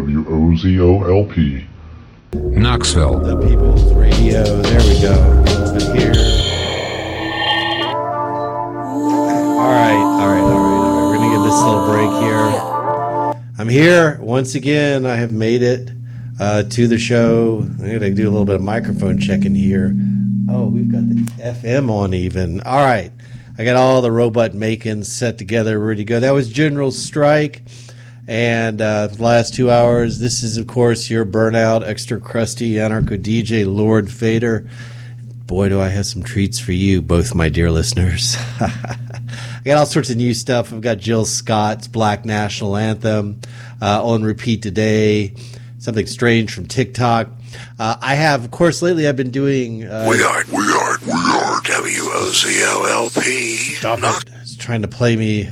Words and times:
WOZOLP. 0.00 1.64
Knoxville. 2.34 3.20
The 3.20 3.36
People's 3.46 3.92
Radio. 3.94 4.42
There 4.62 4.80
we 4.80 5.00
go. 5.00 5.12
A 5.12 5.70
little 5.72 5.94
here. 5.94 6.12
All 9.54 9.70
right, 9.70 9.94
all 9.94 10.28
right, 10.28 10.40
all 10.40 10.58
right, 10.58 10.80
all 10.80 10.98
right. 10.98 11.06
We're 11.06 11.16
gonna 11.16 11.34
give 11.36 11.44
this 11.44 11.54
a 11.54 11.64
little 11.64 11.86
break 11.86 12.10
here. 12.22 12.48
I'm 13.56 13.68
here 13.68 14.18
once 14.20 14.56
again. 14.56 15.06
I 15.06 15.14
have 15.14 15.30
made 15.30 15.62
it 15.62 15.90
uh, 16.40 16.64
to 16.64 16.88
the 16.88 16.98
show. 16.98 17.60
I'm 17.60 17.78
gonna 17.78 18.10
do 18.10 18.28
a 18.28 18.32
little 18.32 18.44
bit 18.44 18.56
of 18.56 18.62
microphone 18.62 19.18
checking 19.18 19.54
here. 19.54 19.94
Oh, 20.50 20.66
we've 20.66 20.90
got 20.90 21.08
the 21.08 21.14
FM 21.40 21.88
on 21.88 22.14
even. 22.14 22.60
All 22.62 22.84
right. 22.84 23.12
I 23.56 23.64
got 23.64 23.76
all 23.76 24.02
the 24.02 24.10
robot 24.10 24.54
makings 24.54 25.12
set 25.12 25.38
together, 25.38 25.78
ready 25.78 25.98
to 26.00 26.04
go. 26.04 26.18
That 26.18 26.32
was 26.32 26.48
General 26.48 26.90
Strike. 26.90 27.62
And 28.26 28.80
uh, 28.80 29.08
the 29.08 29.22
last 29.22 29.54
two 29.54 29.70
hours, 29.70 30.18
this 30.18 30.42
is, 30.42 30.56
of 30.56 30.66
course, 30.66 31.10
your 31.10 31.26
burnout, 31.26 31.86
extra 31.86 32.18
crusty 32.18 32.72
anarcho 32.74 33.22
DJ, 33.22 33.66
Lowered 33.66 34.10
Fader. 34.10 34.68
Boy, 35.46 35.68
do 35.68 35.78
I 35.78 35.88
have 35.88 36.06
some 36.06 36.22
treats 36.22 36.58
for 36.58 36.72
you, 36.72 37.02
both 37.02 37.34
my 37.34 37.50
dear 37.50 37.70
listeners. 37.70 38.36
I 38.60 38.96
got 39.64 39.76
all 39.76 39.84
sorts 39.86 40.08
of 40.08 40.16
new 40.16 40.32
stuff. 40.32 40.72
I've 40.72 40.80
got 40.80 40.96
Jill 40.98 41.26
Scott's 41.26 41.86
Black 41.86 42.24
National 42.24 42.76
Anthem 42.78 43.40
uh, 43.82 44.02
on 44.02 44.22
repeat 44.22 44.62
today, 44.62 45.34
something 45.78 46.06
strange 46.06 46.54
from 46.54 46.66
TikTok. 46.66 47.28
Uh, 47.78 47.96
I 48.00 48.14
have, 48.14 48.42
of 48.44 48.50
course, 48.50 48.80
lately 48.80 49.06
I've 49.06 49.16
been 49.16 49.30
doing. 49.30 49.84
Uh, 49.84 50.06
We 50.08 50.22
are, 50.22 50.44
we 50.50 50.62
are, 50.72 50.98
we 51.04 51.12
are 51.12 51.60
WOZOLP. 51.60 53.76
Stop 53.76 53.98
it. 54.02 54.30
It's 54.40 54.56
trying 54.56 54.82
to 54.82 54.88
play 54.88 55.14
me. 55.14 55.50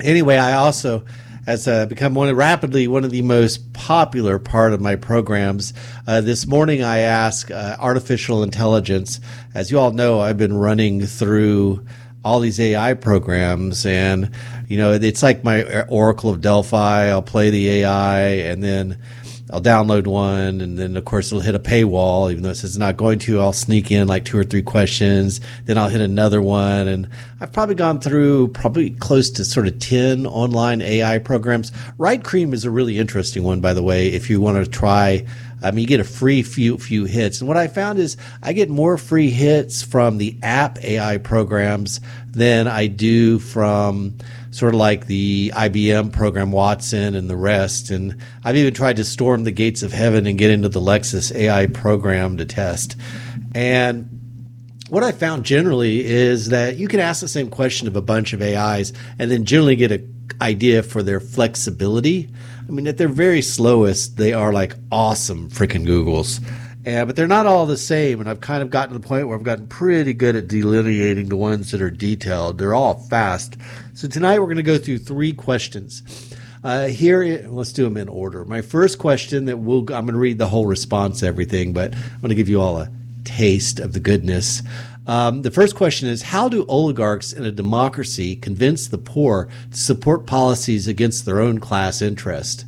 Anyway, 0.00 0.38
I 0.38 0.54
also 0.54 1.04
has 1.46 1.68
uh, 1.68 1.86
become 1.86 2.14
one 2.14 2.34
rapidly 2.34 2.88
one 2.88 3.04
of 3.04 3.10
the 3.10 3.22
most 3.22 3.72
popular 3.72 4.38
part 4.38 4.72
of 4.72 4.80
my 4.80 4.96
programs. 4.96 5.74
Uh, 6.06 6.20
this 6.20 6.46
morning, 6.46 6.82
I 6.82 6.98
ask 6.98 7.50
uh, 7.50 7.76
artificial 7.78 8.42
intelligence. 8.42 9.20
As 9.54 9.70
you 9.70 9.78
all 9.78 9.92
know, 9.92 10.20
I've 10.20 10.38
been 10.38 10.56
running 10.56 11.06
through 11.06 11.84
all 12.24 12.40
these 12.40 12.58
AI 12.58 12.94
programs, 12.94 13.84
and 13.84 14.30
you 14.68 14.78
know, 14.78 14.92
it's 14.92 15.22
like 15.22 15.44
my 15.44 15.82
Oracle 15.88 16.30
of 16.30 16.40
Delphi. 16.40 17.08
I'll 17.08 17.22
play 17.22 17.50
the 17.50 17.68
AI, 17.68 18.20
and 18.20 18.62
then 18.62 18.98
I'll 19.54 19.60
download 19.60 20.08
one, 20.08 20.60
and 20.60 20.76
then 20.76 20.96
of 20.96 21.04
course 21.04 21.28
it'll 21.28 21.40
hit 21.40 21.54
a 21.54 21.60
paywall. 21.60 22.28
Even 22.28 22.42
though 22.42 22.50
it 22.50 22.56
says 22.56 22.70
it's 22.70 22.76
not 22.76 22.96
going 22.96 23.20
to, 23.20 23.40
I'll 23.40 23.52
sneak 23.52 23.92
in 23.92 24.08
like 24.08 24.24
two 24.24 24.36
or 24.36 24.42
three 24.42 24.62
questions. 24.62 25.40
Then 25.66 25.78
I'll 25.78 25.88
hit 25.88 26.00
another 26.00 26.42
one, 26.42 26.88
and 26.88 27.08
I've 27.40 27.52
probably 27.52 27.76
gone 27.76 28.00
through 28.00 28.48
probably 28.48 28.90
close 28.90 29.30
to 29.30 29.44
sort 29.44 29.68
of 29.68 29.78
ten 29.78 30.26
online 30.26 30.82
AI 30.82 31.18
programs. 31.18 31.70
Right 31.98 32.22
Cream 32.22 32.52
is 32.52 32.64
a 32.64 32.70
really 32.72 32.98
interesting 32.98 33.44
one, 33.44 33.60
by 33.60 33.74
the 33.74 33.82
way. 33.82 34.08
If 34.08 34.28
you 34.28 34.40
want 34.40 34.64
to 34.64 34.68
try, 34.68 35.24
I 35.62 35.70
mean, 35.70 35.82
you 35.82 35.86
get 35.86 36.00
a 36.00 36.04
free 36.04 36.42
few 36.42 36.76
few 36.76 37.04
hits, 37.04 37.40
and 37.40 37.46
what 37.46 37.56
I 37.56 37.68
found 37.68 38.00
is 38.00 38.16
I 38.42 38.54
get 38.54 38.68
more 38.68 38.98
free 38.98 39.30
hits 39.30 39.82
from 39.82 40.18
the 40.18 40.36
app 40.42 40.82
AI 40.82 41.18
programs 41.18 42.00
than 42.32 42.66
I 42.66 42.88
do 42.88 43.38
from 43.38 44.16
sort 44.54 44.72
of 44.72 44.78
like 44.78 45.06
the 45.06 45.50
IBM 45.52 46.12
program 46.12 46.52
Watson 46.52 47.16
and 47.16 47.28
the 47.28 47.36
rest. 47.36 47.90
And 47.90 48.16
I've 48.44 48.56
even 48.56 48.72
tried 48.72 48.96
to 48.96 49.04
storm 49.04 49.42
the 49.42 49.50
gates 49.50 49.82
of 49.82 49.92
heaven 49.92 50.28
and 50.28 50.38
get 50.38 50.50
into 50.50 50.68
the 50.68 50.80
Lexis 50.80 51.34
AI 51.34 51.66
program 51.66 52.36
to 52.36 52.44
test. 52.44 52.94
And 53.52 54.08
what 54.90 55.02
I 55.02 55.10
found 55.10 55.44
generally 55.44 56.04
is 56.04 56.50
that 56.50 56.76
you 56.76 56.86
can 56.86 57.00
ask 57.00 57.20
the 57.20 57.26
same 57.26 57.50
question 57.50 57.88
of 57.88 57.96
a 57.96 58.02
bunch 58.02 58.32
of 58.32 58.40
AIs 58.40 58.92
and 59.18 59.28
then 59.28 59.44
generally 59.44 59.74
get 59.74 59.90
an 59.90 60.08
idea 60.40 60.84
for 60.84 61.02
their 61.02 61.18
flexibility. 61.18 62.30
I 62.68 62.70
mean, 62.70 62.86
at 62.86 62.96
their 62.96 63.08
very 63.08 63.42
slowest, 63.42 64.18
they 64.18 64.32
are 64.32 64.52
like 64.52 64.76
awesome 64.92 65.50
freaking 65.50 65.84
Googles. 65.84 66.40
But 66.84 67.16
they're 67.16 67.26
not 67.26 67.46
all 67.46 67.66
the 67.66 67.78
same, 67.78 68.20
and 68.20 68.28
I've 68.28 68.42
kind 68.42 68.62
of 68.62 68.68
gotten 68.70 68.92
to 68.92 69.00
the 69.00 69.08
point 69.08 69.26
where 69.26 69.36
I've 69.36 69.42
gotten 69.42 69.66
pretty 69.66 70.12
good 70.12 70.36
at 70.36 70.48
delineating 70.48 71.28
the 71.28 71.36
ones 71.36 71.70
that 71.70 71.80
are 71.80 71.90
detailed. 71.90 72.58
They're 72.58 72.74
all 72.74 72.94
fast. 72.94 73.56
So 73.96 74.08
tonight 74.08 74.40
we're 74.40 74.46
going 74.46 74.56
to 74.56 74.64
go 74.64 74.76
through 74.76 74.98
three 74.98 75.32
questions. 75.32 76.02
Uh, 76.64 76.88
here, 76.88 77.46
let's 77.48 77.72
do 77.72 77.84
them 77.84 77.96
in 77.96 78.08
order. 78.08 78.44
My 78.44 78.60
first 78.60 78.98
question 78.98 79.44
that 79.44 79.58
we'll, 79.58 79.82
I'm 79.82 80.04
going 80.04 80.14
to 80.14 80.18
read 80.18 80.38
the 80.38 80.48
whole 80.48 80.66
response, 80.66 81.22
everything, 81.22 81.72
but 81.72 81.94
I'm 81.94 82.20
going 82.20 82.30
to 82.30 82.34
give 82.34 82.48
you 82.48 82.60
all 82.60 82.78
a 82.78 82.90
taste 83.22 83.78
of 83.78 83.92
the 83.92 84.00
goodness. 84.00 84.62
Um, 85.06 85.42
the 85.42 85.52
first 85.52 85.76
question 85.76 86.08
is 86.08 86.22
How 86.22 86.48
do 86.48 86.66
oligarchs 86.66 87.32
in 87.32 87.44
a 87.44 87.52
democracy 87.52 88.34
convince 88.34 88.88
the 88.88 88.98
poor 88.98 89.48
to 89.70 89.76
support 89.76 90.26
policies 90.26 90.88
against 90.88 91.24
their 91.24 91.38
own 91.38 91.60
class 91.60 92.02
interest? 92.02 92.66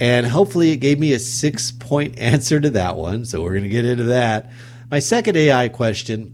And 0.00 0.26
hopefully, 0.28 0.70
it 0.70 0.78
gave 0.78 0.98
me 0.98 1.12
a 1.12 1.18
six 1.18 1.72
point 1.72 2.18
answer 2.18 2.58
to 2.58 2.70
that 2.70 2.96
one. 2.96 3.26
So, 3.26 3.42
we're 3.42 3.50
going 3.50 3.64
to 3.64 3.68
get 3.68 3.84
into 3.84 4.04
that. 4.04 4.50
My 4.90 5.00
second 5.00 5.36
AI 5.36 5.68
question 5.68 6.33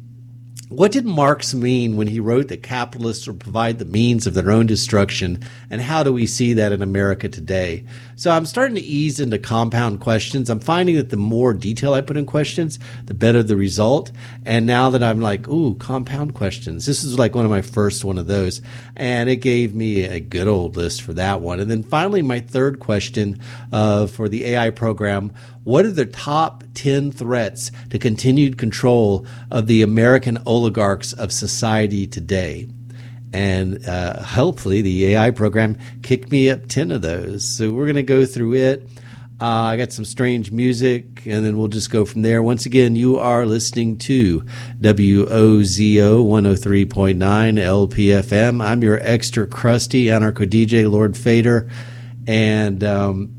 What 0.71 0.93
did 0.93 1.05
Marx 1.05 1.53
mean 1.53 1.97
when 1.97 2.07
he 2.07 2.21
wrote 2.21 2.47
that 2.47 2.63
capitalists 2.63 3.27
will 3.27 3.35
provide 3.35 3.81
the 3.81 3.85
means 3.85 4.29
of 4.29 4.35
their 4.35 4.53
own 4.53 4.67
destruction? 4.67 5.41
And 5.69 5.81
how 5.81 6.05
do 6.05 6.13
we 6.13 6.27
see 6.27 6.53
that 6.53 6.71
in 6.71 6.81
America 6.81 7.29
today? 7.29 7.85
So, 8.21 8.31
I'm 8.33 8.45
starting 8.45 8.75
to 8.75 8.83
ease 8.83 9.19
into 9.19 9.39
compound 9.39 10.01
questions. 10.01 10.51
I'm 10.51 10.61
finding 10.61 10.97
that 10.97 11.09
the 11.09 11.17
more 11.17 11.55
detail 11.55 11.95
I 11.95 12.03
put 12.03 12.19
in 12.19 12.27
questions, 12.27 12.79
the 13.07 13.15
better 13.15 13.43
the 13.43 13.57
result. 13.57 14.13
And 14.45 14.67
now 14.67 14.91
that 14.91 15.03
I'm 15.03 15.23
like, 15.23 15.49
ooh, 15.49 15.75
compound 15.77 16.35
questions, 16.35 16.85
this 16.85 17.03
is 17.03 17.19
like 17.19 17.35
one 17.35 17.47
of 17.47 17.51
my 17.51 17.63
first 17.63 18.05
one 18.05 18.19
of 18.19 18.27
those. 18.27 18.61
And 18.95 19.31
it 19.31 19.37
gave 19.37 19.75
me 19.75 20.05
a 20.05 20.21
good 20.21 20.49
old 20.49 20.77
list 20.77 21.01
for 21.01 21.15
that 21.15 21.41
one. 21.41 21.61
And 21.61 21.71
then 21.71 21.83
finally, 21.83 22.21
my 22.21 22.41
third 22.41 22.79
question 22.79 23.41
uh, 23.73 24.07
for 24.07 24.29
the 24.29 24.45
AI 24.45 24.69
program 24.69 25.33
what 25.65 25.87
are 25.87 25.91
the 25.91 26.05
top 26.05 26.63
10 26.75 27.13
threats 27.13 27.71
to 27.89 27.99
continued 27.99 28.59
control 28.59 29.25
of 29.51 29.67
the 29.67 29.81
American 29.81 30.37
oligarchs 30.45 31.15
of 31.15 31.33
society 31.33 32.07
today? 32.07 32.69
And 33.33 33.87
uh, 33.87 34.23
hopefully, 34.23 34.83
the 34.83 35.15
AI 35.15 35.31
program 35.31 35.79
kicked 36.03 36.31
me 36.31 36.51
up 36.51 36.67
10 36.67 36.91
of 36.91 37.03
those. 37.03 37.45
So 37.45 37.71
we're 37.71 37.87
going 37.87 37.97
to 37.97 38.03
go 38.03 38.27
through 38.27 38.55
it. 38.55 38.89
Uh, 39.41 39.47
I 39.73 39.77
got 39.79 39.91
some 39.91 40.05
strange 40.05 40.53
music, 40.53 41.25
and 41.25 41.47
then 41.47 41.57
we'll 41.57 41.69
just 41.69 41.91
go 41.91 42.05
from 42.05 42.21
there. 42.21 42.43
Once 42.43 42.67
again, 42.67 42.95
you 42.95 43.17
are 43.17 43.47
listening 43.47 43.97
to 43.99 44.41
WOZO 44.81 46.25
103.9 46.27 47.17
LPFM. 47.17 48.63
I'm 48.63 48.83
your 48.83 48.99
extra 49.01 49.47
crusty 49.47 50.07
anarcho 50.07 50.47
DJ, 50.47 50.91
Lowered 50.91 51.17
Fader. 51.17 51.71
And 52.27 52.85
um, 52.85 53.35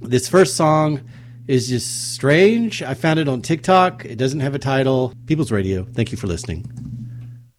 this 0.00 0.30
first 0.30 0.56
song 0.56 1.02
is 1.46 1.68
just 1.68 2.14
strange. 2.14 2.82
I 2.82 2.94
found 2.94 3.18
it 3.18 3.28
on 3.28 3.42
TikTok. 3.42 4.06
It 4.06 4.16
doesn't 4.16 4.40
have 4.40 4.54
a 4.54 4.58
title. 4.58 5.12
People's 5.26 5.52
Radio. 5.52 5.84
Thank 5.84 6.10
you 6.10 6.16
for 6.16 6.26
listening. 6.26 6.64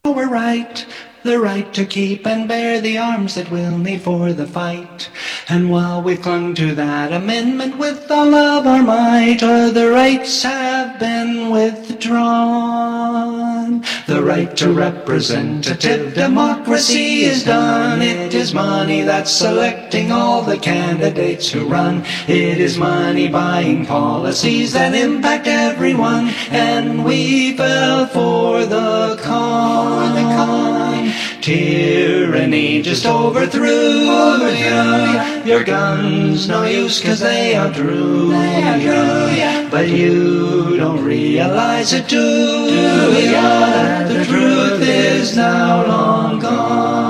Oh, 0.05 0.13
we're 0.13 0.29
right, 0.29 0.85
the 1.23 1.39
right 1.39 1.73
to 1.73 1.85
keep 1.85 2.25
and 2.25 2.47
bear 2.47 2.79
the 2.79 2.97
arms 2.97 3.35
that 3.35 3.51
we'll 3.51 3.77
need 3.77 4.01
for 4.01 4.31
the 4.31 4.47
fight. 4.47 5.09
And 5.49 5.69
while 5.69 6.01
we've 6.01 6.21
clung 6.21 6.55
to 6.55 6.73
that 6.75 7.11
amendment 7.11 7.77
with 7.77 8.09
all 8.09 8.33
of 8.33 8.65
our 8.65 8.81
might, 8.81 9.43
other 9.43 9.91
rights 9.91 10.43
have 10.43 10.97
been 10.99 11.49
withdrawn. 11.49 12.99
The 14.07 14.23
right 14.23 14.55
to 14.57 14.71
representative 14.71 16.13
democracy 16.13 17.23
is 17.23 17.43
done. 17.43 18.01
It 18.01 18.33
is 18.33 18.53
money 18.53 19.01
that's 19.01 19.31
selecting 19.31 20.11
all 20.11 20.41
the 20.41 20.57
candidates 20.57 21.51
who 21.51 21.67
run. 21.67 22.03
It 22.27 22.59
is 22.59 22.77
money 22.77 23.27
buying 23.27 23.85
policies 23.85 24.73
that 24.73 24.95
impact 24.95 25.47
everyone. 25.47 26.29
And 26.49 27.03
we 27.03 27.57
fell 27.57 28.07
for 28.07 28.65
the 28.65 29.19
con. 29.21 30.98
Tyranny 31.41 32.81
just 32.81 33.05
overthrew 33.05 34.49
you. 34.51 35.43
Your 35.45 35.63
guns 35.63 36.47
no 36.47 36.63
use 36.63 37.01
cause 37.01 37.19
they 37.19 37.55
outdrew 37.55 38.31
you. 38.79 39.69
But 39.69 39.87
you 39.89 40.77
don't 40.77 41.03
realize 41.03 41.93
it, 41.93 42.07
do 42.07 42.17
you? 42.17 43.31
That 43.31 44.07
the 44.07 44.25
truth 44.25 44.81
is 44.81 45.35
now 45.35 45.85
long 45.85 46.39
gone. 46.39 47.08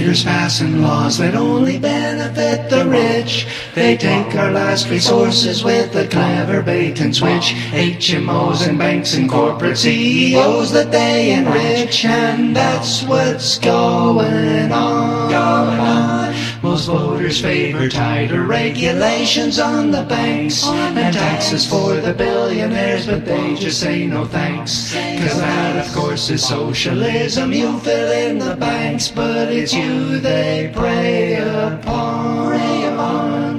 Leaders 0.00 0.24
fasten 0.24 0.80
laws 0.80 1.18
that 1.18 1.34
only 1.34 1.78
benefit 1.78 2.70
the 2.70 2.86
rich. 2.86 3.46
They 3.74 3.98
take 3.98 4.34
our 4.34 4.50
last 4.50 4.88
resources 4.88 5.62
with 5.62 5.94
a 5.94 6.08
clever 6.08 6.62
bait 6.62 7.02
and 7.02 7.14
switch. 7.14 7.52
HMOs 7.72 8.66
and 8.66 8.78
banks 8.78 9.12
and 9.12 9.28
corporate 9.28 9.76
CEOs 9.76 10.72
that 10.72 10.90
they 10.90 11.34
enrich. 11.34 12.06
And 12.06 12.56
that's 12.56 13.02
what's 13.02 13.58
going 13.58 14.72
on. 14.72 15.30
Going 15.30 15.80
on. 15.80 16.49
Most 16.62 16.88
voters 16.88 17.40
favor 17.40 17.88
tighter 17.88 18.42
regulations 18.42 19.58
on 19.58 19.90
the 19.90 20.02
banks 20.02 20.66
and 20.66 21.14
taxes 21.14 21.66
for 21.66 21.94
the 21.96 22.12
billionaires, 22.12 23.06
but 23.06 23.24
they 23.24 23.54
just 23.54 23.80
say 23.80 24.06
no 24.06 24.26
thanks. 24.26 24.92
Cause 24.92 25.38
that, 25.40 25.86
of 25.86 25.94
course, 25.94 26.28
is 26.28 26.46
socialism. 26.46 27.54
You 27.54 27.78
fill 27.80 28.12
in 28.12 28.38
the 28.38 28.56
banks, 28.56 29.08
but 29.08 29.50
it's 29.50 29.72
you 29.72 30.18
they 30.18 30.70
prey 30.74 31.36
upon. 31.36 32.48
Prey 32.50 32.84
upon. 32.92 33.49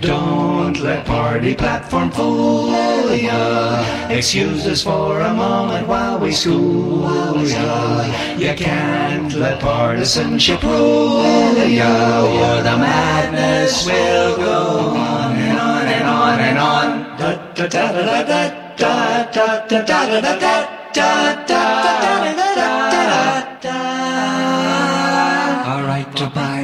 Don't 0.00 0.80
let 0.80 1.04
party 1.04 1.54
platform 1.54 2.10
fool 2.10 3.14
ya. 3.14 3.84
Excuse 4.08 4.66
us 4.66 4.82
for 4.82 5.20
a 5.20 5.34
moment 5.34 5.86
while 5.86 6.18
we 6.18 6.32
school 6.32 7.04
ya. 7.44 8.36
You 8.38 8.54
can't 8.54 9.30
let 9.34 9.60
partisanship 9.60 10.62
rule 10.62 11.54
ya, 11.68 12.24
or 12.24 12.62
the 12.62 12.78
madness 12.78 13.84
will 13.84 14.36
go 14.38 14.96
on 14.96 15.36
and 15.36 15.58
on 15.58 15.86
and 15.86 16.08
on 16.08 16.40
and 16.40 16.58
on. 16.58 16.88
Da 17.18 17.36
da 17.54 17.66
da 17.66 17.92
da 17.92 18.22
da 18.22 18.48
da 18.78 19.24
da 19.30 19.66
da 19.68 19.84
da 19.84 19.84
da 19.84 20.10
da 20.10 20.20
da 20.20 20.38
da 20.38 20.64
da 20.94 21.34
da 21.46 22.34
da 22.34 22.49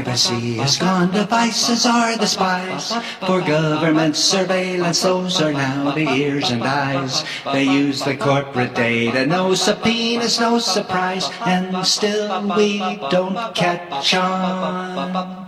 privacy 0.02 0.60
is 0.60 0.76
gone. 0.76 1.10
Devices 1.10 1.86
are 1.86 2.16
the 2.18 2.26
spies 2.26 2.92
for 3.20 3.40
government 3.40 4.14
surveillance. 4.14 5.02
Those 5.02 5.40
are 5.40 5.52
now 5.52 5.92
the 5.92 6.08
ears 6.08 6.50
and 6.50 6.62
eyes. 6.62 7.24
They 7.52 7.64
use 7.64 8.04
the 8.04 8.16
corporate 8.16 8.74
data. 8.74 9.26
No 9.26 9.54
subpoenas, 9.54 10.38
no 10.38 10.58
surprise, 10.58 11.30
and 11.46 11.86
still 11.86 12.28
we 12.56 12.78
don't 13.10 13.54
catch 13.54 14.14
on. 14.14 15.45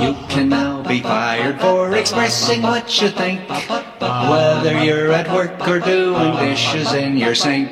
You 0.00 0.16
can 0.32 0.48
now 0.48 0.82
be 0.82 1.02
fired 1.02 1.60
for 1.60 1.94
expressing 1.94 2.62
what 2.62 2.88
you 3.02 3.10
think. 3.10 3.46
Whether 4.00 4.82
you're 4.82 5.12
at 5.12 5.28
work 5.28 5.60
or 5.68 5.78
doing 5.78 6.36
dishes 6.40 6.94
in 6.94 7.18
your 7.18 7.34
sink, 7.34 7.70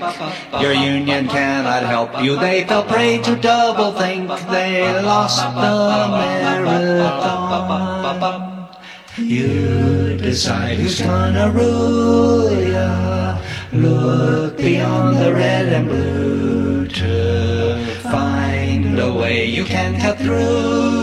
your 0.60 0.75
union 0.75 1.26
cannot 1.28 1.84
help 1.84 2.22
you. 2.22 2.36
They 2.36 2.64
fell 2.64 2.84
prey 2.84 3.16
to 3.22 3.34
double 3.36 3.92
think. 3.92 4.28
They 4.50 4.84
lost 5.00 5.40
the 5.40 5.72
marathon. 6.12 7.48
You 9.16 10.19
decide 10.19 10.76
who's 10.76 11.00
gonna 11.00 11.50
rule 11.50 12.52
ya. 12.52 13.40
Look 13.72 14.58
beyond 14.58 15.16
the 15.16 15.32
red 15.32 15.72
and 15.72 15.88
blue 15.88 16.86
to 16.88 17.84
find 18.12 18.98
a 19.00 19.12
way 19.12 19.46
you 19.46 19.64
can 19.64 19.98
cut 19.98 20.19
through 20.19 20.98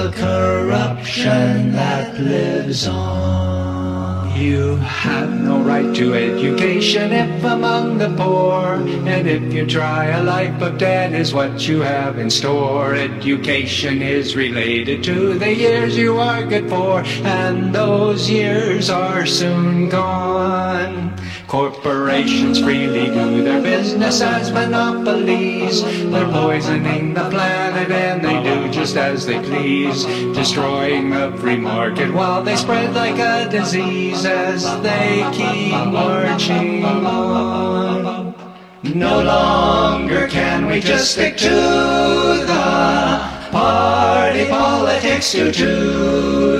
the 0.00 0.10
corruption 0.12 1.72
that 1.72 2.18
lives 2.18 2.86
on. 2.86 4.34
You 4.34 4.76
have 4.76 5.30
no 5.38 5.60
right 5.60 5.94
to 5.94 6.14
education 6.14 7.12
if 7.12 7.44
among 7.44 7.98
the 7.98 8.08
poor. 8.16 8.76
And 9.06 9.28
if 9.28 9.52
you 9.52 9.66
try, 9.66 10.06
a 10.06 10.22
life 10.22 10.62
of 10.62 10.78
debt 10.78 11.12
is 11.12 11.34
what 11.34 11.68
you 11.68 11.80
have 11.80 12.18
in 12.18 12.30
store. 12.30 12.94
Education 12.94 14.00
is 14.00 14.36
related 14.36 15.04
to 15.04 15.38
the 15.38 15.52
years 15.52 15.98
you 15.98 16.18
are 16.18 16.44
good 16.46 16.70
for, 16.70 17.02
and 17.26 17.74
those 17.74 18.30
years 18.30 18.88
are 18.88 19.26
soon 19.26 19.90
gone. 19.90 21.14
Corporations 21.50 22.60
freely 22.60 23.06
do 23.06 23.42
their 23.42 23.60
business 23.60 24.20
as 24.20 24.52
monopolies. 24.52 25.82
They're 25.82 26.30
poisoning 26.30 27.12
the 27.12 27.28
planet 27.28 27.90
and 27.90 28.24
they 28.24 28.39
just 28.80 28.96
as 28.96 29.26
they 29.26 29.38
please. 29.42 30.06
Destroying 30.34 31.10
the 31.10 31.36
free 31.36 31.58
market 31.58 32.10
while 32.14 32.42
they 32.42 32.56
spread 32.56 32.94
like 32.94 33.18
a 33.18 33.46
disease 33.50 34.24
as 34.24 34.64
they 34.80 35.28
keep 35.34 35.72
marching 35.72 36.82
on. 36.82 38.34
No 38.82 39.22
longer 39.22 40.26
can 40.28 40.66
we 40.66 40.80
just 40.80 41.12
stick 41.12 41.36
to 41.38 41.50
the 41.50 43.20
party 43.52 44.46
politics 44.48 45.32
due 45.32 45.52
to 45.52 45.66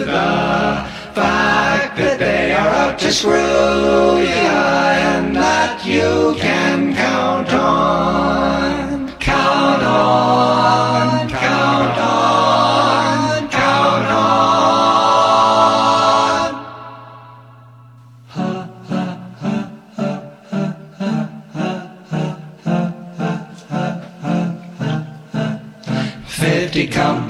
the 0.04 0.84
fact 1.16 1.96
that 1.96 2.18
they 2.18 2.52
are 2.52 2.68
out 2.82 2.98
to 2.98 3.10
screw 3.10 4.20
ya 4.20 4.92
and 5.14 5.34
that 5.34 5.86
you 5.86 6.34
can 6.36 6.94
count 6.94 7.50
on, 7.54 9.08
count 9.18 9.82
on, 9.82 11.19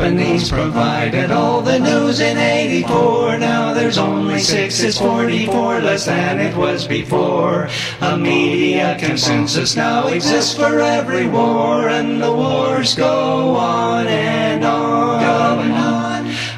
companies 0.01 0.49
provided 0.49 1.31
all 1.31 1.61
the 1.61 1.79
news 1.79 2.21
in 2.21 2.39
84. 2.39 3.39
Now 3.39 3.75
there's 3.75 3.99
only 3.99 4.41
six, 4.41 4.81
it's 4.81 4.99
44, 4.99 5.81
less 5.83 6.07
than 6.07 6.41
it 6.41 6.57
was 6.57 6.87
before. 6.87 7.69
A 8.01 8.17
media 8.17 8.97
consensus 8.99 9.77
now 9.77 10.09
exists 10.09 10.55
for 10.55 10.81
every 10.81 11.29
war, 11.29 11.91
and 11.91 12.23
the 12.23 12.33
wars 12.33 12.95
go 12.95 13.55
on 13.57 14.07
and 14.07 14.65
on. 14.65 15.23
and 15.23 15.73
on. 15.75 15.80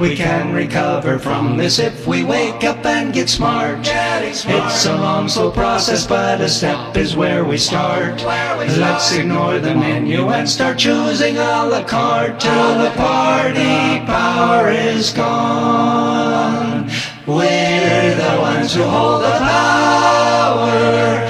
We 0.00 0.16
can 0.16 0.52
recover 0.52 1.18
from 1.18 1.56
this 1.56 1.78
if 1.78 2.06
we 2.06 2.24
wake 2.24 2.64
up 2.64 2.84
and 2.84 3.12
get 3.12 3.28
smart. 3.28 3.80
It's 3.82 4.86
a 4.86 4.96
long, 4.96 5.28
slow 5.28 5.50
process, 5.50 6.06
but 6.06 6.40
a 6.40 6.48
step 6.48 6.96
is 6.96 7.16
where 7.16 7.44
we 7.44 7.58
start. 7.58 8.22
Let's 8.22 9.12
ignore 9.14 9.58
the 9.58 9.74
menu 9.74 10.28
and 10.30 10.48
start 10.48 10.78
choosing 10.78 11.36
a 11.36 11.66
la 11.66 11.84
carte 11.84 12.40
till 12.40 12.78
the 12.78 12.90
party 12.96 14.04
power 14.06 14.70
is 14.70 15.12
gone. 15.12 16.90
We're 17.26 18.14
the 18.16 18.40
ones 18.40 18.74
who 18.74 18.82
hold 18.82 19.22
the 19.22 19.30
power. 19.30 21.21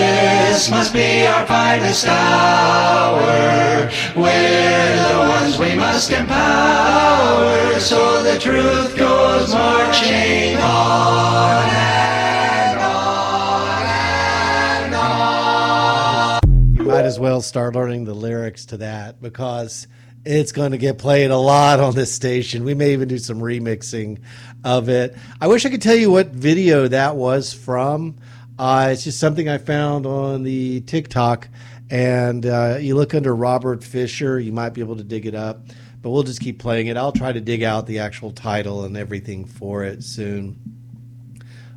This 0.00 0.70
must 0.70 0.92
be 0.92 1.26
our 1.26 1.46
finest 1.46 2.06
hour. 2.06 3.90
We're 4.16 5.12
the 5.12 5.18
ones 5.28 5.58
we 5.58 5.74
must 5.74 6.10
empower. 6.10 7.78
So 7.80 8.22
the 8.22 8.38
truth 8.38 8.96
goes 8.96 9.52
marching 9.52 10.56
on. 10.56 11.70
You 16.74 16.84
might 16.84 17.04
as 17.04 17.18
well 17.18 17.42
start 17.42 17.74
learning 17.74 18.04
the 18.04 18.14
lyrics 18.14 18.64
to 18.66 18.78
that 18.78 19.20
because 19.20 19.86
it's 20.24 20.52
going 20.52 20.72
to 20.72 20.78
get 20.78 20.98
played 20.98 21.30
a 21.30 21.38
lot 21.38 21.80
on 21.80 21.94
this 21.94 22.12
station. 22.12 22.64
We 22.64 22.74
may 22.74 22.92
even 22.92 23.08
do 23.08 23.18
some 23.18 23.40
remixing 23.40 24.20
of 24.64 24.88
it. 24.88 25.16
I 25.40 25.46
wish 25.46 25.64
I 25.64 25.70
could 25.70 25.82
tell 25.82 25.96
you 25.96 26.10
what 26.10 26.28
video 26.28 26.88
that 26.88 27.16
was 27.16 27.52
from. 27.52 28.16
Uh, 28.60 28.90
it's 28.92 29.04
just 29.04 29.18
something 29.18 29.48
I 29.48 29.56
found 29.56 30.04
on 30.04 30.42
the 30.42 30.82
TikTok, 30.82 31.48
and 31.88 32.44
uh, 32.44 32.76
you 32.78 32.94
look 32.94 33.14
under 33.14 33.34
Robert 33.34 33.82
Fisher, 33.82 34.38
you 34.38 34.52
might 34.52 34.74
be 34.74 34.82
able 34.82 34.96
to 34.96 35.02
dig 35.02 35.24
it 35.24 35.34
up. 35.34 35.62
But 36.02 36.10
we'll 36.10 36.24
just 36.24 36.42
keep 36.42 36.58
playing 36.58 36.88
it. 36.88 36.98
I'll 36.98 37.10
try 37.10 37.32
to 37.32 37.40
dig 37.40 37.62
out 37.62 37.86
the 37.86 38.00
actual 38.00 38.32
title 38.32 38.84
and 38.84 38.98
everything 38.98 39.46
for 39.46 39.84
it 39.84 40.04
soon. 40.04 40.58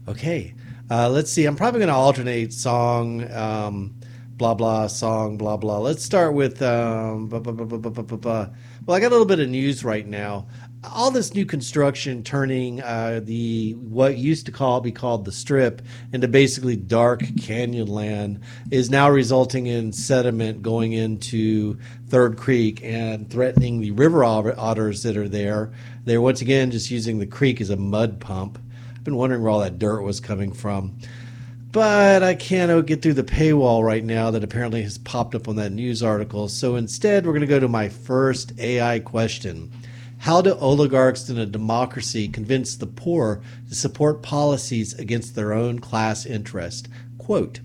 Okay, 0.09 0.55
uh, 0.91 1.07
let's 1.07 1.31
see. 1.31 1.45
I'm 1.45 1.55
probably 1.55 1.79
going 1.79 1.87
to 1.87 1.95
alternate 1.95 2.51
song, 2.51 3.31
um, 3.31 3.95
blah 4.35 4.53
blah 4.53 4.87
song, 4.87 5.37
blah 5.37 5.55
blah. 5.55 5.77
Let's 5.77 6.03
start 6.03 6.33
with. 6.33 6.61
Um, 6.61 7.29
blah 7.29 7.39
blah 7.39 7.53
blah. 7.53 8.49
well, 8.85 8.97
I 8.97 8.99
got 8.99 9.07
a 9.07 9.15
little 9.15 9.25
bit 9.25 9.39
of 9.39 9.47
news 9.47 9.85
right 9.85 10.05
now. 10.05 10.47
All 10.85 11.11
this 11.11 11.33
new 11.33 11.45
construction 11.45 12.23
turning 12.23 12.81
uh, 12.81 13.21
the 13.23 13.73
what 13.75 14.17
used 14.17 14.45
to 14.47 14.51
call 14.51 14.81
be 14.81 14.91
called 14.91 15.23
the 15.23 15.31
Strip 15.31 15.81
into 16.11 16.27
basically 16.27 16.75
dark 16.75 17.23
canyon 17.41 17.87
land 17.87 18.41
is 18.69 18.89
now 18.89 19.09
resulting 19.09 19.67
in 19.67 19.93
sediment 19.93 20.61
going 20.61 20.91
into 20.91 21.77
Third 22.09 22.37
Creek 22.37 22.81
and 22.83 23.29
threatening 23.29 23.79
the 23.79 23.91
river 23.91 24.25
otters 24.25 25.03
that 25.03 25.15
are 25.15 25.29
there. 25.29 25.71
They're 26.03 26.21
once 26.21 26.41
again 26.41 26.71
just 26.71 26.91
using 26.91 27.19
the 27.19 27.27
creek 27.27 27.61
as 27.61 27.69
a 27.69 27.77
mud 27.77 28.19
pump. 28.19 28.59
I've 28.93 29.05
been 29.05 29.15
wondering 29.15 29.41
where 29.41 29.51
all 29.51 29.61
that 29.61 29.79
dirt 29.79 30.01
was 30.01 30.19
coming 30.19 30.51
from. 30.51 30.97
But 31.71 32.21
I 32.21 32.35
can't 32.35 32.69
uh, 32.69 32.81
get 32.81 33.01
through 33.01 33.15
the 33.15 33.23
paywall 33.23 33.83
right 33.83 34.03
now 34.03 34.29
that 34.31 34.43
apparently 34.43 34.83
has 34.83 34.99
popped 34.99 35.33
up 35.33 35.47
on 35.47 35.55
that 35.55 35.71
news 35.71 36.03
article. 36.03 36.47
So 36.47 36.75
instead, 36.75 37.25
we're 37.25 37.31
going 37.31 37.41
to 37.41 37.47
go 37.47 37.59
to 37.59 37.67
my 37.67 37.89
first 37.89 38.59
AI 38.59 38.99
question. 38.99 39.71
How 40.23 40.41
do 40.41 40.53
oligarchs 40.53 41.29
in 41.29 41.37
a 41.37 41.45
democracy 41.45 42.29
convince 42.29 42.77
the 42.77 42.87
poor 42.87 43.41
to 43.67 43.75
support 43.75 44.21
policies 44.21 44.93
against 44.93 45.35
their 45.35 45.51
own 45.51 45.79
class 45.79 46.25
interest? 46.25 46.87
Quote 47.17 47.59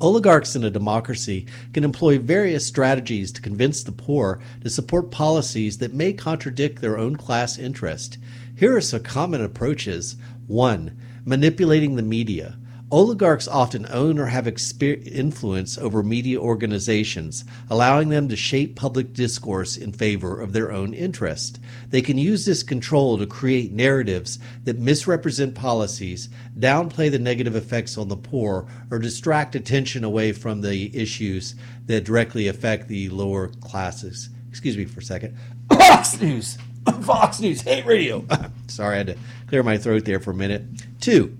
Oligarchs 0.00 0.56
in 0.56 0.64
a 0.64 0.70
democracy 0.70 1.44
can 1.74 1.84
employ 1.84 2.18
various 2.18 2.64
strategies 2.64 3.30
to 3.32 3.42
convince 3.42 3.82
the 3.82 3.92
poor 3.92 4.40
to 4.62 4.70
support 4.70 5.10
policies 5.10 5.76
that 5.76 5.92
may 5.92 6.14
contradict 6.14 6.80
their 6.80 6.96
own 6.96 7.16
class 7.16 7.58
interest. 7.58 8.16
Here 8.56 8.74
are 8.74 8.80
some 8.80 9.02
common 9.02 9.44
approaches. 9.44 10.16
1. 10.46 10.98
Manipulating 11.26 11.96
the 11.96 12.02
media. 12.02 12.56
Oligarchs 12.90 13.46
often 13.46 13.86
own 13.90 14.18
or 14.18 14.26
have 14.26 14.46
exper- 14.46 15.06
influence 15.06 15.76
over 15.76 16.02
media 16.02 16.40
organizations, 16.40 17.44
allowing 17.68 18.08
them 18.08 18.28
to 18.28 18.36
shape 18.36 18.76
public 18.76 19.12
discourse 19.12 19.76
in 19.76 19.92
favor 19.92 20.40
of 20.40 20.54
their 20.54 20.72
own 20.72 20.94
interest. 20.94 21.60
They 21.90 22.00
can 22.00 22.16
use 22.16 22.46
this 22.46 22.62
control 22.62 23.18
to 23.18 23.26
create 23.26 23.72
narratives 23.72 24.38
that 24.64 24.78
misrepresent 24.78 25.54
policies, 25.54 26.30
downplay 26.58 27.10
the 27.10 27.18
negative 27.18 27.54
effects 27.54 27.98
on 27.98 28.08
the 28.08 28.16
poor, 28.16 28.66
or 28.90 28.98
distract 28.98 29.54
attention 29.54 30.02
away 30.02 30.32
from 30.32 30.62
the 30.62 30.96
issues 30.96 31.54
that 31.86 32.04
directly 32.04 32.48
affect 32.48 32.88
the 32.88 33.10
lower 33.10 33.48
classes. 33.48 34.30
Excuse 34.48 34.78
me 34.78 34.86
for 34.86 35.00
a 35.00 35.04
second. 35.04 35.36
Fox 35.70 36.18
News! 36.22 36.56
Fox 37.02 37.38
News, 37.38 37.60
hate 37.60 37.84
radio! 37.84 38.24
Sorry, 38.66 38.94
I 38.94 38.98
had 38.98 39.06
to 39.08 39.16
clear 39.46 39.62
my 39.62 39.76
throat 39.76 40.06
there 40.06 40.20
for 40.20 40.30
a 40.30 40.34
minute. 40.34 40.62
Two, 41.00 41.37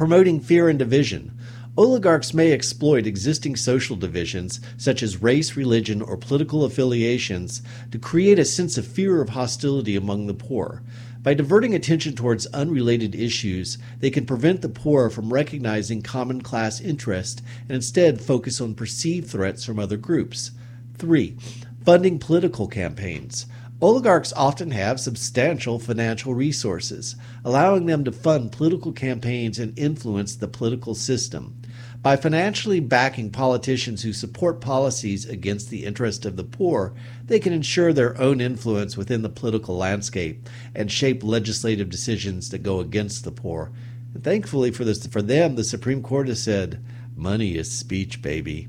promoting 0.00 0.40
fear 0.40 0.66
and 0.70 0.78
division. 0.78 1.30
Oligarchs 1.76 2.32
may 2.32 2.52
exploit 2.52 3.06
existing 3.06 3.54
social 3.54 3.96
divisions, 3.96 4.58
such 4.78 5.02
as 5.02 5.20
race, 5.20 5.56
religion, 5.56 6.00
or 6.00 6.16
political 6.16 6.64
affiliations, 6.64 7.60
to 7.90 7.98
create 7.98 8.38
a 8.38 8.44
sense 8.46 8.78
of 8.78 8.86
fear 8.86 9.20
of 9.20 9.28
hostility 9.28 9.96
among 9.96 10.26
the 10.26 10.32
poor. 10.32 10.82
By 11.22 11.34
diverting 11.34 11.74
attention 11.74 12.14
towards 12.14 12.46
unrelated 12.46 13.14
issues, 13.14 13.76
they 13.98 14.08
can 14.08 14.24
prevent 14.24 14.62
the 14.62 14.70
poor 14.70 15.10
from 15.10 15.34
recognizing 15.34 16.00
common 16.00 16.40
class 16.40 16.80
interest 16.80 17.42
and 17.68 17.72
instead 17.72 18.22
focus 18.22 18.58
on 18.58 18.74
perceived 18.74 19.28
threats 19.28 19.66
from 19.66 19.78
other 19.78 19.98
groups. 19.98 20.52
3. 20.96 21.36
Funding 21.84 22.18
political 22.18 22.68
campaigns. 22.68 23.44
Oligarchs 23.82 24.34
often 24.34 24.72
have 24.72 25.00
substantial 25.00 25.78
financial 25.78 26.34
resources, 26.34 27.16
allowing 27.46 27.86
them 27.86 28.04
to 28.04 28.12
fund 28.12 28.52
political 28.52 28.92
campaigns 28.92 29.58
and 29.58 29.78
influence 29.78 30.36
the 30.36 30.48
political 30.48 30.94
system. 30.94 31.56
By 32.02 32.16
financially 32.16 32.80
backing 32.80 33.30
politicians 33.30 34.02
who 34.02 34.12
support 34.12 34.60
policies 34.60 35.26
against 35.26 35.70
the 35.70 35.86
interest 35.86 36.26
of 36.26 36.36
the 36.36 36.44
poor, 36.44 36.92
they 37.24 37.38
can 37.38 37.54
ensure 37.54 37.94
their 37.94 38.20
own 38.20 38.42
influence 38.42 38.98
within 38.98 39.22
the 39.22 39.30
political 39.30 39.78
landscape 39.78 40.46
and 40.74 40.92
shape 40.92 41.24
legislative 41.24 41.88
decisions 41.88 42.50
that 42.50 42.62
go 42.62 42.80
against 42.80 43.24
the 43.24 43.32
poor. 43.32 43.72
And 44.12 44.22
thankfully 44.22 44.70
for 44.72 44.84
this, 44.84 45.06
for 45.06 45.22
them, 45.22 45.56
the 45.56 45.64
Supreme 45.64 46.02
Court 46.02 46.28
has 46.28 46.42
said, 46.42 46.84
"Money 47.16 47.56
is 47.56 47.70
speech, 47.70 48.20
baby." 48.20 48.68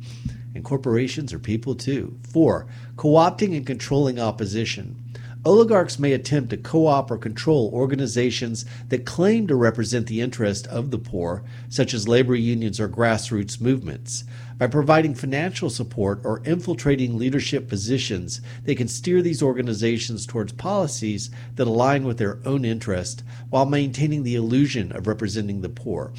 And 0.53 0.63
corporations 0.65 1.31
are 1.31 1.39
people 1.39 1.75
too. 1.75 2.17
Four, 2.23 2.67
co 2.97 3.09
opting 3.09 3.55
and 3.55 3.65
controlling 3.65 4.19
opposition. 4.19 5.00
Oligarchs 5.43 5.97
may 5.97 6.13
attempt 6.13 6.51
to 6.51 6.57
co 6.57 6.85
opt 6.85 7.09
or 7.09 7.17
control 7.17 7.71
organizations 7.73 8.63
that 8.89 9.07
claim 9.07 9.47
to 9.47 9.55
represent 9.55 10.05
the 10.05 10.21
interest 10.21 10.67
of 10.67 10.91
the 10.91 10.99
poor, 10.99 11.43
such 11.67 11.95
as 11.95 12.07
labor 12.07 12.35
unions 12.35 12.79
or 12.79 12.87
grassroots 12.87 13.59
movements. 13.59 14.23
By 14.59 14.67
providing 14.67 15.15
financial 15.15 15.71
support 15.71 16.21
or 16.23 16.43
infiltrating 16.45 17.17
leadership 17.17 17.67
positions, 17.67 18.39
they 18.65 18.75
can 18.75 18.87
steer 18.87 19.23
these 19.23 19.41
organizations 19.41 20.27
towards 20.27 20.53
policies 20.53 21.31
that 21.55 21.67
align 21.67 22.03
with 22.03 22.19
their 22.19 22.37
own 22.45 22.63
interest 22.63 23.23
while 23.49 23.65
maintaining 23.65 24.21
the 24.21 24.35
illusion 24.35 24.91
of 24.91 25.07
representing 25.07 25.61
the 25.61 25.69
poor. 25.69 26.13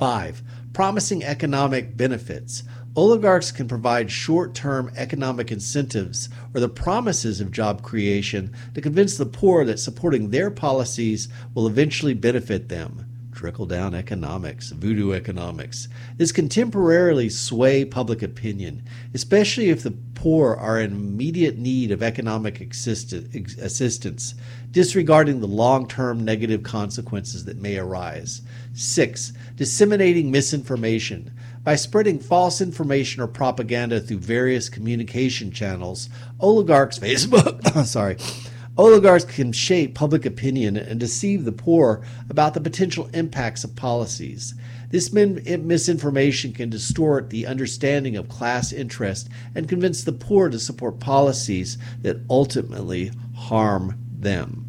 5. 0.00 0.42
Promising 0.72 1.22
economic 1.22 1.96
benefits. 1.96 2.64
Oligarchs 2.96 3.52
can 3.52 3.68
provide 3.68 4.10
short 4.10 4.52
term 4.52 4.90
economic 4.96 5.52
incentives 5.52 6.28
or 6.52 6.60
the 6.60 6.68
promises 6.68 7.40
of 7.40 7.52
job 7.52 7.82
creation 7.82 8.52
to 8.74 8.80
convince 8.80 9.16
the 9.16 9.26
poor 9.26 9.64
that 9.64 9.78
supporting 9.78 10.30
their 10.30 10.50
policies 10.50 11.28
will 11.54 11.68
eventually 11.68 12.14
benefit 12.14 12.68
them. 12.68 13.06
Trickle 13.32 13.66
down 13.66 13.94
economics, 13.94 14.70
voodoo 14.70 15.12
economics. 15.12 15.88
This 16.16 16.32
can 16.32 16.48
temporarily 16.48 17.28
sway 17.28 17.84
public 17.84 18.22
opinion, 18.22 18.82
especially 19.14 19.70
if 19.70 19.84
the 19.84 19.94
poor 20.14 20.54
are 20.56 20.80
in 20.80 20.90
immediate 20.90 21.56
need 21.56 21.92
of 21.92 22.02
economic 22.02 22.60
assistance, 22.60 24.34
disregarding 24.72 25.40
the 25.40 25.46
long 25.46 25.86
term 25.86 26.24
negative 26.24 26.64
consequences 26.64 27.44
that 27.44 27.56
may 27.56 27.78
arise. 27.78 28.42
Six, 28.74 29.32
disseminating 29.54 30.30
misinformation. 30.30 31.30
By 31.62 31.76
spreading 31.76 32.18
false 32.18 32.62
information 32.62 33.22
or 33.22 33.26
propaganda 33.26 34.00
through 34.00 34.18
various 34.18 34.70
communication 34.70 35.50
channels, 35.50 36.08
oligarchs, 36.38 36.98
Facebook, 37.00 37.84
sorry, 37.86 38.16
oligarchs 38.78 39.26
can 39.26 39.52
shape 39.52 39.94
public 39.94 40.24
opinion 40.24 40.76
and 40.78 40.98
deceive 40.98 41.44
the 41.44 41.52
poor 41.52 42.02
about 42.30 42.54
the 42.54 42.60
potential 42.60 43.10
impacts 43.12 43.62
of 43.62 43.76
policies. 43.76 44.54
This 44.90 45.12
misinformation 45.12 46.52
can 46.52 46.70
distort 46.70 47.30
the 47.30 47.46
understanding 47.46 48.16
of 48.16 48.28
class 48.28 48.72
interest 48.72 49.28
and 49.54 49.68
convince 49.68 50.02
the 50.02 50.12
poor 50.12 50.48
to 50.48 50.58
support 50.58 50.98
policies 50.98 51.78
that 52.00 52.22
ultimately 52.28 53.12
harm 53.36 53.96
them. 54.10 54.59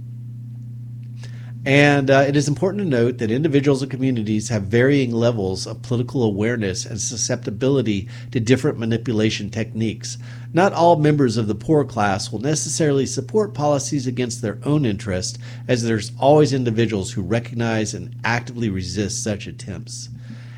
And 1.63 2.09
uh, 2.09 2.25
it 2.27 2.35
is 2.35 2.47
important 2.47 2.83
to 2.83 2.89
note 2.89 3.19
that 3.19 3.29
individuals 3.29 3.83
and 3.83 3.91
communities 3.91 4.49
have 4.49 4.63
varying 4.63 5.11
levels 5.11 5.67
of 5.67 5.83
political 5.83 6.23
awareness 6.23 6.87
and 6.87 6.99
susceptibility 6.99 8.09
to 8.31 8.39
different 8.39 8.79
manipulation 8.79 9.51
techniques. 9.51 10.17
Not 10.53 10.73
all 10.73 10.95
members 10.95 11.37
of 11.37 11.47
the 11.47 11.53
poor 11.53 11.85
class 11.85 12.31
will 12.31 12.39
necessarily 12.39 13.05
support 13.05 13.53
policies 13.53 14.07
against 14.07 14.41
their 14.41 14.57
own 14.63 14.85
interest, 14.85 15.37
as 15.67 15.83
there's 15.83 16.11
always 16.19 16.51
individuals 16.51 17.11
who 17.11 17.21
recognize 17.21 17.93
and 17.93 18.15
actively 18.23 18.69
resist 18.69 19.23
such 19.23 19.45
attempts. 19.45 20.09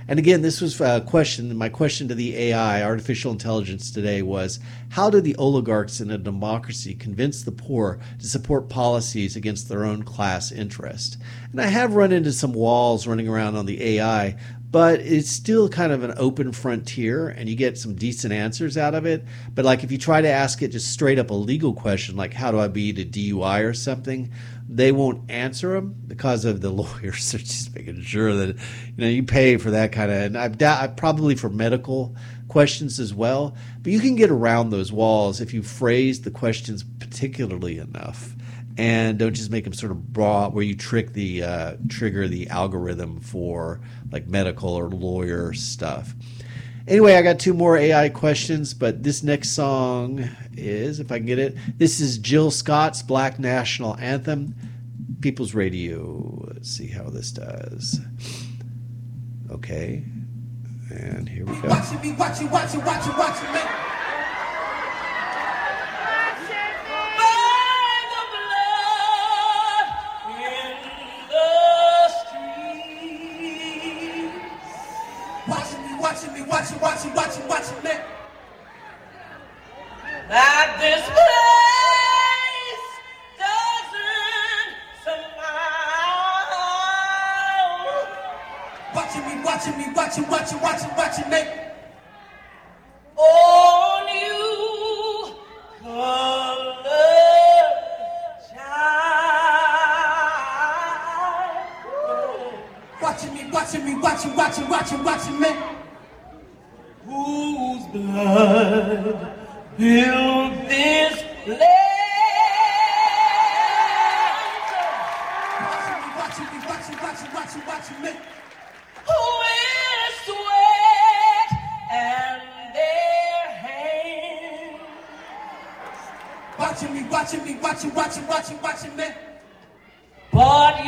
And 0.08 0.20
again, 0.20 0.42
this 0.42 0.60
was 0.60 0.80
a 0.82 1.02
question. 1.02 1.56
My 1.56 1.70
question 1.70 2.08
to 2.10 2.16
the 2.16 2.36
AI, 2.36 2.84
artificial 2.84 3.32
intelligence, 3.32 3.90
today 3.90 4.22
was 4.22 4.60
how 4.90 5.10
do 5.10 5.22
the 5.22 5.36
oligarchs 5.38 6.02
in 6.02 6.12
a 6.12 6.18
democracy 6.18 6.94
convince 6.94 7.44
the 7.44 7.52
poor 7.52 8.00
to 8.20 8.28
support 8.28 8.70
policies 8.70 9.36
against 9.36 9.70
their 9.70 9.86
own 9.86 10.04
class 10.04 10.52
interest? 10.52 11.18
And 11.52 11.62
I 11.62 11.68
have 11.68 11.96
run 11.96 12.12
into 12.12 12.34
some 12.34 12.54
walls 12.54 13.08
running 13.08 13.30
around 13.30 13.56
on 13.56 13.66
the 13.66 13.82
AI, 13.82 14.38
but 14.74 15.02
it's 15.02 15.30
still 15.30 15.70
kind 15.70 15.92
of 15.92 16.02
an 16.02 16.16
open 16.18 16.52
frontier 16.52 17.30
and 17.30 17.48
you 17.48 17.56
get 17.56 17.78
some 17.78 17.94
decent 17.94 18.34
answers 18.34 18.76
out 18.76 18.96
of 18.96 19.06
it. 19.06 19.24
But 19.54 19.66
like 19.66 19.84
if 19.84 19.92
you 19.92 20.00
try 20.00 20.20
to 20.20 20.28
ask 20.28 20.64
it 20.64 20.70
just 20.70 20.92
straight 20.92 21.20
up 21.20 21.30
a 21.30 21.36
legal 21.36 21.76
question, 21.76 22.16
like 22.16 22.34
how 22.34 22.50
do 22.50 22.60
I 22.60 22.68
beat 22.70 22.98
a 22.98 23.06
DUI 23.06 23.64
or 23.64 23.76
something, 23.76 24.32
they 24.68 24.92
won't 24.92 25.30
answer 25.30 25.74
them 25.74 25.96
because 26.08 26.44
of 26.44 26.62
the 26.62 26.70
lawyers. 26.72 27.32
They're 27.32 27.42
just 27.42 27.76
making 27.76 28.02
sure 28.02 28.34
that 28.34 28.48
you 28.48 28.94
know 28.98 29.08
you 29.08 29.22
pay 29.22 29.58
for 29.58 29.70
that 29.70 29.92
kind 29.92 30.12
of. 30.12 30.18
And 30.18 30.36
I've 30.36 30.58
da- 30.58 30.88
probably 30.88 31.36
for 31.36 31.50
medical 31.50 32.16
questions 32.48 33.00
as 33.00 33.14
well. 33.14 33.56
But 33.84 33.92
you 33.92 34.00
can 34.00 34.16
get 34.16 34.32
around 34.32 34.72
those 34.72 34.92
walls 34.92 35.40
if 35.40 35.54
you 35.54 35.62
phrase 35.62 36.22
the 36.22 36.32
questions 36.32 36.84
particularly 36.84 37.78
enough, 37.78 38.33
and 38.78 39.20
don't 39.20 39.34
just 39.34 39.52
make 39.52 39.64
them 39.64 39.74
sort 39.74 39.92
of 39.92 40.14
broad 40.14 40.54
where 40.54 40.64
you 40.64 40.76
trick 40.76 41.14
the 41.14 41.44
uh, 41.44 41.76
trigger 41.90 42.28
the 42.28 42.48
algorithm 42.50 43.20
for 43.20 43.82
like 44.12 44.28
medical 44.28 44.70
or 44.70 44.90
lawyer 44.90 45.54
stuff. 45.54 46.14
Anyway, 46.88 47.16
I 47.16 47.22
got 47.22 47.40
two 47.40 47.54
more 47.54 47.78
AI 47.78 48.10
questions, 48.10 48.74
but 48.74 49.04
this 49.04 49.24
next 49.24 49.52
song 49.52 50.30
is, 50.58 51.00
if 51.00 51.14
I 51.14 51.18
can 51.18 51.26
get 51.26 51.40
it, 51.40 51.56
this 51.78 52.02
is 52.02 52.18
Jill 52.18 52.52
Scott's 52.52 53.02
Black 53.02 53.40
National 53.40 53.96
Anthem, 53.98 54.54
People's 55.22 55.54
Radio. 55.54 56.44
Let's 56.54 56.70
see 56.70 56.88
how 56.88 57.10
this 57.10 57.32
does. 57.32 58.02
Okay, 59.50 60.04
and 60.90 61.30
here 61.30 61.46
we 61.46 61.56
go. 61.62 61.70
Watching 61.70 62.02
me, 62.02 62.12
watching, 62.14 62.50
watching, 62.50 62.84
watching, 62.84 63.18
watching 63.18 63.93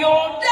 But 0.06 0.45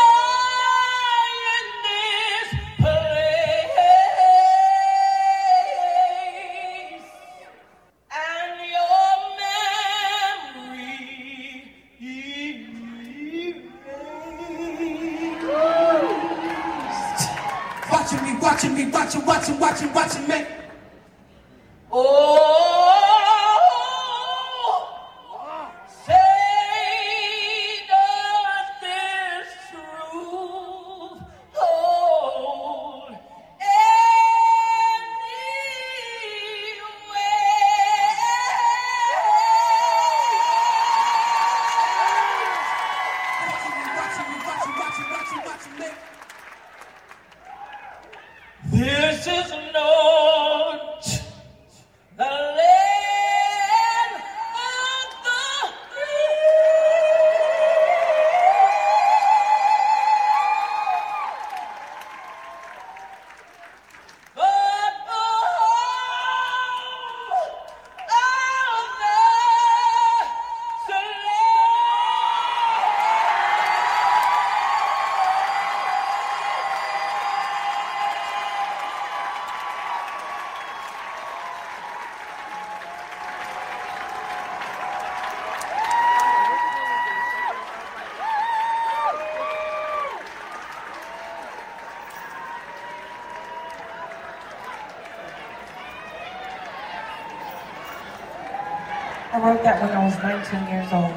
13 100.54 100.68
years 100.68 100.94
old. 100.94 101.14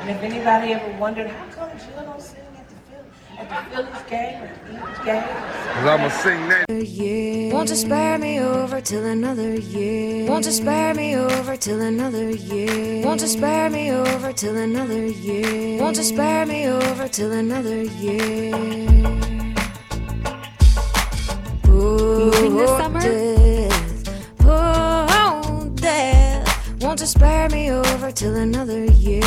And 0.00 0.10
if 0.10 0.22
anybody 0.22 0.72
ever 0.72 0.98
wondered, 0.98 1.30
how 1.30 1.46
come 1.46 1.78
Jill 1.78 2.04
don't 2.04 2.20
sing 2.20 2.40
at 2.58 2.68
the, 2.68 2.74
Phil- 2.90 3.38
at 3.38 3.48
the 3.48 3.76
Phillies 3.76 4.02
game 4.10 4.42
or 4.42 4.50
the 4.66 4.74
Eagles 4.74 4.98
game? 5.04 5.22
Cause 5.74 5.86
I'ma 5.86 6.08
sing 6.08 6.48
that. 6.48 6.66
year. 6.70 7.52
Won't 7.52 7.70
you 7.70 7.76
spare 7.76 8.18
me 8.18 8.40
over 8.40 8.80
till 8.80 9.04
another 9.04 9.54
year? 9.54 10.28
Won't 10.28 10.46
you 10.46 10.52
spare 10.52 10.94
me 10.94 11.16
over 11.16 11.56
till 11.56 11.80
another 11.80 12.30
year? 12.30 13.04
Won't 13.04 13.20
you 13.20 13.28
spare 13.28 13.70
me 13.70 13.92
over 13.92 14.32
till 14.32 14.56
another 14.56 15.06
year? 15.06 15.80
Won't 15.80 15.96
you 15.98 16.02
spare 16.02 16.46
me 16.46 16.66
over 16.66 17.08
till 17.08 17.32
another 17.32 17.82
year? 17.82 18.56
Moving 21.68 22.56
this 22.56 22.70
summer? 22.70 23.35
Won't 26.96 27.02
you 27.02 27.06
spare 27.08 27.48
me 27.50 27.70
over 27.70 28.10
till 28.10 28.36
another 28.36 28.86
year? 28.86 29.20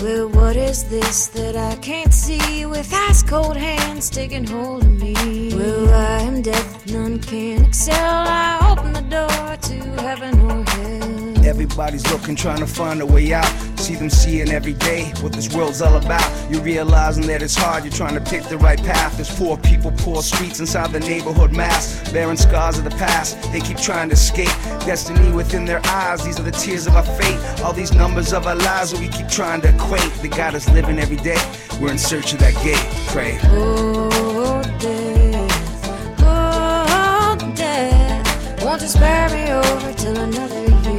Well, 0.00 0.28
what 0.28 0.54
is 0.54 0.84
this 0.84 1.26
that 1.30 1.56
I 1.56 1.74
can't 1.82 2.14
see 2.14 2.64
with 2.64 2.94
ice 2.94 3.24
cold 3.24 3.56
hands 3.56 4.08
taking 4.08 4.46
hold 4.46 4.84
of 4.84 5.00
me? 5.00 5.52
Well, 5.52 5.92
I 5.92 6.20
am 6.20 6.42
death, 6.42 6.88
none 6.92 7.18
can 7.18 7.64
excel. 7.64 7.96
I 7.98 8.70
open 8.70 8.92
the 8.92 9.00
door 9.00 9.56
to 9.56 10.00
heaven 10.00 10.40
or 10.42 10.62
hell. 10.70 11.44
Everybody's 11.44 12.08
looking, 12.12 12.36
trying 12.36 12.60
to 12.60 12.68
find 12.68 13.02
a 13.02 13.06
way 13.06 13.32
out. 13.32 13.71
See 13.82 13.96
them 13.96 14.10
seeing 14.10 14.50
every 14.50 14.74
day 14.74 15.12
what 15.22 15.32
this 15.32 15.52
world's 15.52 15.82
all 15.82 15.96
about. 15.96 16.22
You're 16.48 16.62
realizing 16.62 17.26
that 17.26 17.42
it's 17.42 17.56
hard, 17.56 17.82
you're 17.82 17.92
trying 17.92 18.14
to 18.14 18.20
pick 18.20 18.44
the 18.44 18.56
right 18.56 18.78
path. 18.78 19.16
There's 19.16 19.36
poor 19.36 19.56
people, 19.56 19.90
poor 19.96 20.22
streets 20.22 20.60
inside 20.60 20.92
the 20.92 21.00
neighborhood 21.00 21.50
mass. 21.50 22.00
Bearing 22.12 22.36
scars 22.36 22.78
of 22.78 22.84
the 22.84 22.90
past, 22.90 23.42
they 23.50 23.58
keep 23.58 23.78
trying 23.78 24.10
to 24.10 24.12
escape. 24.12 24.54
Destiny 24.86 25.32
within 25.32 25.64
their 25.64 25.84
eyes, 25.86 26.24
these 26.24 26.38
are 26.38 26.44
the 26.44 26.52
tears 26.52 26.86
of 26.86 26.94
our 26.94 27.02
fate. 27.02 27.40
All 27.62 27.72
these 27.72 27.92
numbers 27.92 28.32
of 28.32 28.46
our 28.46 28.54
lives 28.54 28.92
that 28.92 29.00
we 29.00 29.08
keep 29.08 29.26
trying 29.26 29.60
to 29.62 29.74
equate. 29.74 30.12
The 30.22 30.28
God 30.28 30.54
is 30.54 30.68
living 30.70 31.00
every 31.00 31.16
day, 31.16 31.42
we're 31.80 31.90
in 31.90 31.98
search 31.98 32.32
of 32.34 32.38
that 32.38 32.54
gate. 32.62 32.78
Pray. 33.08 33.40
Oh, 33.50 34.62
death. 34.78 36.20
Oh, 36.20 37.52
death. 37.56 38.62
Won't 38.64 38.80
you 38.80 38.86
spare 38.86 39.28
me 39.30 39.50
over 39.50 39.92
till 39.94 40.16
another 40.16 40.60
year? 40.60 40.91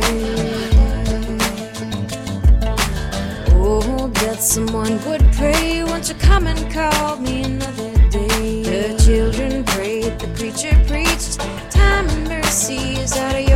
Oh, 4.34 4.40
someone 4.40 4.94
would 5.06 5.22
pray. 5.34 5.84
Won't 5.84 6.10
you 6.10 6.16
come 6.16 6.48
and 6.48 6.72
call 6.74 7.18
me 7.18 7.44
another 7.44 7.94
day? 8.10 8.64
The 8.64 8.98
children 9.06 9.64
prayed, 9.64 10.18
the 10.18 10.28
preacher 10.30 10.76
preached. 10.88 11.40
Time 11.70 12.10
and 12.10 12.28
mercy 12.28 12.96
is 13.00 13.16
out 13.16 13.36
of 13.36 13.48
your. 13.48 13.53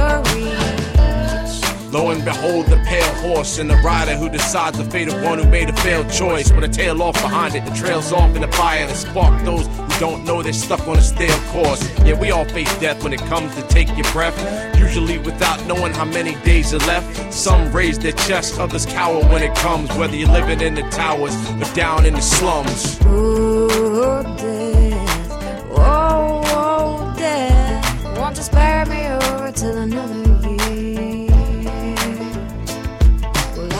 Lo 1.91 2.09
and 2.09 2.23
behold, 2.25 2.65
the 2.65 2.75
pale 2.85 3.13
horse 3.15 3.59
and 3.59 3.69
the 3.69 3.75
rider 3.77 4.15
who 4.15 4.29
decides 4.29 4.77
the 4.77 4.83
fate 4.85 5.07
of 5.07 5.21
one 5.23 5.39
who 5.39 5.49
made 5.49 5.69
a 5.69 5.73
failed 5.77 6.11
choice. 6.11 6.51
With 6.51 6.65
a 6.65 6.67
tail 6.67 7.01
off 7.01 7.13
behind 7.13 7.55
it, 7.55 7.63
the 7.63 7.71
trail's 7.71 8.11
off 8.11 8.35
in 8.35 8.41
the 8.41 8.51
fire 8.51 8.85
that 8.85 8.95
spark 8.95 9.41
those 9.45 9.67
who 9.67 9.99
don't 9.99 10.25
know 10.25 10.43
they're 10.43 10.51
stuck 10.51 10.85
on 10.87 10.97
a 10.97 11.01
stale 11.01 11.39
course. 11.51 11.81
Yeah, 12.03 12.19
we 12.19 12.31
all 12.31 12.45
face 12.45 12.73
death 12.79 13.03
when 13.03 13.13
it 13.13 13.21
comes 13.21 13.55
to 13.55 13.61
take 13.69 13.87
your 13.95 14.11
breath. 14.11 14.37
Usually 14.77 15.17
without 15.17 15.65
knowing 15.65 15.93
how 15.93 16.05
many 16.05 16.35
days 16.43 16.73
are 16.73 16.79
left. 16.79 17.33
Some 17.33 17.71
raise 17.71 17.97
their 17.97 18.11
chest, 18.11 18.59
others 18.59 18.85
cower 18.85 19.23
when 19.29 19.41
it 19.41 19.55
comes. 19.55 19.89
Whether 19.95 20.17
you're 20.17 20.29
living 20.31 20.59
in 20.59 20.75
the 20.75 20.83
towers 20.89 21.35
or 21.51 21.73
down 21.73 22.05
in 22.05 22.15
the 22.15 22.21
slums. 22.21 22.99
Oh, 23.03 24.23
death. 24.37 25.31
Oh, 25.71 26.41
oh, 26.47 27.15
death. 27.17 28.17
Won't 28.17 28.35
you 28.35 28.43
spare 28.43 28.85
me 28.85 29.07
over 29.07 29.51
till 29.53 29.77
another 29.77 30.16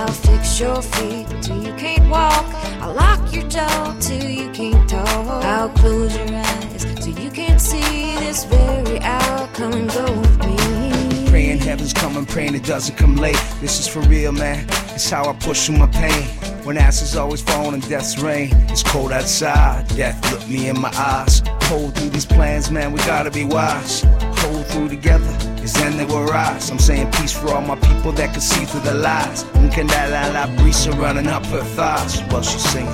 I'll 0.07 0.13
fix 0.13 0.57
your 0.57 0.81
feet 0.81 1.27
till 1.41 1.61
you 1.61 1.73
can't 1.73 2.09
walk. 2.09 2.45
I'll 2.79 2.93
lock 2.93 3.33
your 3.33 3.43
jaw 3.49 3.93
till 3.99 4.29
you 4.29 4.49
can't 4.51 4.89
talk. 4.89 5.43
I'll 5.43 5.67
close 5.67 6.15
your 6.15 6.29
eyes 6.33 6.85
till 7.03 7.19
you 7.19 7.29
can't 7.29 7.59
see 7.59 8.15
this 8.15 8.45
very 8.45 9.01
hour. 9.01 9.49
Come 9.53 9.73
and 9.73 9.89
go 9.91 10.05
with 10.05 10.37
me. 10.45 11.27
Praying 11.29 11.57
heaven's 11.57 11.91
coming, 11.91 12.25
praying 12.25 12.55
it 12.55 12.63
doesn't 12.63 12.95
come 12.95 13.17
late. 13.17 13.41
This 13.59 13.81
is 13.81 13.87
for 13.89 13.99
real, 14.07 14.31
man. 14.31 14.65
It's 14.95 15.09
how 15.09 15.29
I 15.29 15.33
push 15.33 15.65
through 15.65 15.77
my 15.77 15.87
pain. 15.87 16.23
When 16.63 16.77
ashes 16.77 17.17
always 17.17 17.41
falling 17.41 17.73
in 17.73 17.81
death's 17.81 18.17
rain. 18.17 18.51
It's 18.69 18.83
cold 18.83 19.11
outside. 19.11 19.89
Death 19.89 20.31
look 20.31 20.47
me 20.47 20.69
in 20.69 20.79
my 20.79 20.91
eyes. 20.95 21.43
Hold 21.63 21.95
through 21.95 22.11
these 22.11 22.25
plans, 22.25 22.71
man. 22.71 22.93
We 22.93 22.99
gotta 22.99 23.29
be 23.29 23.43
wise. 23.43 24.03
Hold 24.39 24.67
through 24.67 24.87
together. 24.87 25.56
Cause 25.67 25.81
then 25.81 25.97
they 25.97 26.05
will 26.05 26.23
rise. 26.23 26.69
I'm 26.69 26.79
saying 26.79 27.11
peace 27.11 27.33
for 27.33 27.49
all 27.53 27.61
my 27.61 27.75
people 27.75 28.13
that 28.13 28.31
can 28.31 28.39
see 28.39 28.63
through 28.63 28.85
the 28.89 28.93
lies. 28.93 29.43
Nkandala 29.59 30.33
la 30.33 30.47
brisa 30.55 30.97
running 30.97 31.27
up 31.27 31.45
her 31.47 31.61
thighs 31.61 32.21
while 32.31 32.41
she's 32.41 32.63
singing. 32.71 32.87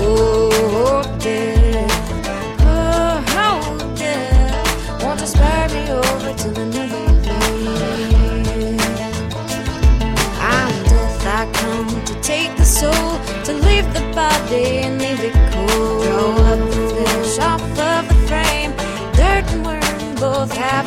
Oh, 0.00 1.02
death. 1.18 1.92
Oh, 2.60 3.22
oh, 3.44 3.94
death. 3.94 5.02
Won't 5.02 5.20
you 5.20 5.26
spare 5.26 5.68
me 5.68 5.90
over 5.90 6.32
till 6.38 6.58
another 6.58 6.86
year? 7.60 7.90
I'm 10.40 10.72
death. 10.84 11.26
I 11.26 11.44
come 11.52 12.02
to 12.06 12.14
take 12.22 12.56
the 12.56 12.64
soul, 12.64 13.20
to 13.44 13.52
leave 13.52 13.92
the 13.92 14.00
body 14.14 14.78
and 14.86 14.98
leave 14.98 15.20
it 15.20 15.34
cold. 15.52 16.02
Draw 16.02 16.32
up 16.50 16.60
the 16.70 16.80
flesh 16.96 17.38
off 17.40 17.62
of 17.62 18.08
the 18.08 18.14
frame. 18.26 18.72
Dirt 19.12 19.44
and 19.52 19.66
worm 19.66 20.14
both 20.14 20.52
have. 20.56 20.85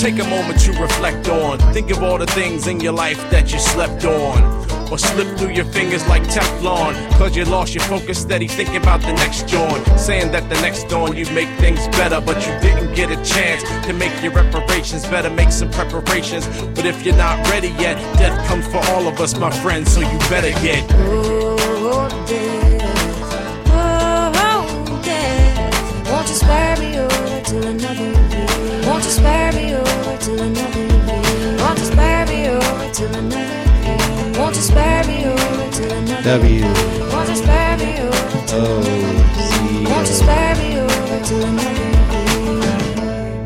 Take 0.00 0.18
a 0.18 0.24
moment 0.30 0.58
to 0.60 0.72
reflect 0.80 1.28
on. 1.28 1.58
Think 1.74 1.90
of 1.90 2.02
all 2.02 2.16
the 2.16 2.24
things 2.24 2.66
in 2.66 2.80
your 2.80 2.94
life 2.94 3.18
that 3.30 3.52
you 3.52 3.58
slept 3.58 4.06
on. 4.06 4.90
or 4.90 4.96
slip 4.96 5.36
through 5.36 5.50
your 5.50 5.66
fingers 5.66 6.04
like 6.08 6.22
Teflon. 6.22 6.94
Cause 7.18 7.36
you 7.36 7.44
lost 7.44 7.74
your 7.74 7.84
focus, 7.84 8.18
steady 8.18 8.48
thinking 8.48 8.76
about 8.76 9.02
the 9.02 9.12
next 9.12 9.46
joint. 9.46 9.86
Saying 10.00 10.32
that 10.32 10.48
the 10.48 10.58
next 10.62 10.84
dawn 10.88 11.14
you'd 11.14 11.30
make 11.34 11.50
things 11.60 11.86
better, 11.88 12.18
but 12.18 12.36
you 12.46 12.58
didn't 12.60 12.94
get 12.94 13.10
a 13.10 13.22
chance 13.22 13.62
to 13.86 13.92
make 13.92 14.22
your 14.22 14.32
reparations. 14.32 15.06
Better 15.06 15.28
make 15.28 15.52
some 15.52 15.70
preparations. 15.70 16.46
But 16.74 16.86
if 16.86 17.04
you're 17.04 17.16
not 17.16 17.46
ready 17.50 17.68
yet, 17.78 17.96
death 18.16 18.48
comes 18.48 18.66
for 18.68 18.78
all 18.92 19.06
of 19.06 19.20
us, 19.20 19.36
my 19.36 19.50
friends, 19.50 19.92
so 19.92 20.00
you 20.00 20.18
better 20.30 20.50
get. 20.62 20.82
Oh, 20.94 22.08
death. 22.26 22.82
Oh, 23.66 24.32
oh, 24.34 25.02
death. 25.04 26.10
Won't 26.10 26.26
you 26.26 26.34
spare 26.36 26.76
me 26.78 26.96
oh, 26.96 27.04
over 27.04 27.44
till 27.44 27.66
another 27.66 28.29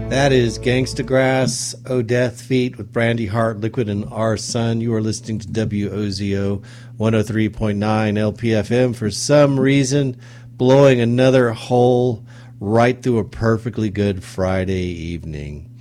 That 0.08 0.30
is 0.30 0.60
Gangstagrass, 0.60 1.74
O 1.90 2.00
Death 2.00 2.40
Feet 2.40 2.78
with 2.78 2.92
Brandy 2.92 3.26
Hart, 3.26 3.58
Liquid, 3.58 3.88
and 3.88 4.04
Our 4.12 4.36
Sun. 4.36 4.80
You 4.80 4.94
are 4.94 5.02
listening 5.02 5.40
to 5.40 5.48
WOZO 5.48 6.62
103.9 6.96 7.76
LPFM. 7.76 8.94
For 8.94 9.10
some 9.10 9.58
reason, 9.58 10.16
blowing 10.52 11.00
another 11.00 11.50
hole 11.50 12.24
right 12.60 13.02
through 13.02 13.18
a 13.18 13.24
perfectly 13.24 13.90
good 13.90 14.22
Friday 14.22 14.84
evening. 14.84 15.73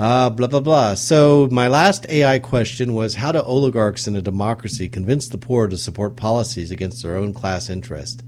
Uh, 0.00 0.30
blah, 0.30 0.46
blah, 0.46 0.60
blah. 0.60 0.94
So, 0.94 1.46
my 1.52 1.68
last 1.68 2.06
AI 2.08 2.38
question 2.38 2.94
was 2.94 3.16
How 3.16 3.32
do 3.32 3.40
oligarchs 3.40 4.08
in 4.08 4.16
a 4.16 4.22
democracy 4.22 4.88
convince 4.88 5.28
the 5.28 5.36
poor 5.36 5.68
to 5.68 5.76
support 5.76 6.16
policies 6.16 6.70
against 6.70 7.02
their 7.02 7.16
own 7.16 7.34
class 7.34 7.68
interest? 7.68 8.22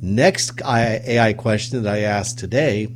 Next 0.00 0.62
AI 0.64 1.34
question 1.34 1.82
that 1.82 1.92
I 1.92 1.98
asked 1.98 2.38
today 2.38 2.88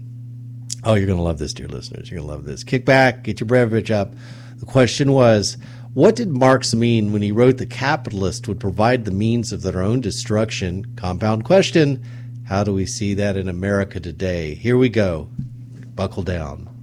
Oh, 0.85 0.94
you're 0.94 1.07
going 1.07 1.18
to 1.18 1.23
love 1.23 1.38
this, 1.38 1.53
dear 1.53 1.68
listeners. 1.68 2.11
You're 2.11 2.21
going 2.21 2.29
to 2.31 2.35
love 2.35 2.47
this. 2.47 2.64
Kick 2.64 2.87
back, 2.87 3.25
get 3.25 3.40
your 3.40 3.47
beverage 3.47 3.90
up. 3.90 4.14
The 4.57 4.64
question 4.64 5.12
was 5.12 5.59
What 5.92 6.16
did 6.16 6.31
Marx 6.31 6.75
mean 6.75 7.12
when 7.12 7.21
he 7.21 7.31
wrote 7.31 7.59
the 7.59 7.66
capitalist 7.66 8.49
would 8.49 8.59
provide 8.59 9.05
the 9.05 9.11
means 9.11 9.53
of 9.53 9.61
their 9.61 9.83
own 9.83 10.01
destruction? 10.01 10.94
Compound 10.97 11.44
question 11.44 12.03
How 12.47 12.64
do 12.64 12.73
we 12.73 12.87
see 12.87 13.12
that 13.12 13.37
in 13.37 13.51
America 13.51 14.01
today? 14.01 14.55
Here 14.55 14.79
we 14.79 14.88
go. 14.88 15.29
Buckle 15.94 16.23
down. 16.23 16.77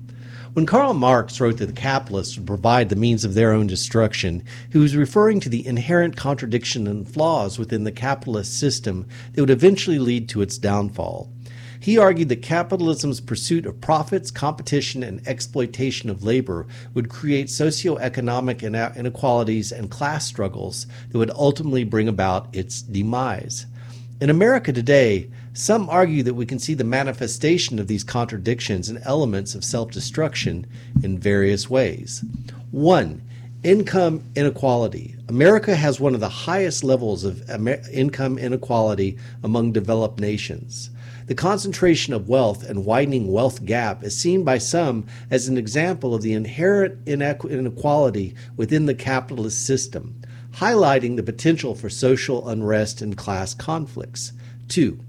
When 0.56 0.66
Karl 0.66 0.94
Marx 0.94 1.42
wrote 1.42 1.58
that 1.58 1.66
the 1.66 1.74
capitalists 1.74 2.38
would 2.38 2.48
provide 2.48 2.88
the 2.88 2.96
means 2.96 3.26
of 3.26 3.34
their 3.34 3.52
own 3.52 3.68
destruction, 3.68 4.42
he 4.72 4.78
was 4.78 4.96
referring 4.96 5.42
to 5.42 5.50
the 5.50 5.68
inherent 5.68 6.16
contradiction 6.16 6.88
and 6.88 7.06
flaws 7.06 7.60
within 7.60 7.84
the 7.84 7.92
capitalist 7.92 8.58
system 8.58 9.06
that 9.34 9.42
would 9.42 9.50
eventually 9.50 10.00
lead 10.00 10.30
to 10.30 10.42
its 10.42 10.58
downfall. 10.58 11.30
He 11.82 11.98
argued 11.98 12.30
that 12.30 12.42
capitalism's 12.42 13.20
pursuit 13.20 13.66
of 13.66 13.82
profits, 13.82 14.32
competition, 14.32 15.04
and 15.04 15.28
exploitation 15.28 16.10
of 16.10 16.24
labor 16.24 16.68
would 16.94 17.10
create 17.10 17.48
socioeconomic 17.48 18.64
inequalities 18.96 19.74
and 19.74 19.92
class 19.92 20.26
struggles 20.26 20.88
that 21.12 21.18
would 21.18 21.32
ultimately 21.32 21.84
bring 21.84 22.08
about 22.08 22.48
its 22.56 22.82
demise. 22.82 23.66
In 24.22 24.30
America 24.30 24.72
today, 24.72 25.30
some 25.56 25.90
argue 25.90 26.22
that 26.22 26.34
we 26.34 26.46
can 26.46 26.60
see 26.60 26.74
the 26.74 26.84
manifestation 26.84 27.80
of 27.80 27.88
these 27.88 28.04
contradictions 28.04 28.90
and 28.90 29.02
elements 29.04 29.56
of 29.56 29.64
self 29.64 29.90
destruction 29.90 30.68
in 31.02 31.18
various 31.18 31.70
ways. 31.70 32.26
One, 32.72 33.22
income 33.64 34.22
inequality. 34.36 35.16
America 35.30 35.74
has 35.74 35.98
one 35.98 36.14
of 36.14 36.20
the 36.20 36.28
highest 36.28 36.84
levels 36.84 37.24
of 37.24 37.50
income 37.90 38.38
inequality 38.38 39.18
among 39.44 39.72
developed 39.72 40.20
nations. 40.20 40.90
The 41.28 41.36
concentration 41.36 42.14
of 42.14 42.28
wealth 42.28 42.64
and 42.64 42.86
widening 42.86 43.32
wealth 43.32 43.64
gap 43.64 44.04
is 44.04 44.16
seen 44.16 44.44
by 44.44 44.58
some 44.58 45.08
as 45.32 45.48
an 45.48 45.58
example 45.58 46.14
of 46.14 46.22
the 46.22 46.34
inherent 46.34 47.06
inequ- 47.06 47.50
inequality 47.50 48.36
within 48.58 48.88
the 48.88 48.94
capitalist 48.94 49.66
system, 49.66 50.22
highlighting 50.52 51.16
the 51.16 51.24
potential 51.24 51.76
for 51.76 51.90
social 51.90 52.48
unrest 52.50 53.02
and 53.02 53.16
class 53.16 53.54
conflicts. 53.54 54.34
Two, 54.68 55.00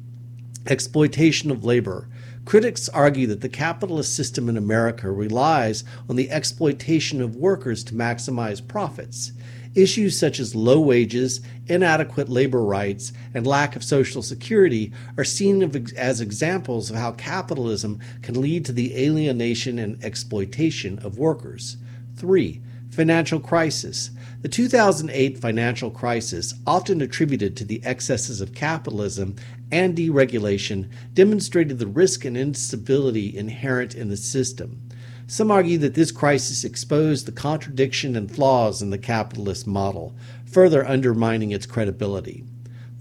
exploitation 0.69 1.51
of 1.51 1.65
labor. 1.65 2.09
Critics 2.45 2.89
argue 2.89 3.27
that 3.27 3.41
the 3.41 3.49
capitalist 3.49 4.15
system 4.15 4.49
in 4.49 4.57
America 4.57 5.11
relies 5.11 5.85
on 6.09 6.17
the 6.17 6.31
exploitation 6.31 7.21
of 7.21 7.37
workers 7.37 7.83
to 7.85 7.95
maximize 7.95 8.67
profits. 8.67 9.33
Issues 9.75 10.19
such 10.19 10.41
as 10.41 10.55
low 10.55 10.81
wages, 10.81 11.41
inadequate 11.67 12.29
labor 12.29 12.65
rights, 12.65 13.13
and 13.35 13.47
lack 13.47 13.77
of 13.77 13.85
social 13.85 14.23
security 14.23 14.93
are 15.19 15.25
seen 15.25 15.63
as 15.97 16.21
examples 16.21 16.89
of 16.89 16.97
how 16.97 17.13
capitalism 17.13 18.01
can 18.23 18.41
lead 18.41 18.65
to 18.65 18.73
the 18.73 18.97
alienation 18.97 19.79
and 19.79 20.03
exploitation 20.03 20.99
of 21.01 21.19
workers. 21.19 21.77
3. 22.17 22.63
Financial 22.97 23.41
crisis. 23.41 24.09
The 24.41 24.49
2008 24.49 25.37
financial 25.37 25.91
crisis, 25.91 26.55
often 26.67 27.03
attributed 27.03 27.55
to 27.55 27.65
the 27.67 27.85
excesses 27.85 28.41
of 28.41 28.55
capitalism 28.55 29.37
and 29.71 29.95
deregulation, 29.95 30.89
demonstrated 31.13 31.79
the 31.79 31.87
risk 31.87 32.25
and 32.25 32.39
instability 32.39 33.37
inherent 33.37 33.95
in 33.95 34.09
the 34.09 34.17
system. 34.17 34.81
Some 35.27 35.51
argue 35.51 35.77
that 35.77 35.93
this 35.93 36.11
crisis 36.11 36.65
exposed 36.65 37.27
the 37.27 37.33
contradiction 37.33 38.17
and 38.17 38.35
flaws 38.35 38.81
in 38.81 38.89
the 38.89 38.97
capitalist 38.97 39.67
model, 39.67 40.17
further 40.47 40.89
undermining 40.89 41.51
its 41.51 41.67
credibility. 41.67 42.45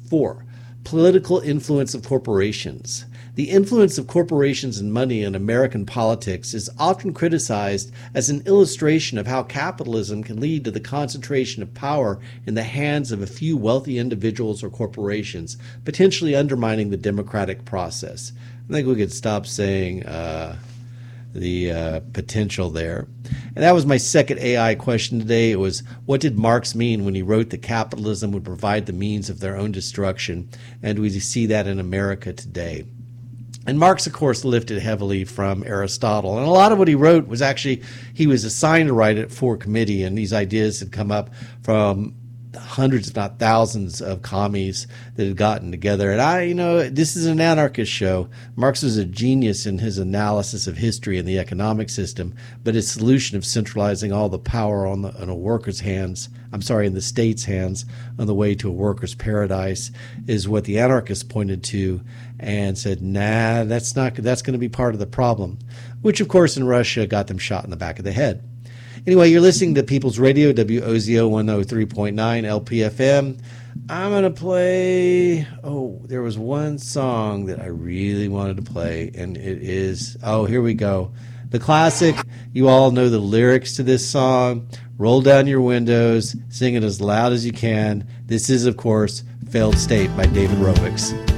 4. 0.10 0.44
Political 0.84 1.40
influence 1.40 1.94
of 1.94 2.04
corporations. 2.04 3.06
The 3.36 3.50
influence 3.50 3.98
of 3.98 4.08
corporations 4.08 4.80
and 4.80 4.94
money 4.94 5.22
in 5.22 5.36
American 5.36 5.86
politics 5.86 6.54
is 6.54 6.70
often 6.80 7.14
criticized 7.14 7.92
as 8.14 8.30
an 8.30 8.42
illustration 8.46 9.18
of 9.18 9.28
how 9.28 9.44
capitalism 9.44 10.24
can 10.24 10.40
lead 10.40 10.64
to 10.64 10.72
the 10.72 10.80
concentration 10.80 11.62
of 11.62 11.74
power 11.74 12.18
in 12.46 12.54
the 12.54 12.64
hands 12.64 13.12
of 13.12 13.22
a 13.22 13.28
few 13.28 13.58
wealthy 13.58 13.98
individuals 13.98 14.64
or 14.64 14.70
corporations, 14.70 15.58
potentially 15.84 16.34
undermining 16.34 16.92
the 16.92 16.98
democratic 16.98 17.66
process. 17.66 18.32
I 18.70 18.72
think 18.72 18.88
we 18.88 18.96
could 18.96 19.12
stop 19.12 19.46
saying 19.46 20.06
uh, 20.06 20.56
the 21.34 21.72
uh, 21.74 22.00
potential 22.14 22.70
there. 22.70 23.06
And 23.54 23.64
that 23.66 23.74
was 23.74 23.86
my 23.86 23.98
second 23.98 24.40
AI 24.40 24.76
question 24.76 25.20
today. 25.20 25.52
It 25.52 25.60
was 25.60 25.84
what 26.06 26.22
did 26.22 26.38
Marx 26.38 26.74
mean 26.74 27.04
when 27.04 27.16
he 27.16 27.22
wrote 27.22 27.50
that 27.50 27.62
capitalism 27.62 28.32
would 28.32 28.46
provide 28.46 28.86
the 28.86 28.94
means 28.94 29.30
of 29.30 29.42
their 29.42 29.58
own 29.58 29.74
destruction? 29.74 30.48
And 30.82 31.00
we 31.00 31.10
see 31.20 31.46
that 31.48 31.68
in 31.68 31.82
America 31.82 32.32
today. 32.32 32.86
And 33.66 33.80
Marx, 33.80 34.06
of 34.06 34.14
course, 34.14 34.46
lifted 34.46 34.82
heavily 34.82 35.26
from 35.26 35.64
Aristotle. 35.66 36.38
And 36.38 36.48
a 36.48 36.52
lot 36.52 36.72
of 36.72 36.78
what 36.78 36.88
he 36.88 36.96
wrote 36.96 37.28
was 37.28 37.42
actually, 37.42 37.82
he 38.14 38.28
was 38.28 38.44
assigned 38.44 38.88
to 38.88 38.94
write 38.94 39.18
it 39.18 39.32
for 39.32 39.58
committee, 39.58 40.04
and 40.04 40.18
these 40.18 40.34
ideas 40.34 40.80
had 40.80 40.92
come 40.92 41.12
up 41.12 41.32
from 41.64 42.14
hundreds, 42.56 43.10
if 43.10 43.16
not 43.16 43.40
thousands, 43.40 44.02
of 44.02 44.22
commies 44.22 44.88
that 45.16 45.28
had 45.28 45.38
gotten 45.38 45.72
together. 45.72 46.12
And 46.12 46.22
I, 46.22 46.44
you 46.44 46.54
know, 46.54 46.90
this 46.90 47.16
is 47.16 47.26
an 47.26 47.42
anarchist 47.42 47.92
show. 47.92 48.30
Marx 48.56 48.82
was 48.82 48.98
a 48.98 49.06
genius 49.06 49.66
in 49.66 49.80
his 49.80 49.98
analysis 49.98 50.68
of 50.68 50.78
history 50.78 51.18
and 51.18 51.28
the 51.28 51.40
economic 51.40 51.90
system, 51.90 52.34
but 52.64 52.76
his 52.76 52.90
solution 52.90 53.38
of 53.38 53.46
centralizing 53.46 54.12
all 54.12 54.30
the 54.30 54.40
power 54.40 54.86
on, 54.86 55.02
the, 55.02 55.14
on 55.22 55.30
a 55.30 55.36
worker's 55.36 55.82
hands, 55.82 56.30
I'm 56.52 56.62
sorry, 56.62 56.88
in 56.88 56.94
the 56.94 57.02
state's 57.02 57.46
hands, 57.46 57.86
on 58.18 58.28
the 58.28 58.36
way 58.36 58.56
to 58.56 58.70
a 58.70 58.74
worker's 58.74 59.16
paradise, 59.16 59.92
is 60.28 60.48
what 60.48 60.64
the 60.66 60.80
anarchists 60.80 61.24
pointed 61.24 61.64
to 61.66 62.02
and 62.46 62.78
said, 62.78 63.02
nah, 63.02 63.64
that's 63.64 63.96
not, 63.96 64.14
that's 64.14 64.44
going 64.44 64.54
to 64.54 64.60
be 64.60 64.70
part 64.70 64.94
of 64.94 65.00
the 65.00 65.08
problem, 65.08 65.58
which, 66.02 66.22
of 66.22 66.28
course, 66.28 66.58
in 66.58 66.64
Russia 66.64 67.08
got 67.08 67.26
them 67.26 67.40
shot 67.40 67.64
in 67.64 67.72
the 67.72 67.76
back 67.76 67.98
of 67.98 68.06
the 68.06 68.12
head. 68.12 68.48
Anyway, 69.08 69.30
you're 69.30 69.42
listening 69.42 69.74
to 69.76 69.84
People's 69.84 70.20
Radio, 70.20 70.54
WOZO 70.54 71.30
103.9 71.30 72.14
LPFM. 72.14 73.42
I'm 73.90 74.12
going 74.12 74.24
to 74.24 74.30
play. 74.30 75.48
Oh, 75.64 76.02
there 76.06 76.22
was 76.22 76.38
one 76.38 76.78
song 76.78 77.48
that 77.48 77.60
I 77.60 77.66
really 77.66 78.28
wanted 78.28 78.58
to 78.58 78.72
play, 78.72 79.12
and 79.16 79.38
it 79.38 79.64
is. 79.64 80.16
Oh, 80.24 80.46
here 80.46 80.62
we 80.62 80.76
go. 80.76 81.14
The 81.50 81.60
classic. 81.60 82.16
You 82.54 82.68
all 82.68 82.92
know 82.92 83.10
the 83.10 83.20
lyrics 83.20 83.76
to 83.78 83.84
this 83.84 84.08
song. 84.08 84.70
Roll 84.98 85.22
down 85.22 85.48
your 85.48 85.62
windows, 85.62 86.36
sing 86.50 86.76
it 86.76 86.84
as 86.84 87.02
loud 87.02 87.34
as 87.34 87.46
you 87.46 87.52
can. 87.52 88.08
This 88.26 88.50
is, 88.50 88.66
of 88.66 88.78
course, 88.78 89.24
Failed 89.50 89.78
State 89.78 90.16
by 90.16 90.26
David 90.28 90.58
Rovics. 90.58 91.35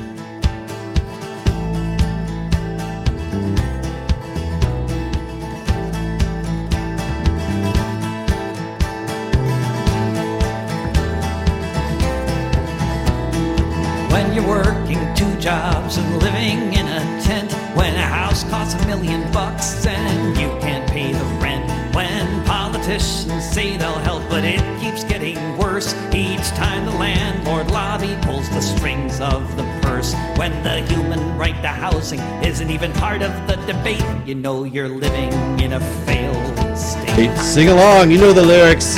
Jobs 15.48 15.96
and 15.96 16.22
living 16.22 16.74
in 16.74 16.86
a 16.86 17.22
tent. 17.22 17.50
When 17.74 17.96
a 17.96 18.02
house 18.02 18.44
costs 18.50 18.74
a 18.84 18.86
million 18.86 19.32
bucks 19.32 19.86
and 19.86 20.36
you 20.36 20.50
can't 20.60 20.86
pay 20.90 21.14
the 21.14 21.24
rent. 21.42 21.66
When 21.96 22.44
Politicians 22.44 23.50
say 23.50 23.78
they'll 23.78 24.04
help, 24.10 24.24
but 24.30 24.44
it 24.44 24.60
keeps 24.82 25.06
getting 25.06 25.38
worse. 25.58 25.94
Each 26.14 26.48
time 26.50 26.84
the 26.86 26.92
landlord 26.92 27.72
lobby 27.72 28.18
pulls 28.24 28.50
the 28.50 28.60
strings 28.60 29.22
of 29.22 29.56
the 29.56 29.64
purse. 29.82 30.14
When 30.36 30.52
the 30.64 30.82
human 30.82 31.38
right 31.38 31.60
to 31.62 31.70
housing 31.70 32.20
isn't 32.44 32.70
even 32.70 32.92
part 32.92 33.22
of 33.22 33.32
the 33.48 33.56
debate, 33.72 34.04
you 34.26 34.36
know 34.36 34.66
you're 34.66 34.90
living 34.90 35.32
in 35.62 35.74
a 35.74 35.80
failed 36.06 36.78
state. 36.78 37.38
Sing 37.38 37.70
along. 37.70 38.12
You 38.12 38.18
know 38.18 38.34
the 38.34 38.44
lyrics. 38.44 38.98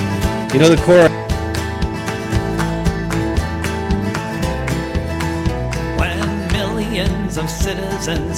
You 0.52 0.60
know 0.60 0.70
the 0.70 0.82
chorus. 0.84 1.29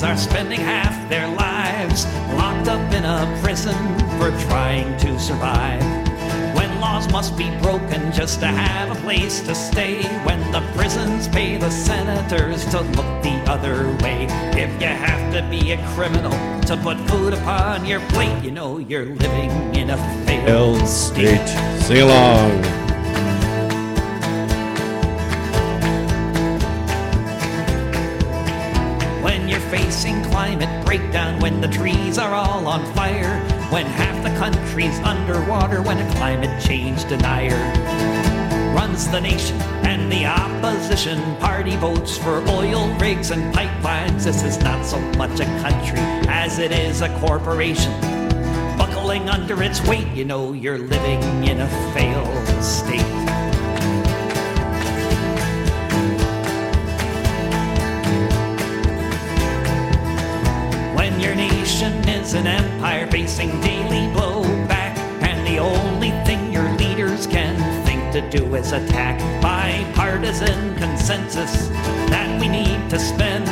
Citizens 0.02 0.04
are 0.04 0.32
spending 0.32 0.60
half 0.60 1.10
their 1.10 1.28
lives 1.28 2.06
locked 2.36 2.68
up 2.68 2.94
in 2.94 3.06
a 3.06 3.40
prison 3.44 3.76
for 4.18 4.32
trying 4.48 4.98
to 4.98 5.20
survive. 5.20 5.82
When 6.56 6.80
laws 6.80 7.12
must 7.12 7.38
be 7.38 7.50
broken 7.62 8.12
just 8.12 8.40
to 8.40 8.48
have 8.48 8.92
a 8.92 9.00
place 9.02 9.42
to 9.42 9.56
stay. 9.56 10.04
When 10.26 10.40
the 10.52 10.62
prisons 10.76 11.28
pay 11.28 11.58
the 11.58 11.70
senators 11.70 12.66
to 12.72 12.82
look 12.82 13.24
the 13.24 13.44
other 13.48 13.96
way. 14.04 14.28
If 14.54 14.72
you 14.82 14.88
have 14.88 15.34
to 15.34 15.42
be 15.50 15.72
a 15.72 15.88
criminal 15.96 16.38
to 16.62 16.78
put 16.78 16.98
food 17.10 17.34
upon 17.34 17.86
your 17.86 18.02
plate, 18.12 18.44
you 18.44 18.52
know 18.52 18.80
you're 18.80 19.06
living 19.06 19.52
in 19.76 19.90
a 19.92 19.98
failed 20.26 20.48
Failed 20.48 20.88
state. 20.88 21.48
Sing 21.82 22.02
along. 22.02 22.81
Trees 32.12 32.18
are 32.18 32.34
all 32.34 32.68
on 32.68 32.84
fire, 32.94 33.40
when 33.72 33.86
half 33.86 34.22
the 34.22 34.38
country's 34.38 35.00
underwater, 35.00 35.82
when 35.82 35.98
a 35.98 36.16
climate 36.16 36.62
change 36.62 37.06
denier 37.08 37.56
runs 38.76 39.08
the 39.08 39.22
nation 39.22 39.56
and 39.86 40.12
the 40.12 40.26
opposition 40.26 41.18
party 41.38 41.78
votes 41.78 42.18
for 42.18 42.44
oil 42.50 42.94
rigs 43.00 43.32
and 43.32 43.54
pipelines. 43.56 44.26
This 44.26 44.44
is 44.44 44.58
not 44.62 44.86
so 44.86 45.00
much 45.18 45.40
a 45.40 45.46
country 45.64 46.00
as 46.28 46.60
it 46.60 46.74
is 46.74 47.00
a 47.00 47.08
corporation. 47.20 47.94
Buckling 48.78 49.30
under 49.30 49.64
its 49.64 49.82
weight, 49.88 50.08
you 50.10 50.26
know 50.26 50.52
you're 50.52 50.80
living 50.80 51.22
in 51.46 51.62
a 51.62 51.94
failed 51.94 52.62
state. 52.62 53.31
Empire 63.02 63.12
facing 63.12 63.50
daily 63.62 64.08
blowback, 64.14 64.98
and 65.22 65.48
the 65.48 65.58
only 65.58 66.12
thing 66.26 66.52
your 66.52 66.70
leaders 66.74 67.28
can 67.28 67.56
think 67.86 68.12
to 68.12 68.22
do 68.30 68.56
is 68.56 68.72
attack 68.72 69.20
bipartisan 69.42 70.76
consensus 70.76 71.68
that 72.10 72.40
we 72.40 72.48
need 72.48 72.90
to 72.90 73.00
spend 73.00 73.48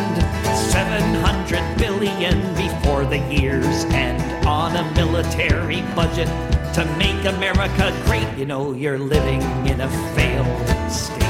700 0.55 1.77
billion 1.77 2.39
before 2.55 3.05
the 3.05 3.19
year's 3.33 3.85
end 3.85 4.21
on 4.45 4.75
a 4.75 4.91
military 4.93 5.81
budget 5.95 6.27
to 6.73 6.85
make 6.97 7.25
America 7.25 7.93
great. 8.05 8.27
You 8.37 8.45
know 8.45 8.73
you're 8.73 8.99
living 8.99 9.41
in 9.67 9.81
a 9.81 9.89
failed 10.15 10.91
state. 10.91 11.28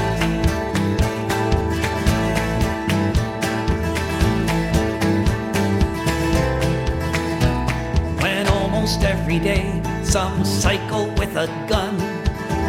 Almost 8.90 9.04
every 9.06 9.38
day 9.38 9.80
some 10.02 10.44
psycho 10.44 11.06
with 11.14 11.36
a 11.36 11.46
gun 11.68 11.96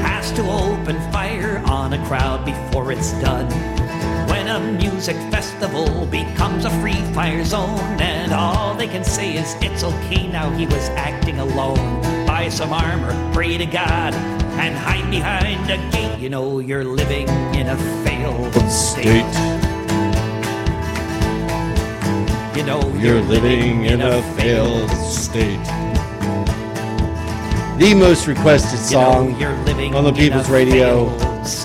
has 0.03 0.31
to 0.31 0.41
open 0.43 0.95
fire 1.11 1.63
on 1.65 1.93
a 1.93 2.05
crowd 2.05 2.45
before 2.45 2.91
it's 2.91 3.13
done. 3.13 3.49
When 4.29 4.47
a 4.47 4.59
music 4.59 5.15
festival 5.31 6.05
becomes 6.05 6.65
a 6.65 6.69
free 6.81 7.01
fire 7.13 7.43
zone, 7.43 7.79
and 7.99 8.33
all 8.33 8.75
they 8.75 8.87
can 8.87 9.03
say 9.03 9.35
is 9.35 9.55
it's 9.61 9.83
okay 9.83 10.27
now 10.27 10.51
he 10.51 10.65
was 10.67 10.89
acting 10.89 11.39
alone. 11.39 12.01
Buy 12.27 12.49
some 12.49 12.71
armor, 12.71 13.13
pray 13.33 13.57
to 13.57 13.65
God, 13.65 14.13
and 14.61 14.75
hide 14.75 15.09
behind 15.09 15.71
a 15.71 15.77
gate. 15.91 16.19
You 16.19 16.29
know 16.29 16.59
you're 16.59 16.83
living 16.83 17.27
in 17.55 17.67
a 17.67 17.77
failed 18.05 18.53
state. 18.69 19.61
You 22.55 22.67
know 22.67 22.81
You're 22.99 23.21
living 23.21 23.85
in 23.85 24.01
a 24.01 24.21
failed 24.35 24.91
state. 24.91 25.90
The 27.77 27.95
most 27.95 28.27
requested 28.27 28.79
You 28.91 28.97
know, 28.97 29.11
song 29.11 29.39
you're 29.39 29.57
living 29.63 29.95
on 29.95 30.03
the 30.03 30.13
People's 30.13 30.49
Radio, 30.49 31.09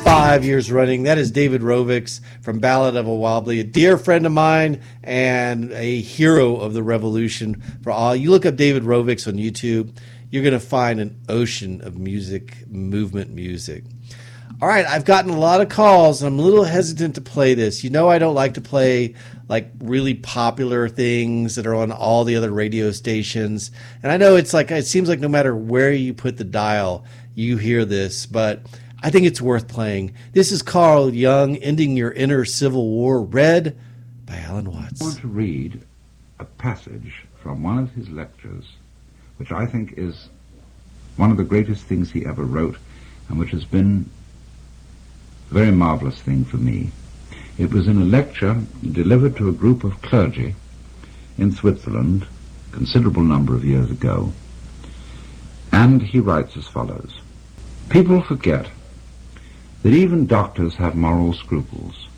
five 0.02 0.44
years 0.44 0.72
running. 0.72 1.02
That 1.02 1.18
is 1.18 1.30
David 1.30 1.60
Rovics 1.60 2.20
from 2.40 2.58
Ballad 2.58 2.96
of 2.96 3.06
a 3.06 3.14
Wobbly, 3.14 3.60
a 3.60 3.64
dear 3.64 3.98
friend 3.98 4.24
of 4.24 4.32
mine 4.32 4.80
and 5.02 5.72
a 5.72 6.00
hero 6.00 6.56
of 6.56 6.72
the 6.72 6.82
revolution. 6.82 7.62
For 7.82 7.92
all 7.92 8.16
you 8.16 8.30
look 8.30 8.46
up 8.46 8.56
David 8.56 8.84
Rovics 8.84 9.28
on 9.28 9.34
YouTube, 9.34 9.94
you're 10.30 10.42
going 10.42 10.54
to 10.54 10.60
find 10.60 11.00
an 11.00 11.20
ocean 11.28 11.82
of 11.82 11.98
music, 11.98 12.66
movement 12.68 13.30
music. 13.30 13.84
All 14.62 14.68
right, 14.68 14.86
I've 14.86 15.04
gotten 15.04 15.30
a 15.30 15.38
lot 15.38 15.60
of 15.60 15.68
calls, 15.68 16.22
and 16.22 16.32
I'm 16.32 16.38
a 16.38 16.42
little 16.42 16.64
hesitant 16.64 17.16
to 17.16 17.20
play 17.20 17.52
this. 17.52 17.84
You 17.84 17.90
know, 17.90 18.08
I 18.08 18.18
don't 18.18 18.34
like 18.34 18.54
to 18.54 18.62
play 18.62 19.14
like 19.48 19.70
really 19.78 20.14
popular 20.14 20.88
things 20.88 21.54
that 21.54 21.66
are 21.66 21.74
on 21.74 21.92
all 21.92 22.24
the 22.24 22.36
other 22.36 22.50
radio 22.50 22.90
stations. 22.90 23.70
And 24.02 24.10
I 24.10 24.16
know 24.16 24.36
it's 24.36 24.52
like 24.52 24.70
it 24.70 24.86
seems 24.86 25.08
like 25.08 25.20
no 25.20 25.28
matter 25.28 25.54
where 25.54 25.92
you 25.92 26.14
put 26.14 26.36
the 26.36 26.44
dial, 26.44 27.04
you 27.34 27.56
hear 27.56 27.84
this, 27.84 28.26
but 28.26 28.62
I 29.02 29.10
think 29.10 29.26
it's 29.26 29.40
worth 29.40 29.68
playing. 29.68 30.14
This 30.32 30.50
is 30.50 30.62
Carl 30.62 31.14
Jung, 31.14 31.56
Ending 31.56 31.96
Your 31.96 32.10
Inner 32.10 32.44
Civil 32.44 32.88
War, 32.88 33.22
read 33.22 33.78
by 34.24 34.38
Alan 34.38 34.72
Watts. 34.72 35.00
I 35.00 35.04
want 35.04 35.20
to 35.20 35.28
read 35.28 35.80
a 36.40 36.44
passage 36.44 37.24
from 37.40 37.62
one 37.62 37.78
of 37.78 37.92
his 37.92 38.08
lectures, 38.08 38.64
which 39.36 39.52
I 39.52 39.66
think 39.66 39.94
is 39.96 40.28
one 41.16 41.30
of 41.30 41.36
the 41.36 41.44
greatest 41.44 41.84
things 41.84 42.10
he 42.10 42.26
ever 42.26 42.44
wrote, 42.44 42.78
and 43.28 43.38
which 43.38 43.50
has 43.50 43.64
been 43.64 44.10
a 45.50 45.54
very 45.54 45.70
marvelous 45.70 46.20
thing 46.20 46.44
for 46.44 46.56
me. 46.56 46.90
It 47.58 47.72
was 47.72 47.88
in 47.88 48.00
a 48.00 48.04
lecture 48.04 48.62
delivered 48.92 49.36
to 49.36 49.48
a 49.48 49.52
group 49.52 49.82
of 49.82 50.02
clergy 50.02 50.54
in 51.38 51.52
Switzerland, 51.52 52.26
a 52.68 52.74
considerable 52.74 53.22
number 53.22 53.54
of 53.54 53.64
years 53.64 53.90
ago, 53.90 54.32
and 55.72 56.02
he 56.02 56.20
writes 56.20 56.56
as 56.56 56.66
follows. 56.66 57.20
People 57.88 58.20
forget 58.20 58.68
that 59.82 59.94
even 59.94 60.26
doctors 60.26 60.74
have 60.74 60.94
moral 60.94 61.32
scruples, 61.32 62.08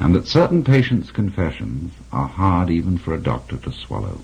and 0.00 0.14
that 0.14 0.26
certain 0.26 0.62
patients' 0.62 1.10
confessions 1.10 1.92
are 2.12 2.28
hard 2.28 2.70
even 2.70 2.98
for 2.98 3.14
a 3.14 3.22
doctor 3.22 3.56
to 3.58 3.72
swallow. 3.72 4.20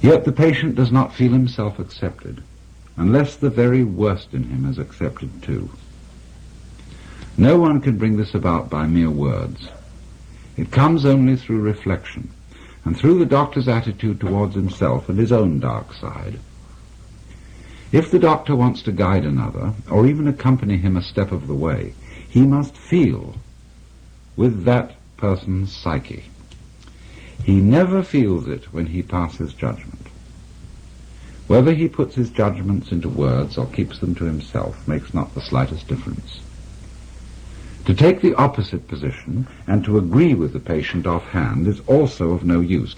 Yet 0.00 0.24
the 0.24 0.32
patient 0.32 0.76
does 0.76 0.92
not 0.92 1.14
feel 1.14 1.32
himself 1.32 1.78
accepted, 1.78 2.42
unless 2.96 3.36
the 3.36 3.50
very 3.50 3.84
worst 3.84 4.34
in 4.34 4.44
him 4.44 4.64
is 4.64 4.78
accepted 4.78 5.42
too. 5.42 5.70
No 7.40 7.58
one 7.58 7.80
can 7.80 7.96
bring 7.96 8.18
this 8.18 8.34
about 8.34 8.68
by 8.68 8.86
mere 8.86 9.08
words. 9.08 9.66
It 10.58 10.70
comes 10.70 11.06
only 11.06 11.36
through 11.36 11.62
reflection, 11.62 12.28
and 12.84 12.94
through 12.94 13.18
the 13.18 13.24
doctor's 13.24 13.66
attitude 13.66 14.20
towards 14.20 14.54
himself 14.54 15.08
and 15.08 15.18
his 15.18 15.32
own 15.32 15.58
dark 15.58 15.94
side. 15.94 16.38
If 17.92 18.10
the 18.10 18.18
doctor 18.18 18.54
wants 18.54 18.82
to 18.82 18.92
guide 18.92 19.24
another, 19.24 19.72
or 19.90 20.06
even 20.06 20.28
accompany 20.28 20.76
him 20.76 20.98
a 20.98 21.02
step 21.02 21.32
of 21.32 21.46
the 21.46 21.54
way, 21.54 21.94
he 22.28 22.42
must 22.42 22.76
feel 22.76 23.36
with 24.36 24.64
that 24.64 24.96
person's 25.16 25.74
psyche. 25.74 26.24
He 27.42 27.54
never 27.54 28.02
feels 28.02 28.48
it 28.48 28.70
when 28.70 28.84
he 28.84 29.00
passes 29.00 29.54
judgment. 29.54 30.08
Whether 31.46 31.72
he 31.72 31.88
puts 31.88 32.16
his 32.16 32.28
judgments 32.28 32.92
into 32.92 33.08
words 33.08 33.56
or 33.56 33.64
keeps 33.64 33.98
them 33.98 34.14
to 34.16 34.26
himself 34.26 34.86
makes 34.86 35.14
not 35.14 35.34
the 35.34 35.40
slightest 35.40 35.88
difference. 35.88 36.39
To 37.90 37.96
take 37.96 38.20
the 38.20 38.36
opposite 38.36 38.86
position 38.86 39.48
and 39.66 39.84
to 39.84 39.98
agree 39.98 40.32
with 40.34 40.52
the 40.52 40.60
patient 40.60 41.08
offhand 41.08 41.66
is 41.66 41.80
also 41.88 42.30
of 42.30 42.44
no 42.44 42.60
use. 42.60 42.94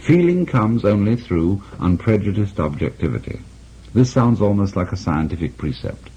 Feeling 0.00 0.44
comes 0.44 0.84
only 0.84 1.16
through 1.16 1.62
unprejudiced 1.80 2.60
objectivity. 2.60 3.40
This 3.94 4.12
sounds 4.12 4.42
almost 4.42 4.76
like 4.76 4.92
a 4.92 4.98
scientific 4.98 5.56
precept, 5.56 6.10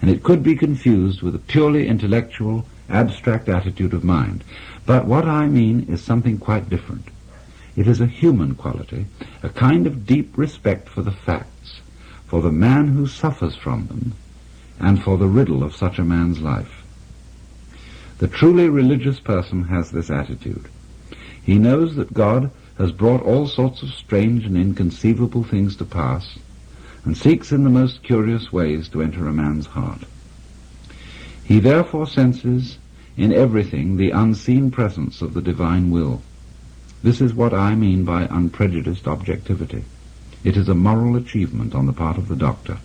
and 0.00 0.08
it 0.08 0.22
could 0.22 0.44
be 0.44 0.54
confused 0.54 1.22
with 1.22 1.34
a 1.34 1.40
purely 1.40 1.88
intellectual, 1.88 2.64
abstract 2.88 3.48
attitude 3.48 3.94
of 3.94 4.04
mind. 4.04 4.44
But 4.86 5.06
what 5.06 5.24
I 5.24 5.48
mean 5.48 5.86
is 5.88 6.00
something 6.00 6.38
quite 6.38 6.70
different. 6.70 7.08
It 7.74 7.88
is 7.88 8.00
a 8.00 8.06
human 8.06 8.54
quality, 8.54 9.06
a 9.42 9.48
kind 9.48 9.88
of 9.88 10.06
deep 10.06 10.38
respect 10.38 10.88
for 10.88 11.02
the 11.02 11.10
facts, 11.10 11.80
for 12.28 12.42
the 12.42 12.52
man 12.52 12.86
who 12.86 13.08
suffers 13.08 13.56
from 13.56 13.88
them, 13.88 14.12
and 14.78 15.02
for 15.02 15.18
the 15.18 15.26
riddle 15.26 15.64
of 15.64 15.74
such 15.74 15.98
a 15.98 16.04
man's 16.04 16.38
life. 16.38 16.75
The 18.18 18.28
truly 18.28 18.70
religious 18.70 19.20
person 19.20 19.64
has 19.64 19.90
this 19.90 20.10
attitude. 20.10 20.68
He 21.42 21.58
knows 21.58 21.96
that 21.96 22.14
God 22.14 22.50
has 22.78 22.90
brought 22.90 23.22
all 23.22 23.46
sorts 23.46 23.82
of 23.82 23.90
strange 23.90 24.46
and 24.46 24.56
inconceivable 24.56 25.44
things 25.44 25.76
to 25.76 25.84
pass, 25.84 26.38
and 27.04 27.16
seeks 27.16 27.52
in 27.52 27.62
the 27.62 27.70
most 27.70 28.02
curious 28.02 28.52
ways 28.52 28.88
to 28.88 29.02
enter 29.02 29.28
a 29.28 29.32
man's 29.32 29.66
heart. 29.66 30.00
He 31.44 31.60
therefore 31.60 32.06
senses 32.06 32.78
in 33.16 33.32
everything 33.32 33.96
the 33.96 34.10
unseen 34.10 34.70
presence 34.70 35.20
of 35.20 35.34
the 35.34 35.42
divine 35.42 35.90
will. 35.90 36.22
This 37.02 37.20
is 37.20 37.34
what 37.34 37.52
I 37.54 37.74
mean 37.74 38.04
by 38.04 38.26
unprejudiced 38.30 39.06
objectivity. 39.06 39.84
It 40.42 40.56
is 40.56 40.68
a 40.68 40.74
moral 40.74 41.16
achievement 41.16 41.74
on 41.74 41.86
the 41.86 41.92
part 41.92 42.16
of 42.16 42.28
the 42.28 42.36
doctor, 42.36 42.78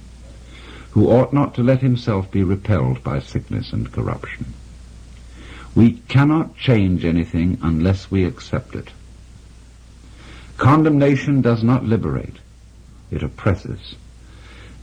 who 0.91 1.10
ought 1.10 1.32
not 1.32 1.56
to 1.56 1.63
let 1.63 1.82
himself 1.82 2.30
be 2.30 2.44
repelled 2.44 3.02
by 3.02 3.20
sickness 3.20 3.72
and 3.72 3.91
corruption. 3.91 4.54
We 5.74 5.94
cannot 6.10 6.58
change 6.58 7.06
anything 7.06 7.58
unless 7.62 8.12
we 8.12 8.26
accept 8.26 8.76
it. 8.76 8.90
Condemnation 10.58 11.42
does 11.42 11.64
not 11.64 11.86
liberate, 11.86 12.36
it 13.10 13.24
oppresses. 13.24 13.96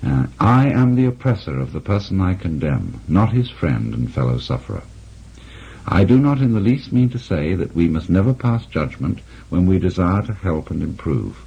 Uh, 0.04 0.26
I 0.40 0.68
am 0.70 0.94
the 0.94 1.04
oppressor 1.04 1.60
of 1.60 1.72
the 1.72 1.80
person 1.80 2.20
I 2.20 2.34
condemn, 2.34 3.00
not 3.06 3.32
his 3.32 3.50
friend 3.50 3.92
and 3.92 4.12
fellow 4.12 4.38
sufferer. 4.38 4.82
I 5.86 6.04
do 6.04 6.18
not 6.18 6.40
in 6.40 6.54
the 6.54 6.60
least 6.60 6.92
mean 6.92 7.10
to 7.10 7.18
say 7.18 7.54
that 7.54 7.74
we 7.74 7.88
must 7.88 8.08
never 8.08 8.32
pass 8.32 8.64
judgment 8.64 9.20
when 9.50 9.66
we 9.66 9.78
desire 9.78 10.22
to 10.22 10.32
help 10.32 10.70
and 10.70 10.82
improve. 10.82 11.44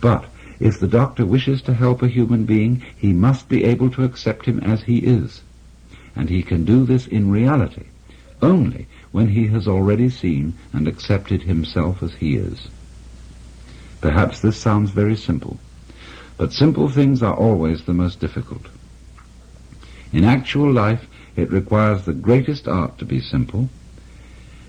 But 0.00 0.26
if 0.60 0.78
the 0.78 0.88
doctor 0.88 1.24
wishes 1.24 1.62
to 1.62 1.74
help 1.74 2.02
a 2.02 2.08
human 2.08 2.44
being, 2.44 2.82
he 2.96 3.12
must 3.12 3.48
be 3.48 3.64
able 3.64 3.90
to 3.92 4.04
accept 4.04 4.46
him 4.46 4.60
as 4.60 4.82
he 4.82 4.98
is. 4.98 5.42
And 6.14 6.28
he 6.28 6.42
can 6.42 6.64
do 6.64 6.84
this 6.84 7.06
in 7.06 7.30
reality 7.30 7.86
only 8.42 8.86
when 9.12 9.28
he 9.28 9.46
has 9.46 9.68
already 9.68 10.08
seen 10.08 10.54
and 10.72 10.88
accepted 10.88 11.42
himself 11.42 12.02
as 12.02 12.14
he 12.14 12.36
is. 12.36 12.68
Perhaps 14.00 14.40
this 14.40 14.56
sounds 14.56 14.90
very 14.90 15.16
simple, 15.16 15.58
but 16.36 16.52
simple 16.52 16.88
things 16.88 17.22
are 17.22 17.34
always 17.34 17.84
the 17.84 17.94
most 17.94 18.18
difficult. 18.18 18.66
In 20.12 20.24
actual 20.24 20.70
life, 20.72 21.06
it 21.36 21.50
requires 21.50 22.04
the 22.04 22.12
greatest 22.12 22.68
art 22.68 22.98
to 22.98 23.04
be 23.04 23.20
simple, 23.20 23.68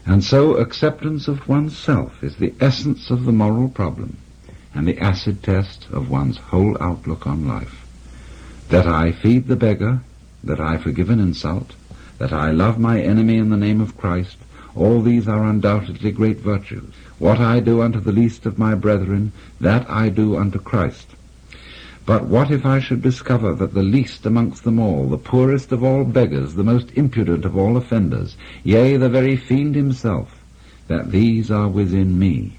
and 0.06 0.24
so 0.24 0.56
acceptance 0.56 1.28
of 1.28 1.48
oneself 1.48 2.24
is 2.24 2.36
the 2.36 2.54
essence 2.60 3.10
of 3.10 3.26
the 3.26 3.32
moral 3.32 3.70
problem 3.70 4.18
and 4.76 4.88
the 4.88 5.00
acid 5.00 5.44
test 5.44 5.88
of 5.92 6.10
one's 6.10 6.38
whole 6.38 6.78
outlook 6.82 7.28
on 7.28 7.48
life. 7.48 7.86
That 8.70 8.88
I 8.88 9.12
feed 9.12 9.48
the 9.48 9.56
beggar, 9.56 10.02
that 10.44 10.60
I 10.60 10.78
forgive 10.78 11.10
an 11.10 11.20
insult, 11.20 11.76
that 12.18 12.34
I 12.34 12.52
love 12.52 12.80
my 12.80 13.02
enemy 13.02 13.38
in 13.38 13.50
the 13.50 13.58
name 13.58 13.82
of 13.82 13.98
Christ, 13.98 14.38
all 14.76 15.02
these 15.02 15.28
are 15.28 15.44
undoubtedly 15.44 16.12
great 16.12 16.38
virtues. 16.38 16.94
What 17.20 17.40
I 17.40 17.60
do 17.60 17.82
unto 17.82 18.00
the 18.00 18.12
least 18.12 18.46
of 18.46 18.58
my 18.58 18.76
brethren, 18.76 19.32
that 19.62 19.90
I 19.90 20.10
do 20.10 20.38
unto 20.38 20.60
Christ. 20.60 21.08
But 22.06 22.26
what 22.26 22.52
if 22.52 22.66
I 22.66 22.80
should 22.80 23.02
discover 23.02 23.54
that 23.56 23.74
the 23.74 23.84
least 23.84 24.26
amongst 24.26 24.64
them 24.64 24.80
all, 24.80 25.08
the 25.08 25.18
poorest 25.18 25.72
of 25.72 25.84
all 25.84 26.04
beggars, 26.04 26.56
the 26.56 26.64
most 26.64 26.92
impudent 26.96 27.46
of 27.46 27.56
all 27.56 27.78
offenders, 27.78 28.36
yea, 28.64 28.98
the 28.98 29.10
very 29.10 29.38
fiend 29.38 29.76
himself, 29.76 30.42
that 30.88 31.12
these 31.12 31.50
are 31.50 31.70
within 31.70 32.20
me, 32.20 32.58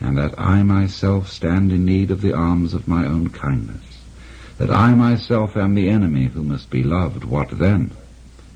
and 0.00 0.18
that 0.18 0.38
I 0.38 0.62
myself 0.64 1.28
stand 1.28 1.70
in 1.70 1.84
need 1.84 2.10
of 2.10 2.22
the 2.22 2.32
arms 2.32 2.74
of 2.74 2.88
my 2.88 3.06
own 3.06 3.30
kindness, 3.30 3.98
that 4.58 4.70
I 4.70 4.94
myself 4.94 5.56
am 5.56 5.74
the 5.74 5.88
enemy 5.88 6.24
who 6.24 6.42
must 6.42 6.70
be 6.70 6.82
loved, 6.82 7.24
what 7.24 7.50
then? 7.58 7.92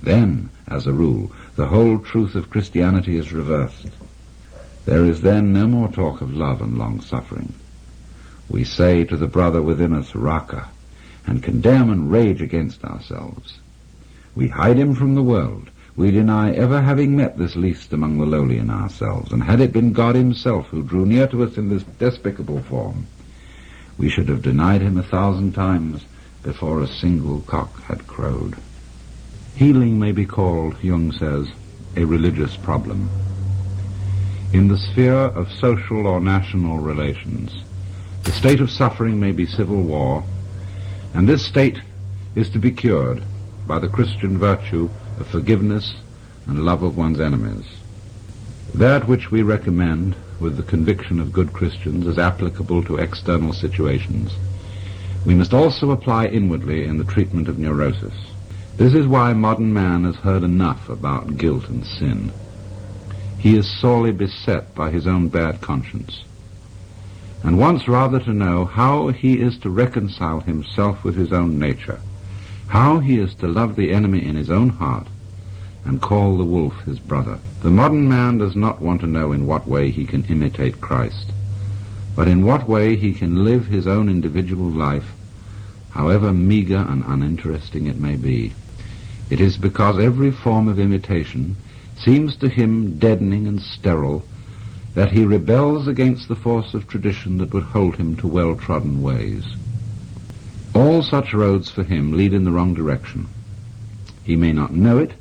Then, 0.02 0.50
as 0.66 0.86
a 0.86 0.92
rule, 0.92 1.30
the 1.56 1.66
whole 1.66 1.98
truth 1.98 2.34
of 2.34 2.50
Christianity 2.50 3.16
is 3.16 3.32
reversed. 3.32 3.88
There 4.86 5.04
is 5.04 5.20
then 5.20 5.52
no 5.52 5.66
more 5.66 5.88
talk 5.88 6.20
of 6.20 6.34
love 6.34 6.62
and 6.62 6.78
long-suffering. 6.78 7.52
We 8.48 8.64
say 8.64 9.04
to 9.04 9.16
the 9.16 9.26
brother 9.26 9.62
within 9.62 9.92
us, 9.92 10.14
Raca, 10.14 10.68
and 11.26 11.42
condemn 11.42 11.90
and 11.90 12.10
rage 12.10 12.40
against 12.40 12.84
ourselves. 12.84 13.58
We 14.34 14.48
hide 14.48 14.78
him 14.78 14.94
from 14.94 15.14
the 15.14 15.22
world. 15.22 15.70
We 15.96 16.10
deny 16.10 16.52
ever 16.52 16.80
having 16.80 17.14
met 17.14 17.36
this 17.36 17.56
least 17.56 17.92
among 17.92 18.18
the 18.18 18.24
lowly 18.24 18.58
in 18.58 18.70
ourselves, 18.70 19.32
and 19.32 19.42
had 19.42 19.60
it 19.60 19.72
been 19.72 19.92
God 19.92 20.14
himself 20.14 20.68
who 20.68 20.82
drew 20.82 21.04
near 21.04 21.26
to 21.28 21.42
us 21.42 21.58
in 21.58 21.68
this 21.68 21.82
despicable 21.98 22.62
form, 22.62 23.06
we 23.98 24.08
should 24.08 24.28
have 24.28 24.40
denied 24.40 24.80
him 24.80 24.96
a 24.96 25.02
thousand 25.02 25.52
times 25.52 26.04
before 26.42 26.80
a 26.80 26.88
single 26.88 27.40
cock 27.42 27.82
had 27.82 28.06
crowed. 28.06 28.56
Healing 29.56 29.98
may 29.98 30.12
be 30.12 30.24
called, 30.24 30.76
Jung 30.82 31.12
says, 31.12 31.48
a 31.96 32.04
religious 32.04 32.56
problem. 32.56 33.10
In 34.52 34.68
the 34.68 34.78
sphere 34.78 35.14
of 35.14 35.52
social 35.52 36.06
or 36.06 36.20
national 36.20 36.78
relations, 36.78 37.62
the 38.24 38.32
state 38.32 38.60
of 38.60 38.70
suffering 38.70 39.20
may 39.20 39.32
be 39.32 39.46
civil 39.46 39.82
war, 39.82 40.24
and 41.14 41.28
this 41.28 41.44
state 41.44 41.80
is 42.34 42.50
to 42.50 42.58
be 42.58 42.70
cured 42.70 43.22
by 43.66 43.78
the 43.78 43.88
Christian 43.88 44.38
virtue 44.38 44.88
of 45.18 45.26
forgiveness 45.26 45.94
and 46.46 46.64
love 46.64 46.82
of 46.82 46.96
one's 46.96 47.20
enemies. 47.20 47.66
That 48.74 49.08
which 49.08 49.30
we 49.30 49.42
recommend 49.42 50.16
with 50.38 50.56
the 50.56 50.62
conviction 50.62 51.20
of 51.20 51.32
good 51.32 51.52
Christians 51.52 52.06
as 52.06 52.18
applicable 52.18 52.82
to 52.84 52.96
external 52.96 53.52
situations, 53.52 54.32
we 55.26 55.34
must 55.34 55.52
also 55.52 55.90
apply 55.90 56.26
inwardly 56.26 56.84
in 56.84 56.98
the 56.98 57.04
treatment 57.04 57.48
of 57.48 57.58
neurosis. 57.58 58.14
This 58.76 58.94
is 58.94 59.06
why 59.06 59.32
modern 59.32 59.72
man 59.72 60.04
has 60.04 60.16
heard 60.16 60.42
enough 60.42 60.88
about 60.88 61.36
guilt 61.36 61.68
and 61.68 61.84
sin. 61.84 62.32
He 63.38 63.56
is 63.56 63.80
sorely 63.80 64.12
beset 64.12 64.74
by 64.74 64.90
his 64.90 65.06
own 65.06 65.28
bad 65.28 65.60
conscience, 65.60 66.24
and 67.42 67.58
wants 67.58 67.88
rather 67.88 68.20
to 68.20 68.32
know 68.32 68.64
how 68.66 69.08
he 69.08 69.40
is 69.40 69.58
to 69.58 69.70
reconcile 69.70 70.40
himself 70.40 71.04
with 71.04 71.16
his 71.16 71.32
own 71.32 71.58
nature, 71.58 72.00
how 72.68 72.98
he 72.98 73.18
is 73.18 73.34
to 73.36 73.48
love 73.48 73.76
the 73.76 73.92
enemy 73.92 74.24
in 74.24 74.36
his 74.36 74.50
own 74.50 74.68
heart, 74.68 75.06
and 75.84 76.02
call 76.02 76.36
the 76.36 76.44
wolf 76.44 76.74
his 76.84 76.98
brother. 76.98 77.38
The 77.62 77.70
modern 77.70 78.08
man 78.08 78.38
does 78.38 78.56
not 78.56 78.80
want 78.80 79.00
to 79.00 79.06
know 79.06 79.32
in 79.32 79.46
what 79.46 79.66
way 79.66 79.90
he 79.90 80.04
can 80.04 80.24
imitate 80.26 80.80
Christ, 80.80 81.32
but 82.14 82.28
in 82.28 82.44
what 82.44 82.68
way 82.68 82.96
he 82.96 83.14
can 83.14 83.44
live 83.44 83.66
his 83.66 83.86
own 83.86 84.08
individual 84.08 84.70
life, 84.70 85.12
however 85.90 86.32
meager 86.32 86.86
and 86.88 87.04
uninteresting 87.06 87.86
it 87.86 87.98
may 87.98 88.16
be. 88.16 88.52
It 89.28 89.40
is 89.40 89.56
because 89.56 89.98
every 89.98 90.30
form 90.30 90.68
of 90.68 90.78
imitation 90.78 91.56
seems 91.98 92.36
to 92.38 92.48
him 92.48 92.98
deadening 92.98 93.46
and 93.46 93.60
sterile 93.60 94.24
that 94.94 95.12
he 95.12 95.24
rebels 95.24 95.86
against 95.86 96.28
the 96.28 96.36
force 96.36 96.74
of 96.74 96.88
tradition 96.88 97.38
that 97.38 97.52
would 97.52 97.62
hold 97.62 97.96
him 97.96 98.16
to 98.16 98.26
well-trodden 98.26 99.02
ways. 99.02 99.44
All 100.74 101.02
such 101.02 101.34
roads 101.34 101.70
for 101.70 101.84
him 101.84 102.12
lead 102.12 102.32
in 102.32 102.44
the 102.44 102.50
wrong 102.50 102.74
direction. 102.74 103.28
He 104.24 104.36
may 104.36 104.52
not 104.52 104.72
know 104.72 104.98
it, 104.98 105.12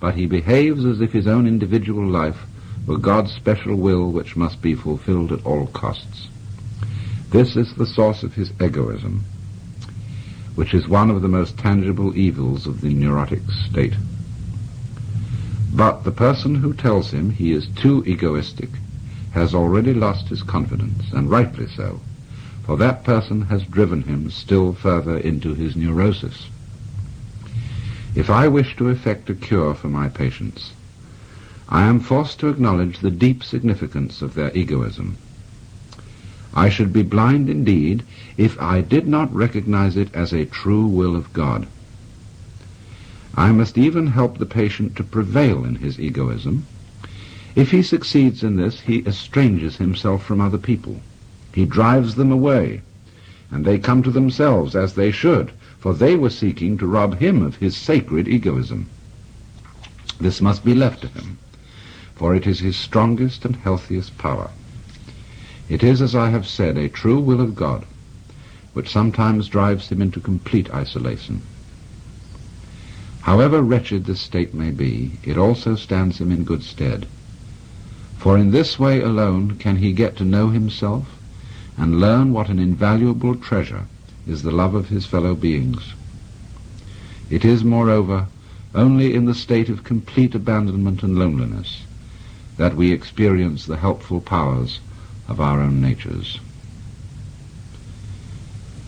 but 0.00 0.14
he 0.14 0.26
behaves 0.26 0.84
as 0.84 1.00
if 1.00 1.12
his 1.12 1.26
own 1.26 1.46
individual 1.46 2.06
life 2.06 2.46
were 2.86 2.98
God's 2.98 3.32
special 3.32 3.76
will 3.76 4.10
which 4.10 4.36
must 4.36 4.60
be 4.60 4.74
fulfilled 4.74 5.32
at 5.32 5.44
all 5.46 5.66
costs. 5.68 6.28
This 7.30 7.56
is 7.56 7.74
the 7.74 7.86
source 7.86 8.22
of 8.22 8.34
his 8.34 8.52
egoism, 8.60 9.24
which 10.54 10.74
is 10.74 10.88
one 10.88 11.10
of 11.10 11.22
the 11.22 11.28
most 11.28 11.58
tangible 11.58 12.16
evils 12.16 12.66
of 12.66 12.80
the 12.80 12.94
neurotic 12.94 13.42
state. 13.50 13.94
But 15.72 16.04
the 16.04 16.12
person 16.12 16.54
who 16.54 16.72
tells 16.72 17.10
him 17.10 17.30
he 17.30 17.52
is 17.52 17.66
too 17.66 18.04
egoistic 18.06 18.70
has 19.32 19.54
already 19.54 19.92
lost 19.92 20.28
his 20.28 20.44
confidence, 20.44 21.10
and 21.12 21.28
rightly 21.28 21.66
so, 21.66 22.00
for 22.64 22.76
that 22.76 23.02
person 23.02 23.42
has 23.42 23.64
driven 23.64 24.02
him 24.02 24.30
still 24.30 24.72
further 24.72 25.18
into 25.18 25.54
his 25.54 25.74
neurosis. 25.74 26.48
If 28.14 28.30
I 28.30 28.46
wish 28.46 28.76
to 28.76 28.88
effect 28.88 29.28
a 29.28 29.34
cure 29.34 29.74
for 29.74 29.88
my 29.88 30.08
patients, 30.08 30.72
I 31.68 31.82
am 31.82 31.98
forced 31.98 32.38
to 32.40 32.48
acknowledge 32.48 33.00
the 33.00 33.10
deep 33.10 33.42
significance 33.42 34.22
of 34.22 34.34
their 34.34 34.56
egoism. 34.56 35.16
I 36.56 36.68
should 36.68 36.92
be 36.92 37.02
blind 37.02 37.50
indeed 37.50 38.04
if 38.36 38.60
I 38.62 38.80
did 38.80 39.08
not 39.08 39.34
recognize 39.34 39.96
it 39.96 40.08
as 40.14 40.32
a 40.32 40.44
true 40.44 40.86
will 40.86 41.16
of 41.16 41.32
God. 41.32 41.66
I 43.34 43.50
must 43.50 43.76
even 43.76 44.06
help 44.06 44.38
the 44.38 44.46
patient 44.46 44.94
to 44.96 45.02
prevail 45.02 45.64
in 45.64 45.76
his 45.76 45.98
egoism. 45.98 46.66
If 47.56 47.72
he 47.72 47.82
succeeds 47.82 48.44
in 48.44 48.54
this, 48.54 48.80
he 48.82 48.98
estranges 49.04 49.78
himself 49.78 50.24
from 50.24 50.40
other 50.40 50.58
people. 50.58 51.00
He 51.52 51.64
drives 51.64 52.14
them 52.14 52.30
away, 52.30 52.82
and 53.50 53.64
they 53.64 53.78
come 53.78 54.04
to 54.04 54.12
themselves 54.12 54.76
as 54.76 54.94
they 54.94 55.10
should, 55.10 55.50
for 55.80 55.92
they 55.92 56.14
were 56.14 56.30
seeking 56.30 56.78
to 56.78 56.86
rob 56.86 57.18
him 57.18 57.42
of 57.42 57.56
his 57.56 57.76
sacred 57.76 58.28
egoism. 58.28 58.86
This 60.20 60.40
must 60.40 60.64
be 60.64 60.74
left 60.74 61.00
to 61.02 61.08
him, 61.08 61.38
for 62.14 62.32
it 62.36 62.46
is 62.46 62.60
his 62.60 62.76
strongest 62.76 63.44
and 63.44 63.56
healthiest 63.56 64.16
power. 64.18 64.50
It 65.68 65.82
is, 65.82 66.02
as 66.02 66.14
I 66.14 66.28
have 66.28 66.46
said, 66.46 66.76
a 66.76 66.90
true 66.90 67.18
will 67.18 67.40
of 67.40 67.56
God, 67.56 67.86
which 68.74 68.90
sometimes 68.90 69.48
drives 69.48 69.88
him 69.88 70.02
into 70.02 70.20
complete 70.20 70.68
isolation. 70.74 71.40
However 73.22 73.62
wretched 73.62 74.04
this 74.04 74.20
state 74.20 74.52
may 74.52 74.70
be, 74.70 75.12
it 75.22 75.38
also 75.38 75.74
stands 75.74 76.20
him 76.20 76.30
in 76.30 76.44
good 76.44 76.62
stead. 76.62 77.06
For 78.18 78.36
in 78.36 78.50
this 78.50 78.78
way 78.78 79.00
alone 79.00 79.56
can 79.58 79.76
he 79.76 79.92
get 79.92 80.16
to 80.18 80.24
know 80.24 80.50
himself 80.50 81.06
and 81.78 81.98
learn 81.98 82.34
what 82.34 82.50
an 82.50 82.58
invaluable 82.58 83.34
treasure 83.34 83.86
is 84.28 84.42
the 84.42 84.50
love 84.50 84.74
of 84.74 84.90
his 84.90 85.06
fellow 85.06 85.34
beings. 85.34 85.94
It 87.30 87.42
is, 87.42 87.64
moreover, 87.64 88.26
only 88.74 89.14
in 89.14 89.24
the 89.24 89.34
state 89.34 89.70
of 89.70 89.82
complete 89.82 90.34
abandonment 90.34 91.02
and 91.02 91.18
loneliness 91.18 91.84
that 92.58 92.76
we 92.76 92.92
experience 92.92 93.64
the 93.64 93.78
helpful 93.78 94.20
powers 94.20 94.78
of 95.28 95.40
our 95.40 95.60
own 95.60 95.80
natures. 95.80 96.40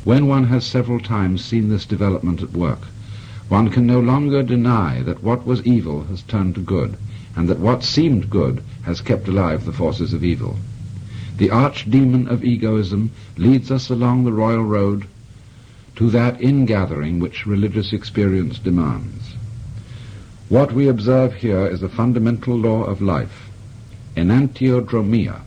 When 0.04 0.28
one 0.28 0.44
has 0.44 0.64
several 0.64 1.00
times 1.00 1.44
seen 1.44 1.68
this 1.68 1.84
development 1.86 2.42
at 2.42 2.52
work, 2.52 2.82
one 3.48 3.70
can 3.70 3.86
no 3.86 4.00
longer 4.00 4.42
deny 4.42 5.02
that 5.02 5.22
what 5.22 5.46
was 5.46 5.64
evil 5.66 6.04
has 6.04 6.22
turned 6.22 6.54
to 6.56 6.60
good, 6.60 6.96
and 7.34 7.48
that 7.48 7.58
what 7.58 7.82
seemed 7.82 8.30
good 8.30 8.62
has 8.82 9.00
kept 9.00 9.28
alive 9.28 9.64
the 9.64 9.72
forces 9.72 10.12
of 10.12 10.24
evil. 10.24 10.56
The 11.36 11.48
archdemon 11.48 12.28
of 12.28 12.44
egoism 12.44 13.10
leads 13.36 13.70
us 13.70 13.90
along 13.90 14.24
the 14.24 14.32
royal 14.32 14.64
road 14.64 15.06
to 15.96 16.10
that 16.10 16.40
ingathering 16.40 17.20
which 17.20 17.46
religious 17.46 17.92
experience 17.92 18.58
demands. 18.58 19.34
What 20.48 20.72
we 20.72 20.88
observe 20.88 21.34
here 21.34 21.66
is 21.66 21.82
a 21.82 21.88
fundamental 21.88 22.56
law 22.56 22.84
of 22.84 23.02
life, 23.02 23.50
enantiodromia, 24.16 25.40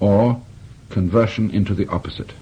or 0.00 0.40
conversion 0.88 1.50
into 1.50 1.74
the 1.74 1.86
opposite. 1.88 2.32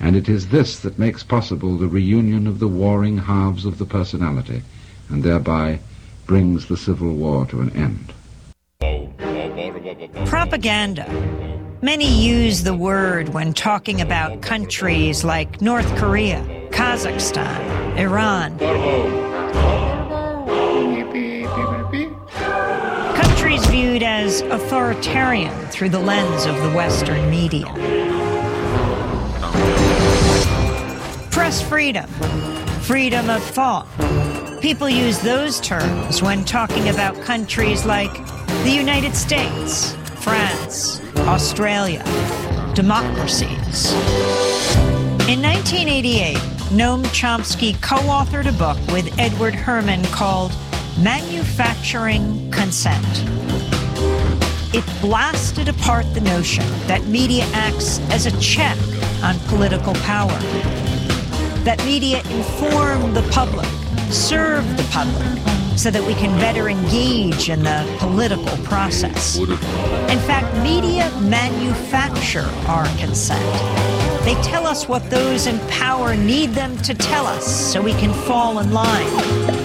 And 0.00 0.16
it 0.16 0.28
is 0.28 0.48
this 0.48 0.78
that 0.80 0.98
makes 0.98 1.22
possible 1.22 1.76
the 1.76 1.88
reunion 1.88 2.46
of 2.46 2.58
the 2.58 2.68
warring 2.68 3.18
halves 3.18 3.64
of 3.64 3.78
the 3.78 3.86
personality, 3.86 4.62
and 5.08 5.22
thereby 5.22 5.80
brings 6.26 6.66
the 6.66 6.76
civil 6.76 7.14
war 7.14 7.46
to 7.46 7.60
an 7.60 7.70
end. 7.70 8.12
Propaganda. 10.26 11.08
Many 11.82 12.06
use 12.06 12.62
the 12.62 12.74
word 12.74 13.28
when 13.30 13.52
talking 13.52 14.00
about 14.00 14.40
countries 14.40 15.22
like 15.22 15.60
North 15.60 15.94
Korea, 15.96 16.42
Kazakhstan, 16.70 17.98
Iran. 17.98 18.58
As 24.34 24.40
authoritarian 24.50 25.54
through 25.66 25.88
the 25.88 25.98
lens 25.98 26.44
of 26.46 26.56
the 26.56 26.70
Western 26.70 27.30
media. 27.30 27.66
Press 31.30 31.62
freedom, 31.62 32.08
freedom 32.80 33.30
of 33.30 33.42
thought. 33.42 33.86
People 34.60 34.88
use 34.88 35.20
those 35.20 35.60
terms 35.60 36.22
when 36.22 36.44
talking 36.44 36.88
about 36.88 37.14
countries 37.22 37.84
like 37.84 38.12
the 38.64 38.70
United 38.70 39.14
States, 39.14 39.94
France, 40.24 41.00
Australia, 41.28 42.02
democracies. 42.74 43.92
In 45.28 45.40
1988, 45.42 46.36
Noam 46.72 47.04
Chomsky 47.12 47.80
co 47.80 47.96
authored 47.96 48.48
a 48.48 48.58
book 48.58 48.78
with 48.92 49.16
Edward 49.18 49.54
Herman 49.54 50.02
called 50.06 50.52
Manufacturing 50.98 52.50
Consent. 52.50 53.83
It 54.76 54.84
blasted 55.00 55.68
apart 55.68 56.04
the 56.14 56.20
notion 56.20 56.64
that 56.88 57.06
media 57.06 57.44
acts 57.52 58.00
as 58.10 58.26
a 58.26 58.36
check 58.40 58.76
on 59.22 59.38
political 59.46 59.94
power, 60.02 60.36
that 61.62 61.80
media 61.84 62.18
inform 62.30 63.14
the 63.14 63.22
public, 63.30 63.68
serve 64.10 64.64
the 64.76 64.82
public, 64.90 65.78
so 65.78 65.92
that 65.92 66.02
we 66.04 66.14
can 66.14 66.36
better 66.40 66.68
engage 66.68 67.50
in 67.50 67.62
the 67.62 67.96
political 68.00 68.56
process. 68.64 69.36
In 69.38 70.18
fact, 70.26 70.52
media 70.64 71.08
manufacture 71.20 72.50
our 72.66 72.86
consent. 72.98 73.44
They 74.24 74.34
tell 74.42 74.66
us 74.66 74.88
what 74.88 75.08
those 75.08 75.46
in 75.46 75.60
power 75.68 76.16
need 76.16 76.50
them 76.50 76.76
to 76.78 76.94
tell 76.94 77.28
us 77.28 77.46
so 77.72 77.80
we 77.80 77.92
can 77.92 78.12
fall 78.12 78.58
in 78.58 78.72
line. 78.72 79.63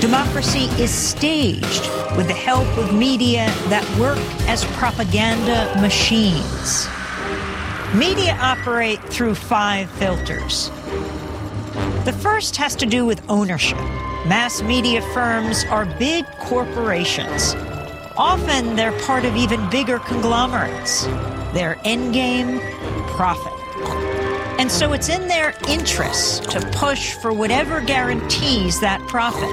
Democracy 0.00 0.64
is 0.82 0.90
staged 0.90 1.90
with 2.16 2.26
the 2.26 2.32
help 2.32 2.66
of 2.78 2.94
media 2.94 3.44
that 3.68 3.84
work 4.00 4.16
as 4.48 4.64
propaganda 4.76 5.78
machines. 5.78 6.88
Media 7.94 8.34
operate 8.40 8.98
through 9.04 9.34
five 9.34 9.90
filters. 9.90 10.70
The 12.06 12.16
first 12.18 12.56
has 12.56 12.74
to 12.76 12.86
do 12.86 13.04
with 13.04 13.22
ownership. 13.28 13.78
Mass 14.24 14.62
media 14.62 15.02
firms 15.12 15.64
are 15.64 15.84
big 15.98 16.24
corporations. 16.38 17.54
Often 18.16 18.76
they're 18.76 18.98
part 19.02 19.26
of 19.26 19.36
even 19.36 19.68
bigger 19.68 19.98
conglomerates. 19.98 21.04
Their 21.52 21.78
end 21.84 22.14
game, 22.14 22.60
profit. 23.16 23.59
And 24.60 24.70
so 24.70 24.92
it's 24.92 25.08
in 25.08 25.26
their 25.26 25.54
interests 25.68 26.38
to 26.40 26.60
push 26.72 27.14
for 27.14 27.32
whatever 27.32 27.80
guarantees 27.80 28.78
that 28.80 29.00
profit. 29.08 29.48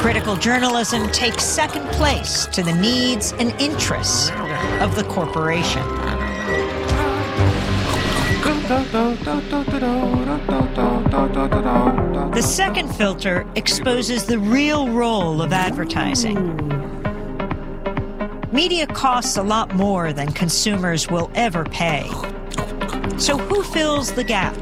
Critical 0.00 0.34
journalism 0.34 1.10
takes 1.10 1.44
second 1.44 1.86
place 1.88 2.46
to 2.46 2.62
the 2.62 2.72
needs 2.72 3.32
and 3.32 3.50
interests 3.60 4.30
of 4.80 4.96
the 4.96 5.04
corporation. 5.10 5.82
The 12.32 12.42
second 12.42 12.88
filter 12.94 13.46
exposes 13.56 14.24
the 14.24 14.38
real 14.38 14.88
role 14.88 15.42
of 15.42 15.52
advertising. 15.52 16.56
Media 18.50 18.86
costs 18.86 19.36
a 19.36 19.42
lot 19.42 19.74
more 19.74 20.14
than 20.14 20.32
consumers 20.32 21.10
will 21.10 21.30
ever 21.34 21.64
pay. 21.66 22.10
So, 23.20 23.36
who 23.36 23.62
fills 23.62 24.12
the 24.12 24.24
gap? 24.24 24.56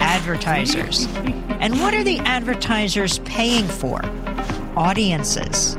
Advertisers. 0.00 1.06
And 1.60 1.78
what 1.78 1.92
are 1.92 2.02
the 2.02 2.18
advertisers 2.20 3.18
paying 3.20 3.66
for? 3.66 4.00
Audiences. 4.76 5.74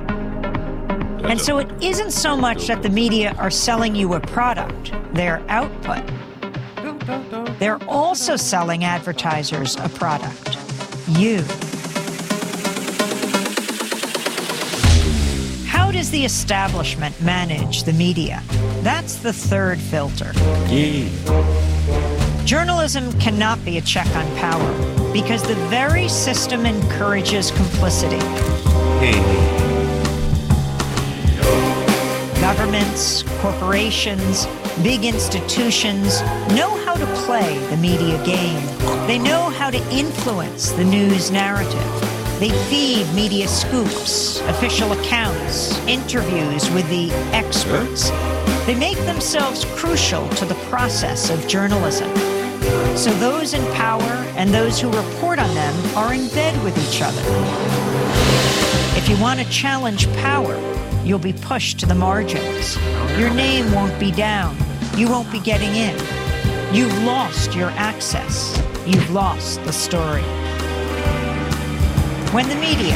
And 1.25 1.41
so, 1.41 1.57
it 1.57 1.67
isn't 1.81 2.11
so 2.11 2.37
much 2.37 2.67
that 2.67 2.83
the 2.83 2.89
media 2.89 3.35
are 3.39 3.49
selling 3.49 3.95
you 3.95 4.13
a 4.13 4.19
product, 4.19 4.93
their 5.13 5.41
output. 5.49 6.03
They're 7.59 7.83
also 7.85 8.35
selling 8.35 8.83
advertisers 8.83 9.75
a 9.77 9.89
product 9.89 10.57
you. 11.09 11.43
Does 16.09 16.19
the 16.19 16.25
establishment 16.25 17.21
manage 17.21 17.83
the 17.83 17.93
media? 17.93 18.41
That's 18.81 19.17
the 19.17 19.31
third 19.31 19.77
filter. 19.77 20.31
Journalism 22.45 23.13
cannot 23.19 23.63
be 23.63 23.77
a 23.77 23.81
check 23.81 24.07
on 24.15 24.25
power 24.37 25.13
because 25.13 25.43
the 25.43 25.53
very 25.69 26.07
system 26.07 26.65
encourages 26.65 27.51
complicity. 27.51 28.17
Governments, 32.41 33.21
corporations, 33.41 34.47
big 34.81 35.05
institutions 35.05 36.21
know 36.55 36.75
how 36.85 36.95
to 36.95 37.05
play 37.27 37.55
the 37.69 37.77
media 37.77 38.17
game. 38.25 38.65
They 39.05 39.19
know 39.19 39.51
how 39.51 39.69
to 39.69 39.77
influence 39.91 40.71
the 40.71 40.85
news 40.85 41.29
narrative. 41.29 42.18
They 42.39 42.51
feed 42.69 43.05
media 43.13 43.49
scoops, 43.49 44.39
official 44.47 44.93
accounts, 44.93 45.77
interviews 45.79 46.71
with 46.71 46.89
the 46.89 47.11
experts. 47.33 48.11
They 48.65 48.75
make 48.75 48.97
themselves 48.99 49.65
crucial 49.75 50.25
to 50.29 50.45
the 50.45 50.55
process 50.69 51.29
of 51.29 51.45
journalism. 51.49 52.09
So 52.95 53.11
those 53.19 53.53
in 53.53 53.61
power 53.73 54.13
and 54.37 54.53
those 54.53 54.79
who 54.79 54.89
report 54.89 55.37
on 55.37 55.53
them 55.53 55.97
are 55.97 56.13
in 56.13 56.29
bed 56.29 56.63
with 56.63 56.77
each 56.87 57.01
other. 57.01 57.21
If 58.97 59.09
you 59.09 59.19
want 59.21 59.41
to 59.41 59.49
challenge 59.49 60.07
power, 60.13 60.57
you'll 61.03 61.19
be 61.19 61.33
pushed 61.33 61.77
to 61.81 61.85
the 61.85 61.95
margins. 61.95 62.77
Your 63.19 63.31
name 63.33 63.69
won't 63.73 63.99
be 63.99 64.11
down. 64.11 64.55
You 64.95 65.09
won't 65.09 65.29
be 65.29 65.41
getting 65.41 65.75
in. 65.75 65.97
You've 66.73 67.03
lost 67.03 67.53
your 67.53 67.71
access. 67.71 68.57
You've 68.85 69.09
lost 69.11 69.61
the 69.65 69.73
story. 69.73 70.23
When 72.31 72.47
the 72.47 72.53
media, 72.55 72.95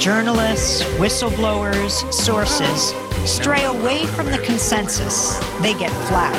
journalists, 0.00 0.82
whistleblowers, 0.98 2.12
sources 2.12 2.92
stray 3.24 3.62
away 3.62 4.06
from 4.06 4.26
the 4.26 4.38
consensus, 4.38 5.38
they 5.60 5.72
get 5.74 5.92
flak. 6.08 6.32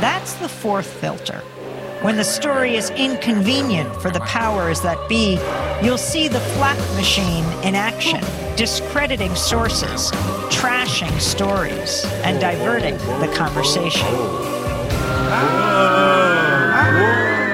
That's 0.00 0.34
the 0.34 0.48
fourth 0.48 0.86
filter. 0.86 1.38
When 2.02 2.16
the 2.16 2.22
story 2.22 2.76
is 2.76 2.90
inconvenient 2.90 3.92
for 4.00 4.12
the 4.12 4.20
powers 4.20 4.80
that 4.82 5.08
be, 5.08 5.40
you'll 5.84 5.98
see 5.98 6.28
the 6.28 6.38
flak 6.54 6.78
machine 6.94 7.44
in 7.64 7.74
action, 7.74 8.20
discrediting 8.54 9.34
sources, 9.34 10.12
trashing 10.52 11.20
stories, 11.20 12.04
and 12.22 12.40
diverting 12.40 12.96
the 13.18 13.34
conversation. 13.36 14.06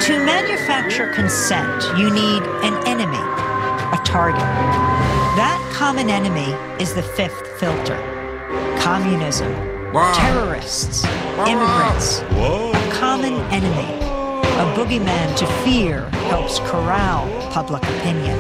To 0.03 0.23
manufacture 0.23 1.11
consent, 1.15 1.99
you 1.99 2.11
need 2.11 2.43
an 2.63 2.87
enemy, 2.87 3.42
target. 4.13 4.43
That 5.41 5.59
common 5.73 6.11
enemy 6.11 6.53
is 6.79 6.93
the 6.93 7.03
fifth 7.03 7.47
filter 7.59 7.97
communism, 8.79 9.51
terrorists, 10.13 11.05
immigrants, 11.49 12.21
A 12.33 12.91
common 12.93 13.35
enemy. 13.51 13.95
A 14.61 14.67
boogeyman 14.77 15.35
to 15.39 15.47
fear 15.65 16.11
helps 16.29 16.59
corral 16.59 17.27
public 17.51 17.83
opinion. 17.85 18.39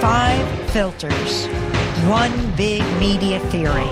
Five 0.00 0.48
filters, 0.70 1.46
one 2.08 2.32
big 2.56 2.82
media 2.98 3.38
theory. 3.50 3.90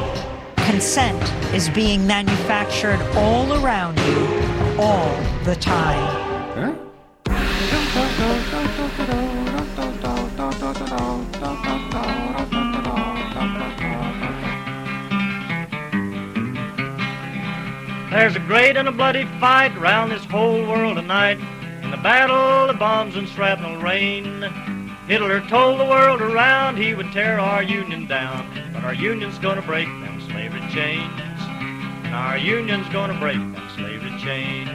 Consent 0.57 1.23
is 1.53 1.69
being 1.69 2.07
manufactured 2.07 3.03
all 3.15 3.63
around 3.63 3.99
you, 3.99 4.81
all 4.81 5.15
the 5.45 5.57
time. 5.57 6.29
There's 18.19 18.35
a 18.35 18.41
great 18.41 18.77
and 18.77 18.89
a 18.89 18.93
bloody 18.93 19.27
fight 19.39 19.79
round 19.79 20.11
this 20.11 20.25
whole 20.25 20.67
world 20.67 20.97
tonight. 20.97 21.39
In 21.85 21.93
the 21.93 21.97
battle 21.99 22.69
of 22.69 22.77
bombs 22.77 23.15
and 23.15 23.29
shrapnel 23.29 23.81
rain. 23.81 24.43
Hitler 25.07 25.41
told 25.43 25.79
the 25.79 25.85
world 25.85 26.21
around 26.21 26.79
he 26.79 26.97
would 26.97 27.13
tear 27.13 27.39
our 27.39 27.63
union 27.63 28.09
down. 28.09 28.51
But 28.75 28.83
our 28.83 28.93
union's 28.93 29.39
gonna 29.39 29.63
break 29.63 29.87
them 29.87 30.21
slavery 30.29 30.67
chains. 30.73 31.21
And 32.03 32.13
our 32.13 32.37
union's 32.37 32.89
gonna 32.89 33.17
break 33.21 33.37
them 33.37 33.69
slavery 33.77 34.19
chains. 34.19 34.69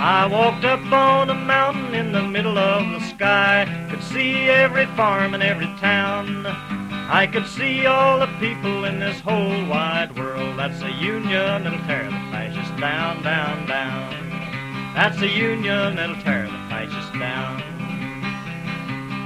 I 0.00 0.26
walked 0.26 0.64
up 0.64 0.90
on 0.90 1.28
a 1.28 1.34
mountain 1.34 1.94
in 1.94 2.12
the 2.12 2.22
middle 2.22 2.56
of 2.56 2.98
the 2.98 3.06
sky. 3.08 3.68
Could 3.90 4.02
see 4.02 4.48
every 4.48 4.86
farm 4.96 5.34
and 5.34 5.42
every 5.42 5.68
town. 5.78 6.83
I 7.06 7.26
could 7.26 7.46
see 7.46 7.84
all 7.84 8.18
the 8.18 8.26
people 8.40 8.86
in 8.86 8.98
this 8.98 9.20
whole 9.20 9.66
wide 9.66 10.16
world. 10.16 10.58
That's 10.58 10.80
a 10.82 10.90
union 10.90 11.62
that'll 11.62 11.78
tear 11.86 12.04
the 12.04 12.18
fascists 12.32 12.80
down, 12.80 13.22
down, 13.22 13.66
down. 13.66 14.94
That's 14.94 15.20
a 15.20 15.28
union 15.28 15.96
that'll 15.96 16.16
tear 16.22 16.44
the 16.44 16.58
fascists 16.70 17.12
down. 17.18 17.60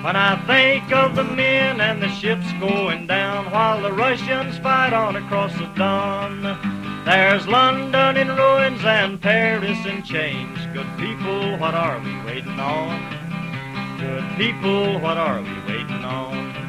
When 0.03 0.17
I 0.17 0.37
think 0.47 0.93
of 0.93 1.15
the 1.15 1.25
men 1.25 1.81
and 1.81 2.03
the 2.03 2.09
ships 2.09 2.47
going 2.59 3.07
down 3.07 3.51
while 3.53 3.81
the 3.81 3.93
Russians 3.93 4.59
fight 4.59 4.93
on 4.93 5.15
across 5.17 5.53
the 5.57 5.67
Don, 5.77 6.43
there's 7.05 7.47
London 7.47 8.17
in 8.17 8.29
ruins 8.29 8.85
and 8.85 9.21
Paris 9.21 9.79
in 9.87 10.03
chains. 10.03 10.59
Good 10.73 10.89
people, 10.99 11.57
what 11.59 11.75
are 11.75 12.01
we 12.01 12.15
waiting 12.25 12.59
on? 12.59 13.99
Good 14.01 14.25
people, 14.37 14.99
what 15.01 15.17
are 15.17 15.41
we 15.41 15.55
waiting 15.73 16.05
on? 16.05 16.68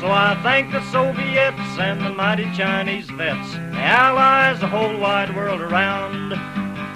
So 0.00 0.10
I 0.10 0.38
thank 0.42 0.72
the 0.72 0.82
Soviets 0.92 1.78
and 1.78 2.00
the 2.04 2.10
mighty 2.10 2.44
Chinese 2.54 3.08
vets, 3.10 3.52
the 3.54 3.80
Allies, 3.80 4.60
the 4.60 4.68
whole 4.68 4.98
wide 4.98 5.34
world 5.34 5.62
around. 5.62 6.30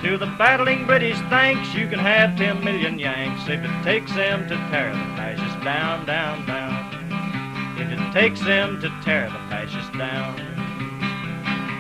To 0.03 0.18
the 0.18 0.26
battling 0.38 0.86
British, 0.86 1.18
thanks, 1.30 1.74
you 1.74 1.88
can 1.88 1.98
have 1.98 2.36
10 2.36 2.62
million 2.62 2.98
Yanks 2.98 3.48
if 3.48 3.64
it 3.64 3.82
takes 3.82 4.12
them 4.14 4.46
to 4.48 4.57
tear 4.70 4.92
the 4.92 5.05
fascists 5.16 5.64
down, 5.64 6.05
down, 6.05 6.46
down. 6.46 7.78
If 7.78 7.90
it 7.90 8.12
takes 8.12 8.40
them 8.40 8.80
to 8.82 8.90
tear 9.03 9.30
the 9.30 9.38
fascists 9.48 9.96
down. 9.96 10.36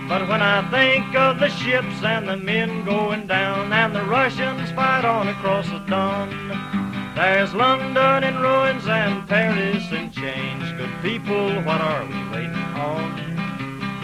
But 0.08 0.26
when 0.26 0.40
I 0.40 0.68
think 0.70 1.14
of 1.14 1.38
the 1.38 1.50
ships 1.50 2.02
and 2.02 2.26
the 2.26 2.36
men 2.38 2.84
going 2.84 3.26
down 3.26 3.72
and 3.72 3.94
the 3.94 4.04
Russians 4.04 4.70
fight 4.72 5.04
on 5.04 5.28
across 5.28 5.68
the 5.68 5.78
Don, 5.80 6.79
there's 7.14 7.52
London 7.54 8.24
in 8.24 8.38
ruins 8.38 8.86
and 8.86 9.28
Paris 9.28 9.90
in 9.92 10.10
chains. 10.10 10.72
Good 10.72 10.90
people, 11.02 11.54
what 11.62 11.80
are 11.80 12.04
we 12.04 12.28
waiting 12.30 12.70
on? 12.74 13.16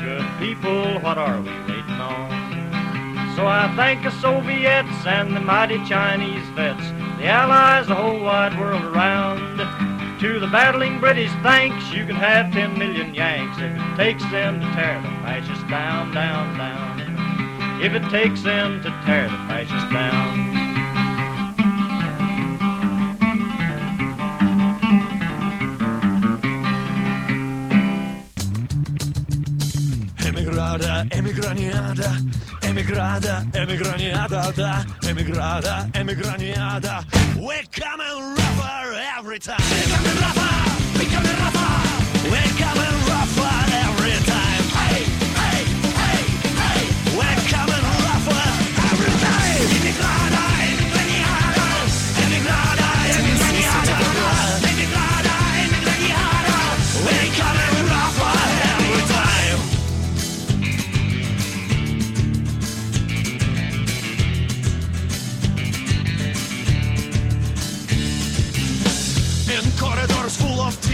Good 0.01 0.27
people, 0.39 1.01
what 1.01 1.19
are 1.19 1.41
we 1.41 1.51
waiting 1.51 2.01
on? 2.01 3.37
So 3.37 3.47
I 3.47 3.73
thank 3.77 4.03
the 4.03 4.11
Soviets 4.23 5.07
and 5.07 5.37
the 5.37 5.41
mighty 5.41 5.77
Chinese 5.85 6.47
vets, 6.55 6.89
the 7.19 7.27
Allies, 7.27 7.87
the 7.87 7.95
whole 7.95 8.21
wide 8.21 8.59
world 8.59 8.83
around. 8.83 9.59
To 10.21 10.41
the 10.41 10.47
battling 10.47 10.99
British, 10.99 11.31
thanks, 11.43 11.93
you 11.93 12.07
can 12.07 12.17
have 12.17 12.51
10 12.53 12.79
million 12.79 13.15
Yanks 13.15 13.59
if 13.59 13.71
it 13.71 13.97
takes 13.97 14.23
them 14.31 14.61
to 14.61 14.67
tear 14.73 15.03
the 15.03 15.09
fascists 15.21 15.69
down, 15.69 16.13
down, 16.13 16.57
down. 16.57 17.83
If 17.83 17.93
it 17.93 18.09
takes 18.09 18.43
them 18.43 18.83
to 18.83 18.89
tear 19.05 19.25
the 19.29 19.37
fascists 19.47 19.93
down. 19.93 20.46
Emigrada, 30.77 31.09
emigraniada, 31.11 32.11
emigrada, 32.61 33.47
emigraniada, 33.55 34.53
da, 34.53 34.85
emigrada, 35.09 35.91
emigraniada. 35.95 37.05
We 37.35 37.63
come 37.73 38.01
and 38.01 38.37
rougher 38.37 39.01
every 39.17 39.39
time. 39.39 39.57
And 39.59 40.21
rougher, 40.21 41.01
and 41.01 41.39
rougher. 41.41 41.56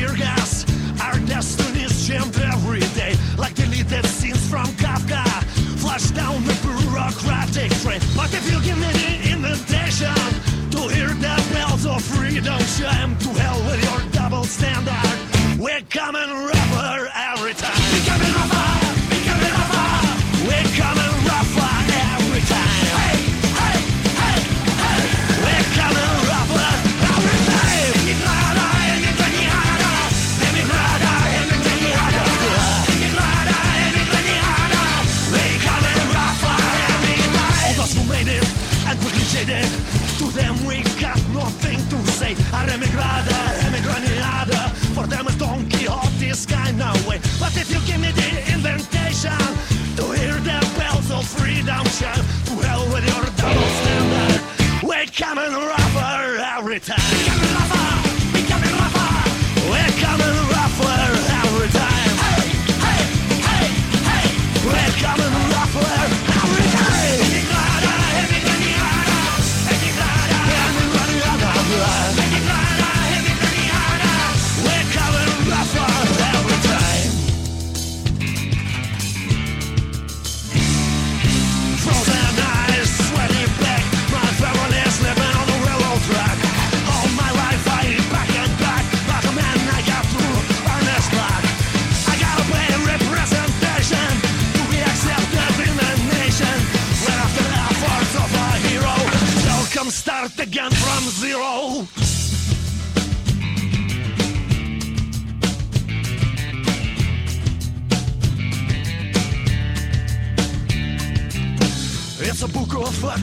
Tear 0.02 0.16
gas, 0.16 0.64
our 1.00 1.18
destinies 1.26 2.06
jammed 2.06 2.36
every 2.52 2.80
day, 2.98 3.14
like 3.38 3.54
deleted 3.54 4.04
scenes 4.06 4.44
from 4.50 4.66
Kafka. 4.82 5.22
Flash 5.78 6.10
down 6.10 6.42
the 6.44 6.54
bureaucratic 6.62 7.70
train. 7.82 8.00
But 8.16 8.34
if 8.34 8.44
you 8.50 8.58
give 8.62 8.78
me 8.78 8.90
the 9.02 9.12
invitation 9.34 10.14
to 10.74 10.80
hear 10.94 11.08
the 11.08 11.36
bells 11.52 11.86
of 11.86 12.02
freedom 12.02 12.58
chime, 12.76 13.16
to 13.18 13.28
hell 13.42 13.60
with 13.66 13.80
your 13.86 14.00
double 14.12 14.44
standard. 14.44 15.18
We're 15.58 15.86
coming 15.90 16.21
coming 55.22 55.52
rougher 55.52 56.38
every 56.58 56.80
time. 56.80 57.51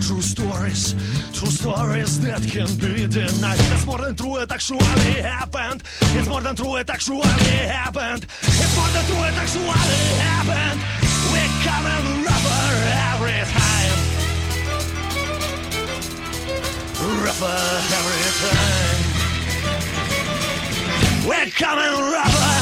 True 0.02 0.22
stories. 0.22 0.96
True 1.34 1.50
stories 1.50 2.20
that 2.22 2.42
can 2.44 2.68
be 2.78 3.08
denied. 3.08 3.60
It's 3.74 3.86
more 3.86 3.98
than 3.98 4.16
true, 4.16 4.38
it 4.38 4.52
actually 4.52 4.84
happened. 5.22 5.84
It's 6.16 6.28
more 6.28 6.42
than 6.42 6.56
true, 6.56 6.76
it 6.78 6.90
actually 6.90 7.28
happened. 7.68 8.26
It's 8.42 8.76
more 8.78 8.90
than 8.90 9.06
true, 9.06 9.24
it 9.24 9.36
actually 9.36 9.70
happened. 10.20 10.82
We're 11.32 11.54
coming 11.68 12.24
rougher 12.24 12.66
every 13.12 13.42
time. 13.56 13.98
Rougher 17.24 17.60
every 17.98 18.24
time. 18.42 19.00
We're 21.28 21.52
coming 21.52 21.94
rougher 22.12 22.50
every 22.50 22.59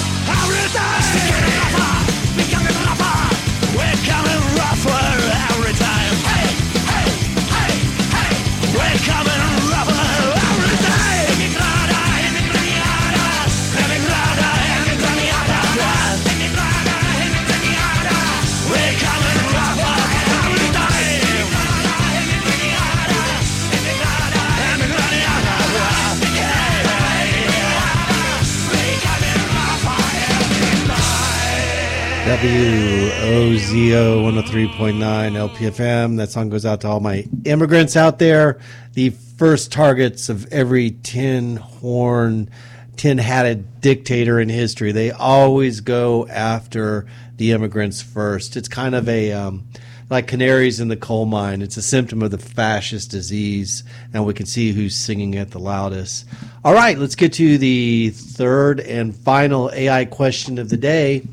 WOZO 32.38 34.22
103.9 34.22 34.94
LPFM. 35.00 36.18
That 36.18 36.30
song 36.30 36.50
goes 36.50 36.68
out 36.68 36.82
to 36.82 36.88
all 36.88 37.00
my 37.00 37.26
immigrants 37.46 37.96
out 37.96 38.20
there, 38.20 38.60
the 38.94 39.10
first 39.10 39.72
targets 39.72 40.30
of 40.30 40.46
every 40.54 40.92
tin 41.02 41.56
horn, 41.56 42.52
tin 42.96 43.18
hatted 43.18 43.82
dictator 43.82 44.40
in 44.40 44.50
history. 44.50 44.92
They 44.92 45.10
always 45.10 45.82
go 45.82 46.28
after 46.28 47.08
the 47.38 47.54
immigrants 47.54 48.04
first. 48.04 48.56
It's 48.56 48.68
kind 48.68 48.94
of 48.94 49.10
a. 49.10 49.34
Um, 49.34 49.68
like 50.10 50.26
canaries 50.26 50.80
in 50.80 50.88
the 50.88 50.96
coal 50.96 51.26
mine. 51.26 51.62
It's 51.62 51.76
a 51.76 51.82
symptom 51.82 52.22
of 52.22 52.32
the 52.32 52.38
fascist 52.38 53.12
disease, 53.12 53.84
and 54.14 54.26
we 54.26 54.34
can 54.34 54.46
see 54.46 54.72
who's 54.72 54.96
singing 54.96 55.34
it 55.34 55.52
the 55.52 55.60
loudest. 55.60 56.26
All 56.64 56.74
right, 56.74 56.98
let's 56.98 57.16
get 57.16 57.34
to 57.34 57.58
the 57.58 58.12
third 58.12 58.80
and 58.80 59.14
final 59.14 59.70
AI 59.74 60.06
question 60.06 60.60
of 60.60 60.70
the 60.70 60.78
day. 60.78 61.28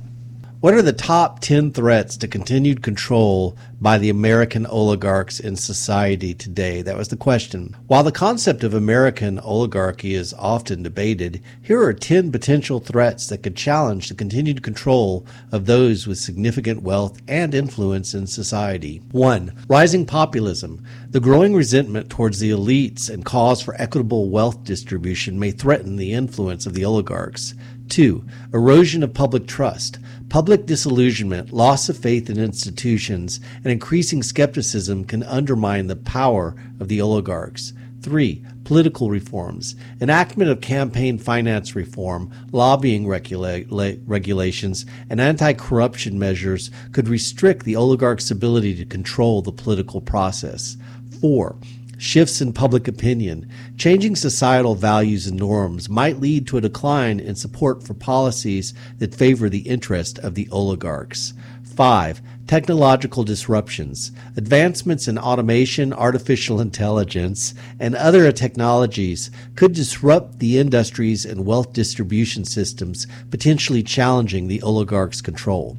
What 0.65 0.73
are 0.73 0.81
the 0.81 0.95
top 0.95 1.41
10 1.41 1.73
threats 1.73 2.17
to 2.17 2.27
continued 2.27 2.83
control 2.83 3.55
by 3.83 3.99
the 3.99 4.09
American 4.09 4.65
oligarchs 4.65 5.39
in 5.39 5.57
society 5.57 6.33
today? 6.33 6.81
That 6.81 6.97
was 6.97 7.09
the 7.09 7.19
question. 7.19 7.77
While 7.87 8.03
the 8.03 8.11
concept 8.11 8.65
of 8.65 8.73
American 8.73 9.39
oligarchy 9.41 10.15
is 10.15 10.33
often 10.33 10.83
debated, 10.83 11.43
here 11.61 11.83
are 11.83 11.93
10 11.93 12.33
potential 12.33 12.81
threats 12.81 13.27
that 13.27 13.43
could 13.43 13.57
challenge 13.57 14.09
the 14.09 14.15
continued 14.15 14.63
control 14.63 15.27
of 15.53 15.67
those 15.67 16.07
with 16.07 16.17
significant 16.17 16.81
wealth 16.81 17.21
and 17.29 17.55
influence 17.55 18.15
in 18.15 18.27
society. 18.27 19.03
1. 19.13 19.67
Rising 19.69 20.07
populism. 20.07 20.83
The 21.11 21.21
growing 21.21 21.55
resentment 21.55 22.09
towards 22.09 22.39
the 22.39 22.49
elites 22.49 23.11
and 23.11 23.23
calls 23.23 23.61
for 23.61 23.75
equitable 23.75 24.31
wealth 24.31 24.65
distribution 24.65 25.39
may 25.39 25.51
threaten 25.51 25.97
the 25.97 26.15
influence 26.15 26.65
of 26.65 26.73
the 26.73 26.87
oligarchs. 26.87 27.53
2. 27.91 28.25
Erosion 28.53 29.03
of 29.03 29.13
public 29.13 29.47
trust. 29.47 29.99
Public 30.29 30.67
disillusionment, 30.67 31.53
loss 31.53 31.89
of 31.89 31.97
faith 31.97 32.29
in 32.29 32.39
institutions, 32.39 33.41
and 33.63 33.67
increasing 33.67 34.23
skepticism 34.23 35.05
can 35.05 35.23
undermine 35.23 35.87
the 35.87 35.97
power 35.97 36.57
of 36.81 36.89
the 36.89 37.01
oligarchs. 37.01 37.73
3. 38.03 38.45
Political 38.65 39.11
reforms. 39.11 39.77
Enactment 40.01 40.51
of 40.51 40.61
campaign 40.61 41.19
finance 41.19 41.75
reform, 41.75 42.31
lobbying 42.53 43.07
regula- 43.07 43.65
la- 43.69 43.93
regulations, 44.07 44.85
and 45.09 45.21
anti 45.21 45.53
corruption 45.53 46.19
measures 46.19 46.71
could 46.93 47.09
restrict 47.09 47.65
the 47.65 47.77
oligarchs' 47.77 48.31
ability 48.31 48.75
to 48.75 48.85
control 48.85 49.41
the 49.41 49.53
political 49.53 50.01
process. 50.01 50.77
4. 51.21 51.57
Shifts 51.99 52.41
in 52.41 52.53
public 52.53 52.89
opinion. 52.89 53.49
Changing 53.77 54.17
societal 54.17 54.75
values 54.75 55.27
and 55.27 55.39
norms 55.39 55.89
might 55.89 56.21
lead 56.21 56.47
to 56.49 56.57
a 56.57 56.61
decline 56.61 57.21
in 57.21 57.35
support 57.35 57.83
for 57.83 57.95
policies 57.95 58.75
that 58.99 59.15
favor 59.15 59.49
the 59.49 59.69
interest 59.69 60.19
of 60.19 60.35
the 60.35 60.49
oligarchs. 60.51 61.35
5. 61.63 62.23
Technological 62.47 63.25
disruptions. 63.25 64.13
Advancements 64.37 65.09
in 65.09 65.19
automation, 65.19 65.93
artificial 65.93 66.61
intelligence, 66.61 67.55
and 67.81 67.95
other 67.95 68.31
technologies 68.31 69.31
could 69.57 69.73
disrupt 69.73 70.39
the 70.39 70.59
industries 70.59 71.25
and 71.25 71.47
wealth 71.47 71.73
distribution 71.73 72.45
systems, 72.45 73.07
potentially 73.31 73.83
challenging 73.83 74.47
the 74.47 74.63
oligarchs' 74.63 75.21
control. 75.21 75.79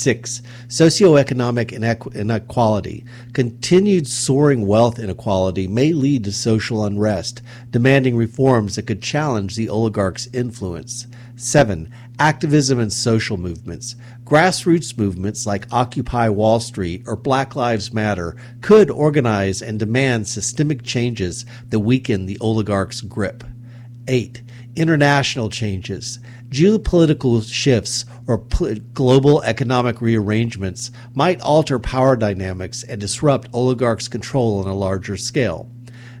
Six, 0.00 0.40
socioeconomic 0.66 1.72
inequ- 1.72 2.14
inequality. 2.14 3.04
Continued 3.34 4.06
soaring 4.06 4.66
wealth 4.66 4.98
inequality 4.98 5.68
may 5.68 5.92
lead 5.92 6.24
to 6.24 6.32
social 6.32 6.86
unrest, 6.86 7.42
demanding 7.70 8.16
reforms 8.16 8.76
that 8.76 8.86
could 8.86 9.02
challenge 9.02 9.56
the 9.56 9.68
oligarchs' 9.68 10.26
influence. 10.32 11.06
Seven, 11.36 11.92
activism 12.18 12.78
and 12.78 12.90
social 12.90 13.36
movements. 13.36 13.94
Grassroots 14.24 14.96
movements 14.96 15.44
like 15.44 15.70
Occupy 15.70 16.30
Wall 16.30 16.60
Street 16.60 17.02
or 17.04 17.14
Black 17.14 17.54
Lives 17.54 17.92
Matter 17.92 18.36
could 18.62 18.90
organize 18.90 19.60
and 19.60 19.78
demand 19.78 20.26
systemic 20.26 20.82
changes 20.82 21.44
that 21.68 21.80
weaken 21.80 22.24
the 22.24 22.38
oligarchs' 22.38 23.02
grip. 23.02 23.44
8. 24.08 24.40
International 24.76 25.50
changes. 25.50 26.20
Geopolitical 26.50 27.48
shifts 27.48 28.04
or 28.26 28.38
pl- 28.38 28.74
global 28.92 29.40
economic 29.42 30.00
rearrangements 30.00 30.90
might 31.14 31.40
alter 31.40 31.78
power 31.78 32.16
dynamics 32.16 32.82
and 32.82 33.00
disrupt 33.00 33.48
oligarchs' 33.52 34.08
control 34.08 34.58
on 34.58 34.66
a 34.66 34.74
larger 34.74 35.16
scale. 35.16 35.70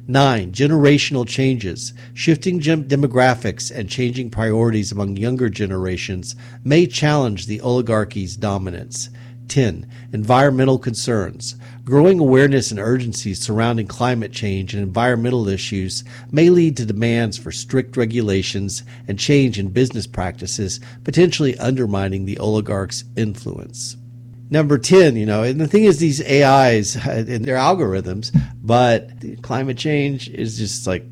9. 0.06 0.52
Generational 0.52 1.26
changes. 1.26 1.92
Shifting 2.14 2.60
gem- 2.60 2.84
demographics 2.84 3.76
and 3.76 3.88
changing 3.88 4.30
priorities 4.30 4.92
among 4.92 5.16
younger 5.16 5.48
generations 5.48 6.36
may 6.62 6.86
challenge 6.86 7.46
the 7.46 7.60
oligarchy's 7.60 8.36
dominance. 8.36 9.10
10. 9.50 9.84
Environmental 10.12 10.78
concerns. 10.78 11.56
Growing 11.84 12.20
awareness 12.20 12.70
and 12.70 12.80
urgency 12.80 13.34
surrounding 13.34 13.86
climate 13.86 14.32
change 14.32 14.72
and 14.72 14.82
environmental 14.82 15.48
issues 15.48 16.04
may 16.30 16.48
lead 16.48 16.76
to 16.76 16.86
demands 16.86 17.36
for 17.36 17.50
strict 17.50 17.96
regulations 17.96 18.84
and 19.08 19.18
change 19.18 19.58
in 19.58 19.68
business 19.68 20.06
practices, 20.06 20.80
potentially 21.04 21.58
undermining 21.58 22.24
the 22.24 22.38
oligarchs' 22.38 23.04
influence. 23.16 23.96
Number 24.52 24.78
10, 24.78 25.14
you 25.14 25.26
know, 25.26 25.44
and 25.44 25.60
the 25.60 25.68
thing 25.68 25.84
is, 25.84 25.98
these 25.98 26.20
AIs 26.20 26.96
and 26.96 27.44
their 27.44 27.56
algorithms, 27.56 28.36
but 28.60 29.10
climate 29.42 29.78
change 29.78 30.28
is 30.28 30.58
just 30.58 30.88
like 30.88 31.04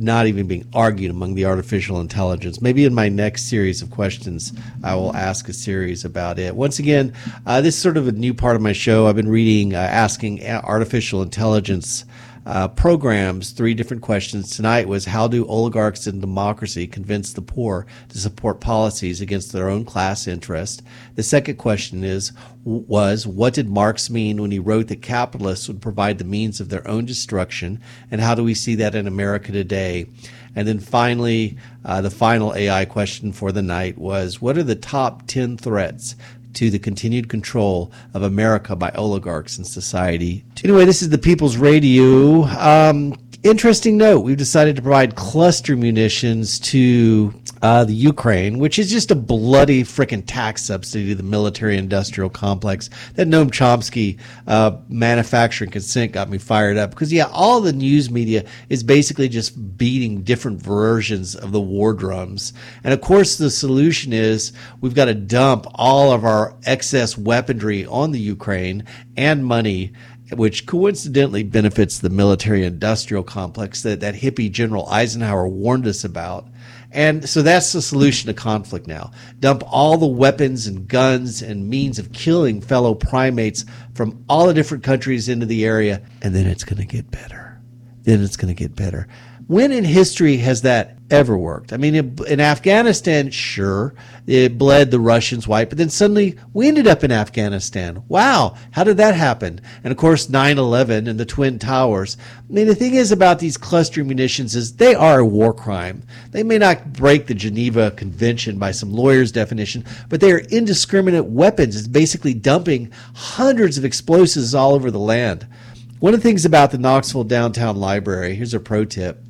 not 0.00 0.26
even 0.26 0.48
being 0.48 0.66
argued 0.72 1.10
among 1.10 1.34
the 1.34 1.44
artificial 1.44 2.00
intelligence. 2.00 2.60
Maybe 2.60 2.84
in 2.84 2.92
my 2.94 3.08
next 3.08 3.48
series 3.48 3.80
of 3.80 3.90
questions, 3.90 4.52
I 4.82 4.96
will 4.96 5.14
ask 5.14 5.48
a 5.48 5.52
series 5.52 6.04
about 6.04 6.40
it. 6.40 6.56
Once 6.56 6.80
again, 6.80 7.12
uh, 7.46 7.60
this 7.60 7.76
is 7.76 7.80
sort 7.80 7.96
of 7.96 8.08
a 8.08 8.12
new 8.12 8.34
part 8.34 8.56
of 8.56 8.62
my 8.62 8.72
show. 8.72 9.06
I've 9.06 9.16
been 9.16 9.28
reading, 9.28 9.74
uh, 9.74 9.78
asking 9.78 10.44
artificial 10.48 11.22
intelligence 11.22 12.04
uh, 12.50 12.66
programs 12.66 13.52
three 13.52 13.74
different 13.74 14.02
questions. 14.02 14.50
Tonight 14.50 14.88
was 14.88 15.04
how 15.04 15.28
do 15.28 15.46
oligarchs 15.46 16.08
in 16.08 16.20
democracy 16.20 16.84
convince 16.84 17.32
the 17.32 17.42
poor 17.42 17.86
to 18.08 18.18
support 18.18 18.60
policies 18.60 19.20
against 19.20 19.52
their 19.52 19.68
own 19.68 19.84
class 19.84 20.26
interest? 20.26 20.82
The 21.14 21.22
second 21.22 21.58
question 21.58 22.02
is 22.02 22.32
was 22.64 23.24
what 23.24 23.54
did 23.54 23.68
marx 23.68 24.10
mean 24.10 24.42
when 24.42 24.50
he 24.50 24.58
wrote 24.58 24.88
that 24.88 25.00
capitalists 25.00 25.68
would 25.68 25.80
provide 25.80 26.18
the 26.18 26.24
means 26.24 26.60
of 26.60 26.70
their 26.70 26.86
own 26.88 27.04
destruction? 27.04 27.80
And 28.10 28.20
how 28.20 28.34
do 28.34 28.42
we 28.42 28.54
see 28.54 28.74
that 28.74 28.96
in 28.96 29.06
america 29.06 29.52
today? 29.52 30.08
And 30.56 30.66
then 30.66 30.80
finally 30.80 31.56
uh, 31.84 32.00
the 32.00 32.10
final 32.10 32.52
ai 32.54 32.84
question 32.84 33.32
for 33.32 33.52
the 33.52 33.62
night 33.62 33.96
was 33.96 34.42
what 34.42 34.58
are 34.58 34.64
the 34.64 34.74
top 34.74 35.28
10 35.28 35.56
threats 35.56 36.16
to 36.54 36.70
the 36.70 36.78
continued 36.78 37.28
control 37.28 37.92
of 38.14 38.22
America 38.22 38.76
by 38.76 38.90
oligarchs 38.90 39.58
in 39.58 39.64
society. 39.64 40.44
Anyway, 40.64 40.84
this 40.84 41.02
is 41.02 41.10
the 41.10 41.18
People's 41.18 41.56
Radio. 41.56 42.44
Um, 42.44 43.14
interesting 43.42 43.96
note 43.96 44.20
we've 44.20 44.36
decided 44.36 44.76
to 44.76 44.82
provide 44.82 45.14
cluster 45.14 45.76
munitions 45.76 46.58
to 46.60 47.34
uh, 47.62 47.84
the 47.84 47.94
Ukraine, 47.94 48.58
which 48.58 48.78
is 48.78 48.90
just 48.90 49.10
a 49.10 49.14
bloody 49.14 49.82
freaking 49.82 50.22
tax 50.26 50.64
subsidy 50.64 51.08
to 51.08 51.14
the 51.14 51.22
military 51.22 51.76
industrial 51.76 52.30
complex. 52.30 52.88
That 53.14 53.28
Noam 53.28 53.50
Chomsky 53.50 54.18
uh, 54.46 54.78
manufacturing 54.88 55.70
consent 55.70 56.12
got 56.12 56.30
me 56.30 56.38
fired 56.38 56.76
up 56.76 56.90
because, 56.90 57.12
yeah, 57.12 57.28
all 57.32 57.60
the 57.60 57.72
news 57.72 58.10
media 58.10 58.46
is 58.68 58.82
basically 58.82 59.28
just 59.28 59.76
beating 59.76 60.22
different 60.22 60.62
versions 60.62 61.34
of 61.34 61.52
the 61.52 61.60
war 61.60 61.92
drums. 61.92 62.52
And 62.82 62.94
of 62.94 63.00
course, 63.00 63.36
the 63.36 63.50
solution 63.50 64.12
is 64.12 64.52
we've 64.80 64.94
got 64.94 65.06
to 65.06 65.14
dump 65.14 65.66
all 65.74 66.12
of 66.12 66.24
our 66.24 66.56
excess 66.64 67.18
weaponry 67.18 67.84
on 67.86 68.12
the 68.12 68.20
Ukraine 68.20 68.84
and 69.16 69.44
money 69.44 69.92
which 70.32 70.66
coincidentally 70.66 71.42
benefits 71.42 71.98
the 71.98 72.10
military 72.10 72.64
industrial 72.64 73.24
complex 73.24 73.82
that, 73.82 74.00
that 74.00 74.14
hippie 74.14 74.50
General 74.50 74.88
Eisenhower 74.88 75.48
warned 75.48 75.86
us 75.86 76.04
about. 76.04 76.46
And 76.92 77.28
so 77.28 77.42
that's 77.42 77.72
the 77.72 77.82
solution 77.82 78.26
to 78.26 78.34
conflict 78.34 78.86
now. 78.86 79.12
Dump 79.38 79.62
all 79.66 79.96
the 79.96 80.06
weapons 80.06 80.66
and 80.66 80.88
guns 80.88 81.40
and 81.40 81.68
means 81.68 81.98
of 81.98 82.12
killing 82.12 82.60
fellow 82.60 82.94
primates 82.94 83.64
from 83.94 84.24
all 84.28 84.46
the 84.46 84.54
different 84.54 84.82
countries 84.82 85.28
into 85.28 85.46
the 85.46 85.64
area, 85.64 86.02
and 86.22 86.34
then 86.34 86.46
it's 86.46 86.64
going 86.64 86.80
to 86.80 86.86
get 86.86 87.10
better. 87.10 87.60
Then 88.02 88.22
it's 88.22 88.36
going 88.36 88.54
to 88.54 88.58
get 88.58 88.74
better. 88.74 89.06
When 89.50 89.72
in 89.72 89.82
history 89.82 90.36
has 90.36 90.62
that 90.62 90.96
ever 91.10 91.36
worked? 91.36 91.72
I 91.72 91.76
mean, 91.76 92.16
in 92.28 92.38
Afghanistan, 92.38 93.32
sure, 93.32 93.94
it 94.24 94.56
bled 94.56 94.92
the 94.92 95.00
Russians 95.00 95.48
white, 95.48 95.68
but 95.68 95.76
then 95.76 95.90
suddenly 95.90 96.38
we 96.52 96.68
ended 96.68 96.86
up 96.86 97.02
in 97.02 97.10
Afghanistan. 97.10 98.04
Wow, 98.06 98.54
how 98.70 98.84
did 98.84 98.98
that 98.98 99.16
happen? 99.16 99.60
And 99.82 99.90
of 99.90 99.98
course, 99.98 100.28
9 100.28 100.56
11 100.56 101.08
and 101.08 101.18
the 101.18 101.24
Twin 101.24 101.58
Towers. 101.58 102.16
I 102.48 102.52
mean, 102.52 102.68
the 102.68 102.76
thing 102.76 102.94
is 102.94 103.10
about 103.10 103.40
these 103.40 103.56
cluster 103.56 104.04
munitions 104.04 104.54
is 104.54 104.76
they 104.76 104.94
are 104.94 105.18
a 105.18 105.26
war 105.26 105.52
crime. 105.52 106.04
They 106.30 106.44
may 106.44 106.58
not 106.58 106.92
break 106.92 107.26
the 107.26 107.34
Geneva 107.34 107.90
Convention 107.90 108.56
by 108.56 108.70
some 108.70 108.92
lawyer's 108.92 109.32
definition, 109.32 109.84
but 110.08 110.20
they 110.20 110.30
are 110.30 110.46
indiscriminate 110.52 111.24
weapons. 111.24 111.74
It's 111.74 111.88
basically 111.88 112.34
dumping 112.34 112.92
hundreds 113.16 113.78
of 113.78 113.84
explosives 113.84 114.54
all 114.54 114.74
over 114.74 114.92
the 114.92 115.00
land. 115.00 115.48
One 115.98 116.14
of 116.14 116.20
the 116.20 116.28
things 116.28 116.44
about 116.44 116.70
the 116.70 116.78
Knoxville 116.78 117.24
Downtown 117.24 117.74
Library, 117.78 118.36
here's 118.36 118.54
a 118.54 118.60
pro 118.60 118.84
tip 118.84 119.24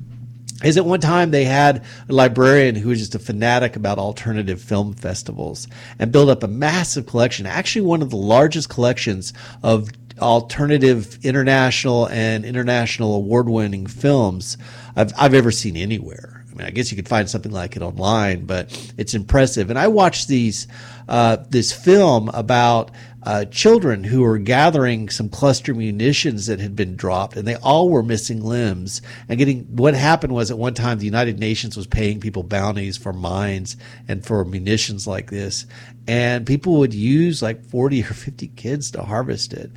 is 0.63 0.77
at 0.77 0.85
one 0.85 0.99
time 0.99 1.31
they 1.31 1.45
had 1.45 1.83
a 2.09 2.13
librarian 2.13 2.75
who 2.75 2.89
was 2.89 2.99
just 2.99 3.15
a 3.15 3.19
fanatic 3.19 3.75
about 3.75 3.97
alternative 3.97 4.61
film 4.61 4.93
festivals 4.93 5.67
and 5.99 6.11
built 6.11 6.29
up 6.29 6.43
a 6.43 6.47
massive 6.47 7.05
collection, 7.05 7.45
actually 7.45 7.81
one 7.81 8.01
of 8.01 8.09
the 8.09 8.17
largest 8.17 8.69
collections 8.69 9.33
of 9.63 9.89
alternative 10.19 11.17
international 11.23 12.07
and 12.09 12.45
international 12.45 13.15
award 13.15 13.49
winning 13.49 13.87
films 13.87 14.57
I've, 14.95 15.11
I've 15.17 15.33
ever 15.33 15.51
seen 15.51 15.75
anywhere. 15.75 16.43
I 16.51 16.55
mean, 16.55 16.67
I 16.67 16.69
guess 16.71 16.91
you 16.91 16.95
could 16.97 17.07
find 17.07 17.29
something 17.29 17.51
like 17.51 17.75
it 17.75 17.81
online, 17.81 18.45
but 18.45 18.93
it's 18.97 19.13
impressive. 19.13 19.69
And 19.69 19.79
I 19.79 19.87
watched 19.87 20.27
these, 20.27 20.67
uh, 21.07 21.37
this 21.49 21.71
film 21.71 22.29
about 22.29 22.91
uh, 23.23 23.45
children 23.45 24.03
who 24.03 24.21
were 24.21 24.39
gathering 24.39 25.09
some 25.09 25.29
cluster 25.29 25.73
munitions 25.73 26.47
that 26.47 26.59
had 26.59 26.75
been 26.75 26.95
dropped, 26.95 27.35
and 27.35 27.47
they 27.47 27.55
all 27.55 27.89
were 27.89 28.01
missing 28.01 28.43
limbs. 28.43 29.01
And 29.29 29.37
getting 29.37 29.63
what 29.75 29.93
happened 29.93 30.33
was 30.33 30.49
at 30.49 30.57
one 30.57 30.73
time 30.73 30.97
the 30.97 31.05
United 31.05 31.39
Nations 31.39 31.77
was 31.77 31.85
paying 31.85 32.19
people 32.19 32.43
bounties 32.43 32.97
for 32.97 33.13
mines 33.13 33.77
and 34.07 34.25
for 34.25 34.43
munitions 34.43 35.05
like 35.05 35.29
this, 35.29 35.65
and 36.07 36.47
people 36.47 36.79
would 36.79 36.93
use 36.93 37.41
like 37.41 37.63
forty 37.63 38.01
or 38.01 38.13
fifty 38.13 38.47
kids 38.47 38.89
to 38.91 39.03
harvest 39.03 39.53
it. 39.53 39.71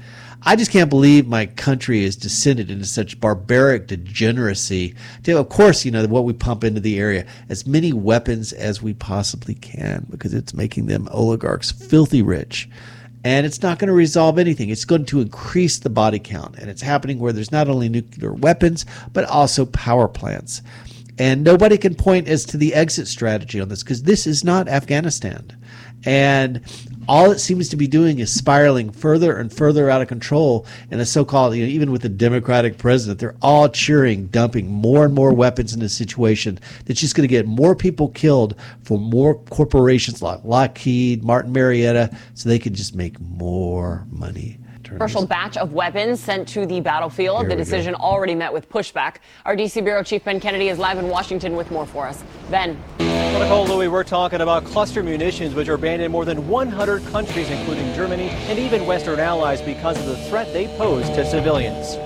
I 0.46 0.56
just 0.56 0.70
can't 0.70 0.90
believe 0.90 1.26
my 1.26 1.46
country 1.46 2.04
is 2.04 2.16
descended 2.16 2.70
into 2.70 2.84
such 2.84 3.18
barbaric 3.18 3.86
degeneracy. 3.86 4.94
To, 5.22 5.38
of 5.38 5.48
course, 5.48 5.84
you 5.84 5.90
know 5.90 6.06
what 6.06 6.24
we 6.24 6.34
pump 6.34 6.64
into 6.64 6.80
the 6.80 6.98
area 6.98 7.26
as 7.48 7.66
many 7.66 7.92
weapons 7.94 8.52
as 8.52 8.82
we 8.82 8.92
possibly 8.92 9.54
can 9.54 10.06
because 10.10 10.34
it's 10.34 10.52
making 10.52 10.86
them 10.86 11.08
oligarchs 11.10 11.72
filthy 11.72 12.22
rich 12.22 12.68
and 13.24 13.46
it's 13.46 13.62
not 13.62 13.78
going 13.78 13.88
to 13.88 13.94
resolve 13.94 14.38
anything. 14.38 14.68
It's 14.68 14.84
going 14.84 15.06
to 15.06 15.20
increase 15.20 15.78
the 15.78 15.90
body 15.90 16.18
count, 16.18 16.56
and 16.58 16.70
it's 16.70 16.82
happening 16.82 17.18
where 17.18 17.32
there's 17.32 17.50
not 17.50 17.68
only 17.68 17.88
nuclear 17.88 18.32
weapons 18.32 18.86
but 19.12 19.24
also 19.24 19.66
power 19.66 20.06
plants. 20.06 20.62
And 21.18 21.44
nobody 21.44 21.78
can 21.78 21.94
point 21.94 22.28
as 22.28 22.44
to 22.46 22.56
the 22.56 22.74
exit 22.74 23.06
strategy 23.06 23.60
on 23.60 23.68
this 23.68 23.82
because 23.82 24.02
this 24.02 24.26
is 24.26 24.42
not 24.42 24.68
Afghanistan. 24.68 25.56
And 26.04 26.60
all 27.08 27.30
it 27.30 27.38
seems 27.38 27.68
to 27.68 27.76
be 27.76 27.86
doing 27.86 28.18
is 28.18 28.32
spiraling 28.32 28.90
further 28.90 29.36
and 29.36 29.52
further 29.52 29.90
out 29.90 30.02
of 30.02 30.08
control. 30.08 30.66
And 30.90 31.00
the 31.00 31.06
so-called, 31.06 31.54
you 31.54 31.64
know, 31.64 31.68
even 31.68 31.92
with 31.92 32.02
the 32.02 32.08
Democratic 32.08 32.78
president, 32.78 33.20
they're 33.20 33.36
all 33.42 33.68
cheering, 33.68 34.26
dumping 34.26 34.70
more 34.70 35.04
and 35.04 35.14
more 35.14 35.32
weapons 35.34 35.74
in 35.74 35.82
a 35.82 35.88
situation 35.88 36.58
that's 36.84 37.00
just 37.00 37.14
going 37.14 37.28
to 37.28 37.32
get 37.32 37.46
more 37.46 37.74
people 37.74 38.08
killed 38.08 38.56
for 38.82 38.98
more 38.98 39.34
corporations 39.34 40.22
like 40.22 40.42
Lockheed, 40.44 41.24
Martin 41.24 41.52
Marietta, 41.52 42.16
so 42.34 42.48
they 42.48 42.58
can 42.58 42.74
just 42.74 42.94
make 42.94 43.20
more 43.20 44.06
money. 44.10 44.58
Controversial 44.84 45.26
batch 45.26 45.56
of 45.56 45.72
weapons 45.72 46.20
sent 46.20 46.46
to 46.48 46.66
the 46.66 46.78
battlefield. 46.78 47.40
Here 47.40 47.48
the 47.48 47.54
we 47.54 47.58
go. 47.60 47.64
decision 47.64 47.94
already 47.94 48.34
met 48.34 48.52
with 48.52 48.68
pushback. 48.68 49.16
Our 49.46 49.56
DC 49.56 49.82
Bureau 49.82 50.02
Chief 50.02 50.22
Ben 50.22 50.38
Kennedy 50.38 50.68
is 50.68 50.78
live 50.78 50.98
in 50.98 51.08
Washington 51.08 51.56
with 51.56 51.70
more 51.70 51.86
for 51.86 52.06
us. 52.06 52.22
Ben. 52.50 52.78
Well, 52.98 53.40
Nicole 53.40 53.66
Louie, 53.66 53.88
we're 53.88 54.04
talking 54.04 54.42
about 54.42 54.66
cluster 54.66 55.02
munitions, 55.02 55.54
which 55.54 55.70
are 55.70 55.78
banned 55.78 56.02
in 56.02 56.12
more 56.12 56.26
than 56.26 56.46
100 56.48 57.02
countries, 57.06 57.48
including 57.48 57.94
Germany 57.94 58.28
and 58.28 58.58
even 58.58 58.84
Western 58.84 59.20
allies, 59.20 59.62
because 59.62 59.98
of 59.98 60.04
the 60.04 60.18
threat 60.28 60.52
they 60.52 60.66
pose 60.76 61.08
to 61.10 61.24
civilians. 61.24 61.96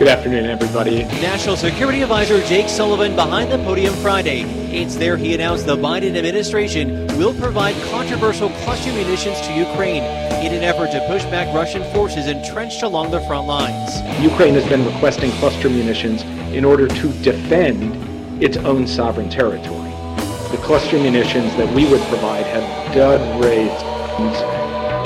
Good 0.00 0.08
afternoon, 0.08 0.46
everybody. 0.46 1.04
National 1.20 1.58
Security 1.58 2.00
Advisor 2.00 2.42
Jake 2.46 2.70
Sullivan 2.70 3.14
behind 3.14 3.52
the 3.52 3.58
podium 3.58 3.92
Friday. 3.96 4.44
It's 4.72 4.96
there 4.96 5.18
he 5.18 5.34
announced 5.34 5.66
the 5.66 5.76
Biden 5.76 6.16
administration 6.16 7.06
will 7.18 7.34
provide 7.34 7.74
controversial 7.90 8.48
cluster 8.64 8.90
munitions 8.94 9.38
to 9.42 9.52
Ukraine 9.52 10.02
in 10.42 10.54
an 10.54 10.62
effort 10.62 10.90
to 10.92 11.06
push 11.06 11.22
back 11.24 11.54
Russian 11.54 11.82
forces 11.92 12.28
entrenched 12.28 12.82
along 12.82 13.10
the 13.10 13.20
front 13.26 13.46
lines. 13.46 14.00
Ukraine 14.22 14.54
has 14.54 14.66
been 14.66 14.86
requesting 14.86 15.32
cluster 15.32 15.68
munitions 15.68 16.22
in 16.56 16.64
order 16.64 16.88
to 16.88 17.12
defend 17.22 18.42
its 18.42 18.56
own 18.56 18.86
sovereign 18.86 19.28
territory. 19.28 19.90
The 20.50 20.62
cluster 20.62 20.98
munitions 20.98 21.54
that 21.56 21.70
we 21.74 21.84
would 21.84 22.00
provide 22.08 22.46
have 22.46 22.94
dud 22.94 23.20
rates 23.44 23.82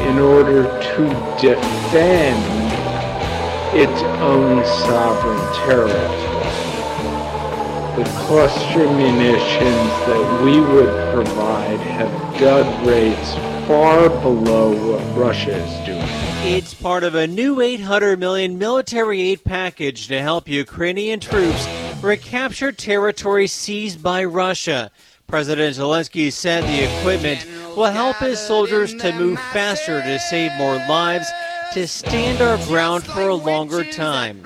in 0.07 0.21
order 0.21 0.63
to 0.63 1.09
defend 1.43 2.64
its 3.77 4.03
own 4.23 4.65
sovereign 4.65 5.55
territory. 5.67 6.25
The 7.97 8.05
cluster 8.27 8.91
munitions 8.91 9.91
that 10.07 10.43
we 10.45 10.61
would 10.61 11.15
provide 11.15 11.81
have 11.81 12.41
dud 12.41 12.87
rates 12.87 13.35
far 13.67 14.09
below 14.09 14.73
what 14.91 15.17
Russia 15.17 15.57
is 15.57 15.87
doing. 15.87 16.03
It's 16.47 16.73
part 16.75 17.03
of 17.03 17.15
a 17.15 17.27
new 17.27 17.61
800 17.61 18.19
million 18.19 18.59
military 18.59 19.21
aid 19.23 19.43
package 19.43 20.07
to 20.09 20.21
help 20.21 20.49
Ukrainian 20.49 21.19
troops 21.19 21.67
recapture 22.03 22.71
territory 22.71 23.47
seized 23.47 24.03
by 24.03 24.25
Russia. 24.25 24.91
President 25.27 25.77
Zelensky 25.77 26.31
said 26.31 26.63
the 26.65 26.99
equipment 26.99 27.47
will 27.77 27.87
help 27.87 28.17
his 28.19 28.39
soldiers 28.39 28.95
to 28.95 29.13
move 29.13 29.39
faster 29.53 30.03
to 30.03 30.19
save 30.19 30.53
more 30.59 30.77
lives, 30.77 31.29
to 31.73 31.89
stand 31.89 32.41
our 32.41 32.57
ground 32.67 33.05
for 33.05 33.29
a 33.29 33.35
longer 33.35 33.85
time. 33.85 34.43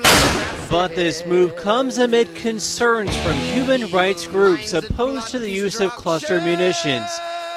But 0.71 0.95
this 0.95 1.25
move 1.27 1.57
comes 1.57 1.99
amid 1.99 2.35
concerns 2.35 3.17
from 3.19 3.35
human 3.35 3.91
rights 3.91 4.27
groups 4.27 4.73
opposed 4.73 5.29
to 5.29 5.39
the 5.39 5.51
use 5.51 5.81
of 5.81 5.91
cluster 5.93 6.41
munitions, 6.41 7.09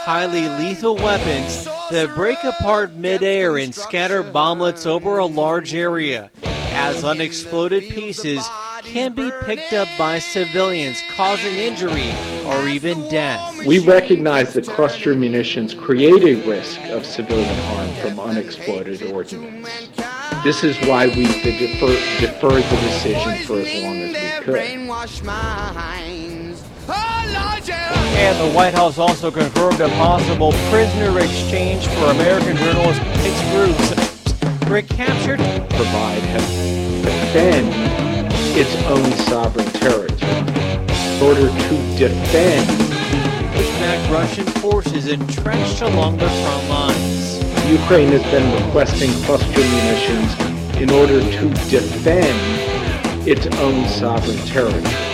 highly 0.04 0.48
lethal 0.50 0.96
weapons 0.96 1.66
that 1.92 2.14
break 2.16 2.44
apart 2.44 2.94
midair 2.96 3.58
and 3.58 3.76
scatter 3.76 4.24
bomblets 4.24 4.86
over 4.86 5.18
a 5.18 5.26
large 5.26 5.74
area, 5.74 6.32
as 6.44 7.04
unexploded 7.04 7.84
pieces 7.90 8.48
can 8.84 9.14
be 9.14 9.32
picked 9.44 9.74
up 9.74 9.88
by 9.98 10.20
civilians, 10.20 11.02
causing 11.16 11.56
injury 11.56 12.12
or 12.46 12.68
even 12.68 13.08
death. 13.10 13.66
We 13.66 13.80
recognize 13.80 14.54
that 14.54 14.68
cluster 14.68 15.16
munitions 15.16 15.74
create 15.74 16.24
a 16.24 16.36
risk 16.48 16.80
of 16.90 17.06
civilian 17.06 17.56
harm 17.66 17.90
from 17.96 18.20
unexploded 18.20 19.04
ordnance. 19.12 19.68
This 20.44 20.64
is 20.64 20.78
why 20.88 21.08
we 21.08 21.26
defer, 21.28 21.94
deferred 22.20 22.64
the 22.64 22.78
decision 22.82 23.36
for 23.46 23.60
as 23.60 23.84
long 23.84 23.98
as 23.98 24.14
we 24.14 24.44
could. 24.44 24.58
And 28.18 28.40
the 28.40 28.56
White 28.56 28.74
House 28.74 28.98
also 28.98 29.32
confirmed 29.32 29.80
a 29.82 29.90
possible 29.90 30.52
prisoner 30.70 31.20
exchange 31.20 31.88
for 31.88 32.06
American 32.06 32.58
journalist 32.58 33.02
Its 33.24 33.42
groups 33.52 34.70
recaptured 34.70 35.40
Provide 35.70 36.22
defend 37.04 38.11
its 38.54 38.76
own 38.86 39.12
sovereign 39.28 39.68
territory. 39.68 40.10
In 40.12 41.24
order 41.24 41.48
to 41.48 41.98
defend 41.98 42.68
push 43.54 43.70
back 43.80 44.12
Russian 44.12 44.46
forces 44.46 45.08
entrenched 45.08 45.82
along 45.82 46.18
the 46.18 46.28
front 46.28 46.70
lines. 46.70 47.44
Ukraine 47.70 48.10
has 48.10 48.24
been 48.24 48.66
requesting 48.66 49.12
cluster 49.24 49.60
munitions 49.60 50.32
in 50.82 50.90
order 50.90 51.20
to 51.20 51.50
defend 51.70 53.28
its 53.28 53.46
own 53.58 53.88
sovereign 53.88 54.38
territory. 54.48 55.11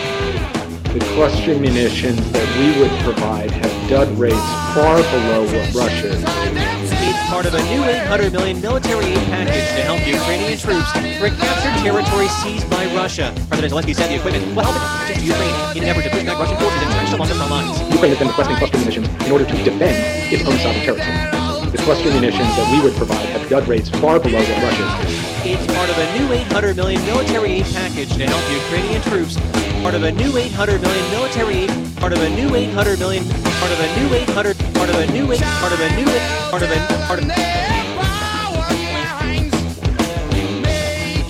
The 0.94 1.04
cluster 1.14 1.54
munitions 1.60 2.32
that 2.32 2.48
we 2.58 2.80
would 2.82 2.92
provide 3.04 3.52
have 3.52 3.90
dud 3.90 4.08
rates 4.18 4.40
far 4.74 4.96
below 4.98 5.44
what 5.44 5.68
Russia 5.76 6.16
is. 6.16 6.24
It's 6.24 7.30
part 7.30 7.46
of 7.46 7.54
a 7.54 7.62
new 7.70 7.84
800 7.84 8.32
million 8.32 8.62
military 8.62 9.06
aid 9.06 9.26
package 9.28 9.68
to 9.76 9.84
help 9.84 10.00
Ukrainian 10.08 10.58
troops 10.58 10.90
recapture 11.22 11.74
territory 11.84 12.28
seized 12.40 12.70
by 12.72 12.88
Russia. 12.96 13.36
President 13.50 13.74
Zelensky 13.74 13.94
said 13.94 14.10
the 14.10 14.16
equipment 14.16 14.48
will 14.56 14.64
help 14.64 14.80
it 15.10 15.20
to 15.20 15.26
Ukraine 15.26 15.78
in 15.78 15.84
an 15.84 15.90
effort 15.90 16.04
to 16.04 16.10
push 16.10 16.24
back 16.24 16.40
Russian 16.40 16.58
forces 16.58 16.82
entrenched 16.82 17.14
along 17.14 17.28
the 17.28 17.36
front 17.36 17.52
lines. 17.52 17.78
Ukraine 17.92 18.12
has 18.16 18.20
been 18.20 18.30
requesting 18.30 18.56
cluster 18.56 18.78
munitions 18.78 19.08
in 19.28 19.32
order 19.32 19.46
to 19.46 19.56
defend 19.64 19.96
its 20.34 20.48
own 20.48 20.58
sovereign 20.64 20.86
territory. 20.88 21.72
The 21.72 21.84
cluster 21.84 22.10
munitions 22.10 22.50
that 22.56 22.68
we 22.72 22.82
would 22.82 22.96
provide 22.96 23.28
have 23.36 23.44
dud 23.50 23.68
rates 23.68 23.90
far 23.90 24.20
below 24.20 24.40
what 24.40 24.64
Russia 24.64 24.88
is 25.06 25.37
It's 25.50 25.66
part 25.68 25.90
of 25.90 25.98
a 25.98 26.20
new 26.20 26.34
800 26.34 26.76
million 26.76 27.02
military 27.06 27.64
aid 27.64 27.66
package 27.72 28.12
to 28.18 28.28
help 28.28 28.44
Ukrainian 28.52 29.02
troops. 29.04 29.40
Part 29.82 29.96
of 29.96 30.04
a 30.04 30.12
new 30.12 30.36
800 30.36 30.82
million 30.82 31.10
military 31.12 31.56
aid. 31.64 31.72
Part 31.96 32.12
of 32.12 32.20
a 32.20 32.30
new 32.30 32.54
800 32.54 33.00
million. 33.00 33.24
Part 33.24 33.72
of 33.72 33.80
a 33.80 33.88
new 33.96 34.14
800. 34.14 34.58
Part 34.76 34.90
of 34.90 34.96
a 35.00 35.08
new 35.14 35.32
eight. 35.32 35.40
Part 35.40 35.72
of 35.72 35.80
a 35.80 35.90
new 35.96 36.04
eight. 36.04 36.22
Part 36.52 36.64
of 36.64 36.70
a 36.70 36.76
part 37.08 37.24
of. 37.24 37.28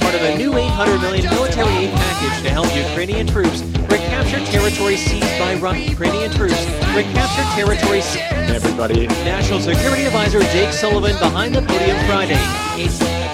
Part 0.01 0.15
of 0.15 0.22
a 0.26 0.36
new 0.36 0.57
800 0.57 0.99
million 0.99 1.30
military 1.30 1.86
aid 1.86 1.93
package 1.93 2.41
to 2.41 2.49
help 2.49 2.74
Ukrainian 2.74 3.28
troops 3.28 3.61
recapture 3.86 4.43
territory 4.49 4.97
seized 4.97 5.38
by 5.38 5.53
Russian 5.61 5.91
Ukrainian 5.91 6.32
troops. 6.32 6.65
Recapture 6.97 7.45
territory 7.53 8.01
seized. 8.01 8.26
Everybody. 8.49 9.05
National 9.30 9.59
Security 9.59 10.05
Advisor 10.05 10.41
Jake 10.53 10.74
Sullivan 10.74 11.15
behind 11.20 11.53
the 11.53 11.61
podium 11.61 11.97
Friday. 12.07 13.26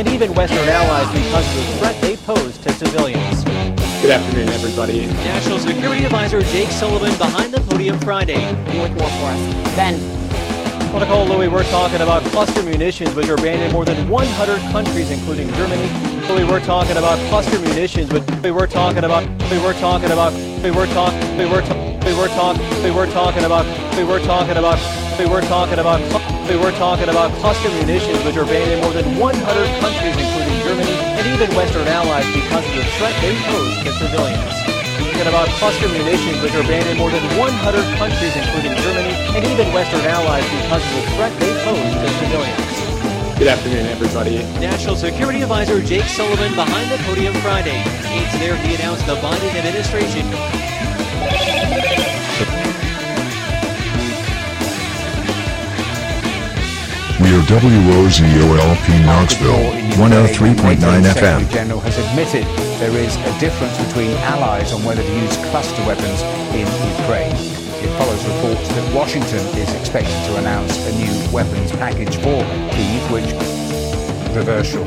It's 0.00 0.08
and 0.08 0.14
even 0.14 0.34
Western 0.34 0.66
allies 0.66 1.12
because 1.12 1.46
of 1.46 1.66
the 1.66 1.78
threat 1.78 2.00
they 2.00 2.16
pose 2.16 2.56
to 2.56 2.72
civilians. 2.72 3.44
Good 4.00 4.12
afternoon, 4.12 4.48
everybody. 4.48 5.04
National 5.06 5.58
Security 5.58 6.06
Advisor 6.06 6.40
Jake 6.40 6.70
Sullivan 6.70 7.14
behind 7.18 7.52
the 7.52 7.60
podium 7.60 8.00
Friday. 8.00 8.46
With 8.80 8.92
more 8.92 9.10
for 9.10 9.26
us. 9.26 9.76
Ben. 9.76 10.00
Well, 10.90 11.00
Nicole 11.00 11.26
Louie, 11.26 11.48
we're 11.48 11.64
talking 11.64 12.00
about 12.00 12.22
cluster 12.32 12.62
munitions, 12.62 13.14
which 13.14 13.28
are 13.28 13.36
banned 13.36 13.60
in 13.60 13.72
more 13.72 13.84
than 13.84 14.08
100 14.08 14.60
countries, 14.72 15.10
including 15.10 15.52
Germany. 15.52 15.86
Louie, 16.28 16.44
we're 16.44 16.64
talking 16.64 16.96
about 16.96 17.18
cluster 17.28 17.58
munitions, 17.58 18.08
but 18.08 18.24
we 18.42 18.52
were 18.52 18.66
talking 18.66 19.04
about, 19.04 19.28
we 19.50 19.58
were 19.58 19.74
talking 19.74 20.12
about, 20.12 20.32
we 20.62 20.70
were 20.70 20.86
talking, 20.86 21.36
we 21.36 21.44
were 21.44 21.60
talking, 21.60 22.00
we 22.06 22.14
were 22.14 22.28
talking, 22.28 22.82
we 22.82 22.90
were 22.90 23.06
talking 23.08 23.44
about, 23.44 23.66
we 23.98 24.04
were 24.04 24.20
talking 24.20 24.56
about, 24.56 24.78
we 25.20 25.28
were 25.28 25.44
talking 25.52 25.76
about, 25.76 26.00
we 26.48 26.56
were 26.56 26.72
talking 26.80 27.12
about 27.12 27.28
cluster 27.44 27.68
munitions, 27.76 28.24
which 28.24 28.40
are 28.40 28.48
banned 28.48 28.72
in 28.72 28.80
more 28.80 28.92
than 28.96 29.04
100 29.20 29.36
countries, 29.84 30.16
including 30.16 30.56
Germany 30.64 30.96
and 31.20 31.24
even 31.36 31.52
Western 31.52 31.84
allies, 31.92 32.24
because 32.32 32.64
of 32.64 32.72
the 32.72 32.84
threat 32.96 33.12
they 33.20 33.36
pose 33.44 33.76
to 33.84 33.90
civilians. 34.00 34.48
We're 34.96 35.12
talking 35.12 35.28
about 35.28 35.48
cluster 35.60 35.92
munitions, 35.92 36.40
which 36.40 36.56
are 36.56 36.64
banned 36.64 36.88
in 36.88 36.96
more 36.96 37.12
than 37.12 37.20
100 37.36 37.52
countries, 38.00 38.32
including 38.32 38.72
Germany 38.80 39.12
and 39.36 39.44
even 39.44 39.68
Western 39.76 40.00
allies, 40.08 40.46
because 40.56 40.80
of 40.80 40.92
the 40.96 41.04
threat 41.12 41.32
they 41.36 41.52
pose 41.68 41.92
to 42.00 42.08
civilians. 42.24 43.36
Good 43.36 43.52
afternoon, 43.52 43.92
everybody. 43.92 44.40
National 44.56 44.96
Security 44.96 45.44
Advisor 45.44 45.84
Jake 45.84 46.08
Sullivan 46.08 46.56
behind 46.56 46.88
the 46.88 46.96
podium 47.04 47.36
Friday. 47.44 47.76
It's 48.16 48.32
there 48.40 48.56
he 48.56 48.72
announced 48.72 49.04
the 49.04 49.20
Biden 49.20 49.52
administration. 49.52 50.24
We 57.20 57.36
are 57.36 57.42
WOZOLP 57.42 59.04
Knoxville, 59.04 59.72
103.9 60.00 60.76
FM. 60.80 61.50
General 61.50 61.78
has 61.80 61.98
admitted 61.98 62.44
there 62.80 62.96
is 62.96 63.14
a 63.16 63.38
difference 63.38 63.76
between 63.84 64.12
allies 64.24 64.72
on 64.72 64.82
whether 64.84 65.02
to 65.02 65.12
use 65.20 65.36
cluster 65.52 65.84
weapons 65.86 66.22
in 66.56 66.64
Ukraine. 66.96 67.36
It 67.84 67.92
follows 67.98 68.24
reports 68.24 68.66
that 68.68 68.94
Washington 68.94 69.44
is 69.58 69.70
expected 69.74 70.16
to 70.32 70.36
announce 70.38 70.74
a 70.86 70.92
new 70.96 71.12
weapons 71.30 71.70
package 71.72 72.16
for 72.16 72.40
Kyiv, 72.72 73.12
which 73.12 73.60
controversial. 74.32 74.84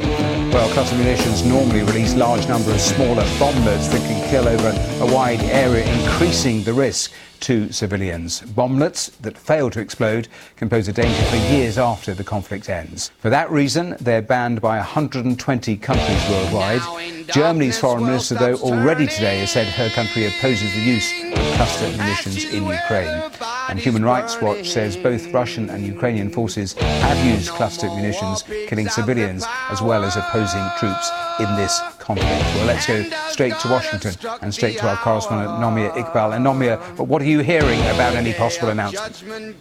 Well, 0.49 0.69
cluster 0.73 0.95
munitions 0.95 1.45
normally 1.45 1.83
release 1.83 2.15
large 2.15 2.47
number 2.47 2.71
of 2.71 2.79
smaller 2.79 3.23
bomblets 3.37 3.91
that 3.91 4.01
can 4.07 4.29
kill 4.29 4.47
over 4.47 4.69
a 5.01 5.13
wide 5.13 5.41
area, 5.41 5.85
increasing 6.01 6.63
the 6.63 6.73
risk 6.73 7.11
to 7.43 7.71
civilians. 7.71 8.41
Bomblets 8.41 9.11
that 9.21 9.37
fail 9.37 9.69
to 9.69 9.79
explode 9.79 10.27
can 10.55 10.69
pose 10.69 10.87
a 10.87 10.93
danger 10.93 11.23
for 11.23 11.35
years 11.35 11.77
after 11.77 12.13
the 12.13 12.23
conflict 12.23 12.69
ends. 12.69 13.11
For 13.19 13.29
that 13.29 13.51
reason, 13.51 13.95
they're 13.99 14.21
banned 14.21 14.61
by 14.61 14.77
120 14.77 15.77
countries 15.77 16.29
worldwide. 16.29 16.81
Germany's 17.27 17.77
foreign 17.77 18.05
minister, 18.05 18.35
though, 18.35 18.55
already 18.55 19.07
today 19.07 19.39
has 19.39 19.51
said 19.51 19.67
her 19.67 19.89
country 19.89 20.25
opposes 20.25 20.73
the 20.73 20.81
use 20.81 21.11
of 21.33 21.55
cluster 21.55 21.89
munitions 21.97 22.45
in 22.45 22.65
Ukraine. 22.65 23.31
And 23.69 23.79
Human 23.79 24.03
Rights 24.03 24.41
Watch 24.41 24.69
says 24.69 24.95
both 24.95 25.31
Russian 25.33 25.69
and 25.69 25.85
Ukrainian 25.85 26.29
forces 26.29 26.73
have 26.73 27.25
used 27.25 27.49
cluster 27.51 27.87
munitions, 27.87 28.43
killing 28.67 28.89
civilians 28.89 29.45
as 29.69 29.81
well 29.81 30.03
as 30.03 30.15
opposing 30.15 30.65
troops 30.79 31.09
in 31.39 31.55
this 31.55 31.79
conflict. 32.03 32.29
Well, 32.55 32.65
let's 32.65 32.85
go 32.85 33.03
straight 33.29 33.57
to 33.59 33.69
Washington 33.69 34.13
and 34.41 34.53
straight 34.53 34.77
to 34.79 34.89
our 34.89 34.97
correspondent 34.97 35.51
Nomia 35.59 35.91
Iqbal. 35.93 36.35
And 36.35 36.45
Nomia, 36.45 36.77
what 36.97 37.21
are 37.21 37.25
you 37.25 37.39
hearing 37.39 37.79
about 37.95 38.15
any 38.15 38.33
possible 38.33 38.69
announcement? 38.69 39.55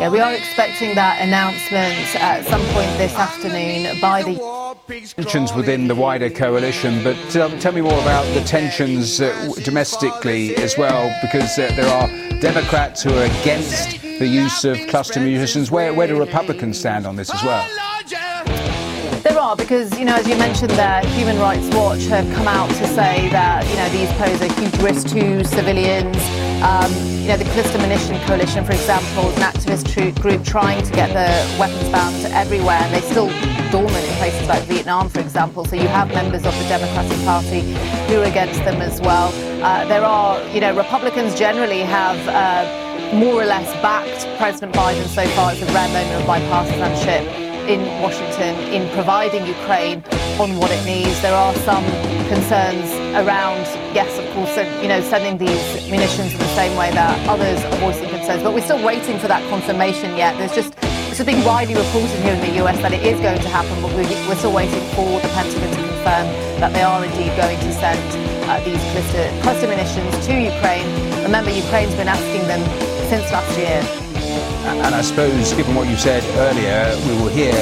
Yeah, 0.00 0.08
we 0.08 0.20
are 0.20 0.32
expecting 0.32 0.94
that 0.94 1.20
announcement 1.20 2.14
at 2.16 2.46
some 2.46 2.62
point 2.74 2.90
this 2.96 3.14
afternoon 3.14 4.00
by 4.00 4.22
the 4.22 4.38
Tensions 5.16 5.52
within 5.52 5.86
the 5.86 5.94
wider 5.94 6.30
coalition, 6.30 7.04
but 7.04 7.36
um, 7.36 7.58
tell 7.58 7.72
me 7.72 7.82
more 7.82 8.00
about 8.00 8.24
the 8.32 8.40
tensions 8.40 9.20
uh, 9.20 9.52
domestically 9.62 10.56
as 10.56 10.78
well, 10.78 11.14
because 11.20 11.58
uh, 11.58 11.70
there 11.76 11.86
are 11.86 12.08
Democrats 12.40 13.02
who 13.02 13.10
are 13.10 13.24
against 13.24 14.00
the 14.00 14.26
use 14.26 14.64
of 14.64 14.78
cluster 14.88 15.20
munitions. 15.20 15.70
Where, 15.70 15.92
where 15.92 16.06
do 16.06 16.18
Republicans 16.18 16.78
stand 16.78 17.06
on 17.06 17.16
this 17.16 17.30
as 17.30 17.42
well? 17.42 17.66
There 19.22 19.38
are, 19.38 19.56
because, 19.56 19.98
you 19.98 20.04
know, 20.04 20.14
as 20.14 20.28
you 20.28 20.36
mentioned 20.36 20.70
there, 20.70 21.00
Human 21.06 21.38
Rights 21.38 21.66
Watch 21.74 22.04
have 22.06 22.24
come 22.34 22.46
out 22.46 22.70
to 22.70 22.86
say 22.86 23.28
that, 23.30 23.66
you 23.68 23.74
know, 23.74 23.88
these 23.90 24.10
pose 24.12 24.40
a 24.40 24.52
huge 24.60 24.76
risk 24.80 25.08
to 25.08 25.44
civilians. 25.44 26.16
Um, 26.62 26.92
you 27.20 27.28
know, 27.28 27.36
the 27.36 27.44
Cluster 27.52 27.78
Munition 27.78 28.18
Coalition, 28.26 28.64
for 28.64 28.72
example, 28.72 29.28
is 29.30 29.36
an 29.36 29.42
activist 29.42 30.20
group 30.22 30.44
trying 30.44 30.84
to 30.84 30.92
get 30.92 31.08
the 31.08 31.58
weapons 31.58 31.88
bans 31.90 32.24
everywhere, 32.26 32.78
and 32.78 32.94
they're 32.94 33.10
still 33.10 33.28
dormant 33.70 34.04
in 34.06 34.14
places 34.16 34.46
like 34.46 34.62
Vietnam, 34.64 35.08
for 35.08 35.20
example. 35.20 35.64
So 35.64 35.74
you 35.74 35.88
have 35.88 36.08
members 36.08 36.46
of 36.46 36.56
the 36.56 36.64
Democratic 36.68 37.18
Party 37.24 37.60
who 38.06 38.20
are 38.20 38.24
against 38.24 38.60
them 38.60 38.80
as 38.80 39.00
well. 39.00 39.32
Uh, 39.64 39.84
there 39.88 40.04
are, 40.04 40.40
you 40.54 40.60
know, 40.60 40.76
Republicans 40.76 41.36
generally 41.36 41.80
have. 41.80 42.18
Uh, 42.28 42.84
more 43.14 43.40
or 43.40 43.46
less 43.46 43.72
backed 43.80 44.28
President 44.36 44.74
Biden 44.74 45.06
so 45.06 45.26
far. 45.28 45.52
It's 45.52 45.62
a 45.62 45.66
rare 45.72 45.88
moment 45.88 46.20
of 46.20 46.28
bipartisanship 46.28 47.47
in 47.68 47.80
Washington 48.00 48.56
in 48.72 48.88
providing 48.94 49.46
Ukraine 49.46 50.02
on 50.40 50.56
what 50.56 50.70
it 50.70 50.84
needs. 50.86 51.20
There 51.20 51.34
are 51.34 51.54
some 51.68 51.84
concerns 52.32 52.88
around, 53.14 53.60
yes, 53.94 54.08
of 54.18 54.24
course, 54.34 54.56
you 54.82 54.88
know, 54.88 55.00
sending 55.02 55.36
these 55.36 55.90
munitions 55.90 56.32
in 56.32 56.38
the 56.38 56.54
same 56.56 56.76
way 56.78 56.90
that 56.92 57.28
others 57.28 57.62
are 57.64 57.76
voicing 57.76 58.08
concerns. 58.08 58.42
But 58.42 58.54
we're 58.54 58.64
still 58.64 58.82
waiting 58.84 59.18
for 59.18 59.28
that 59.28 59.46
confirmation 59.50 60.16
yet. 60.16 60.36
There's 60.38 60.54
just 60.54 60.72
it's 61.10 61.22
being 61.24 61.44
widely 61.44 61.74
reported 61.74 62.20
here 62.22 62.32
in 62.32 62.40
the 62.40 62.64
US 62.64 62.80
that 62.80 62.92
it 62.92 63.04
is 63.04 63.20
going 63.20 63.40
to 63.40 63.48
happen, 63.48 63.74
but 63.82 63.92
we're, 63.92 64.08
we're 64.28 64.36
still 64.36 64.52
waiting 64.52 64.80
for 64.94 65.20
the 65.20 65.28
Pentagon 65.34 65.68
to 65.68 65.76
confirm 65.76 66.26
that 66.62 66.72
they 66.72 66.82
are 66.82 67.04
indeed 67.04 67.36
going 67.36 67.58
to 67.58 67.72
send 67.72 67.98
uh, 68.48 68.62
these 68.64 68.80
cluster, 68.92 69.42
cluster 69.42 69.68
munitions 69.68 70.26
to 70.26 70.32
Ukraine. 70.32 70.86
Remember, 71.24 71.50
Ukraine's 71.50 71.94
been 71.96 72.08
asking 72.08 72.46
them 72.46 72.62
since 73.10 73.30
last 73.32 73.58
year. 73.58 74.07
And 74.68 74.94
I 74.94 75.02
suppose, 75.02 75.52
given 75.54 75.74
what 75.74 75.88
you 75.88 75.96
said 75.96 76.22
earlier, 76.36 76.94
we 77.06 77.20
will 77.20 77.28
hear 77.28 77.54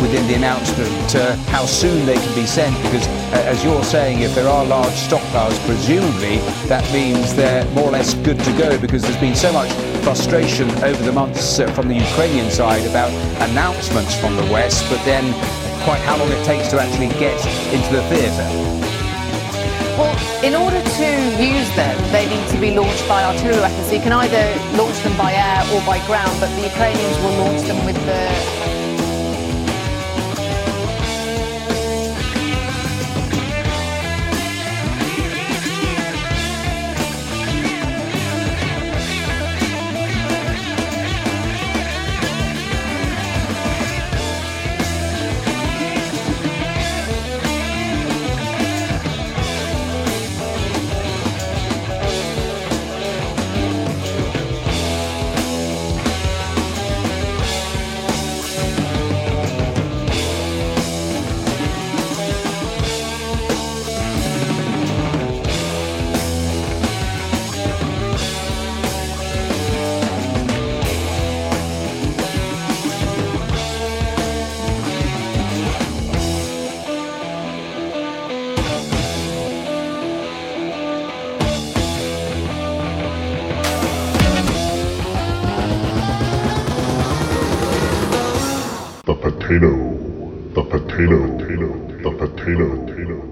within 0.00 0.26
the 0.26 0.34
announcement 0.34 1.14
uh, 1.14 1.36
how 1.52 1.66
soon 1.66 2.06
they 2.06 2.14
can 2.14 2.34
be 2.34 2.46
sent. 2.46 2.74
Because, 2.82 3.06
uh, 3.06 3.52
as 3.52 3.62
you're 3.62 3.84
saying, 3.84 4.20
if 4.20 4.34
there 4.34 4.48
are 4.48 4.64
large 4.64 4.94
stockpiles, 4.94 5.58
presumably 5.66 6.38
that 6.68 6.84
means 6.92 7.34
they're 7.34 7.64
more 7.70 7.88
or 7.88 7.92
less 7.92 8.14
good 8.14 8.38
to 8.40 8.52
go. 8.56 8.78
Because 8.78 9.02
there's 9.02 9.20
been 9.20 9.36
so 9.36 9.52
much 9.52 9.70
frustration 10.02 10.70
over 10.82 11.02
the 11.02 11.12
months 11.12 11.58
uh, 11.58 11.70
from 11.72 11.88
the 11.88 11.96
Ukrainian 11.96 12.50
side 12.50 12.86
about 12.86 13.10
announcements 13.48 14.14
from 14.14 14.36
the 14.36 14.44
West, 14.52 14.84
but 14.90 15.02
then 15.04 15.24
quite 15.84 16.00
how 16.00 16.16
long 16.16 16.30
it 16.30 16.44
takes 16.44 16.68
to 16.68 16.80
actually 16.80 17.08
get 17.20 17.38
into 17.72 17.92
the 17.92 18.02
theatre. 18.08 18.83
Well, 19.96 20.10
in 20.42 20.56
order 20.56 20.82
to 20.82 21.08
use 21.38 21.70
them, 21.76 21.94
they 22.10 22.26
need 22.26 22.48
to 22.48 22.58
be 22.58 22.74
launched 22.74 23.06
by 23.06 23.22
artillery 23.22 23.60
weapons. 23.60 23.86
So 23.86 23.94
you 23.94 24.00
can 24.00 24.12
either 24.12 24.44
launch 24.76 24.98
them 25.04 25.16
by 25.16 25.32
air 25.32 25.62
or 25.72 25.80
by 25.86 26.04
ground, 26.06 26.34
but 26.40 26.50
the 26.56 26.62
Ukrainians 26.66 27.16
will 27.18 27.36
launch 27.46 27.62
them 27.62 27.78
with 27.86 27.94
the 28.04 28.53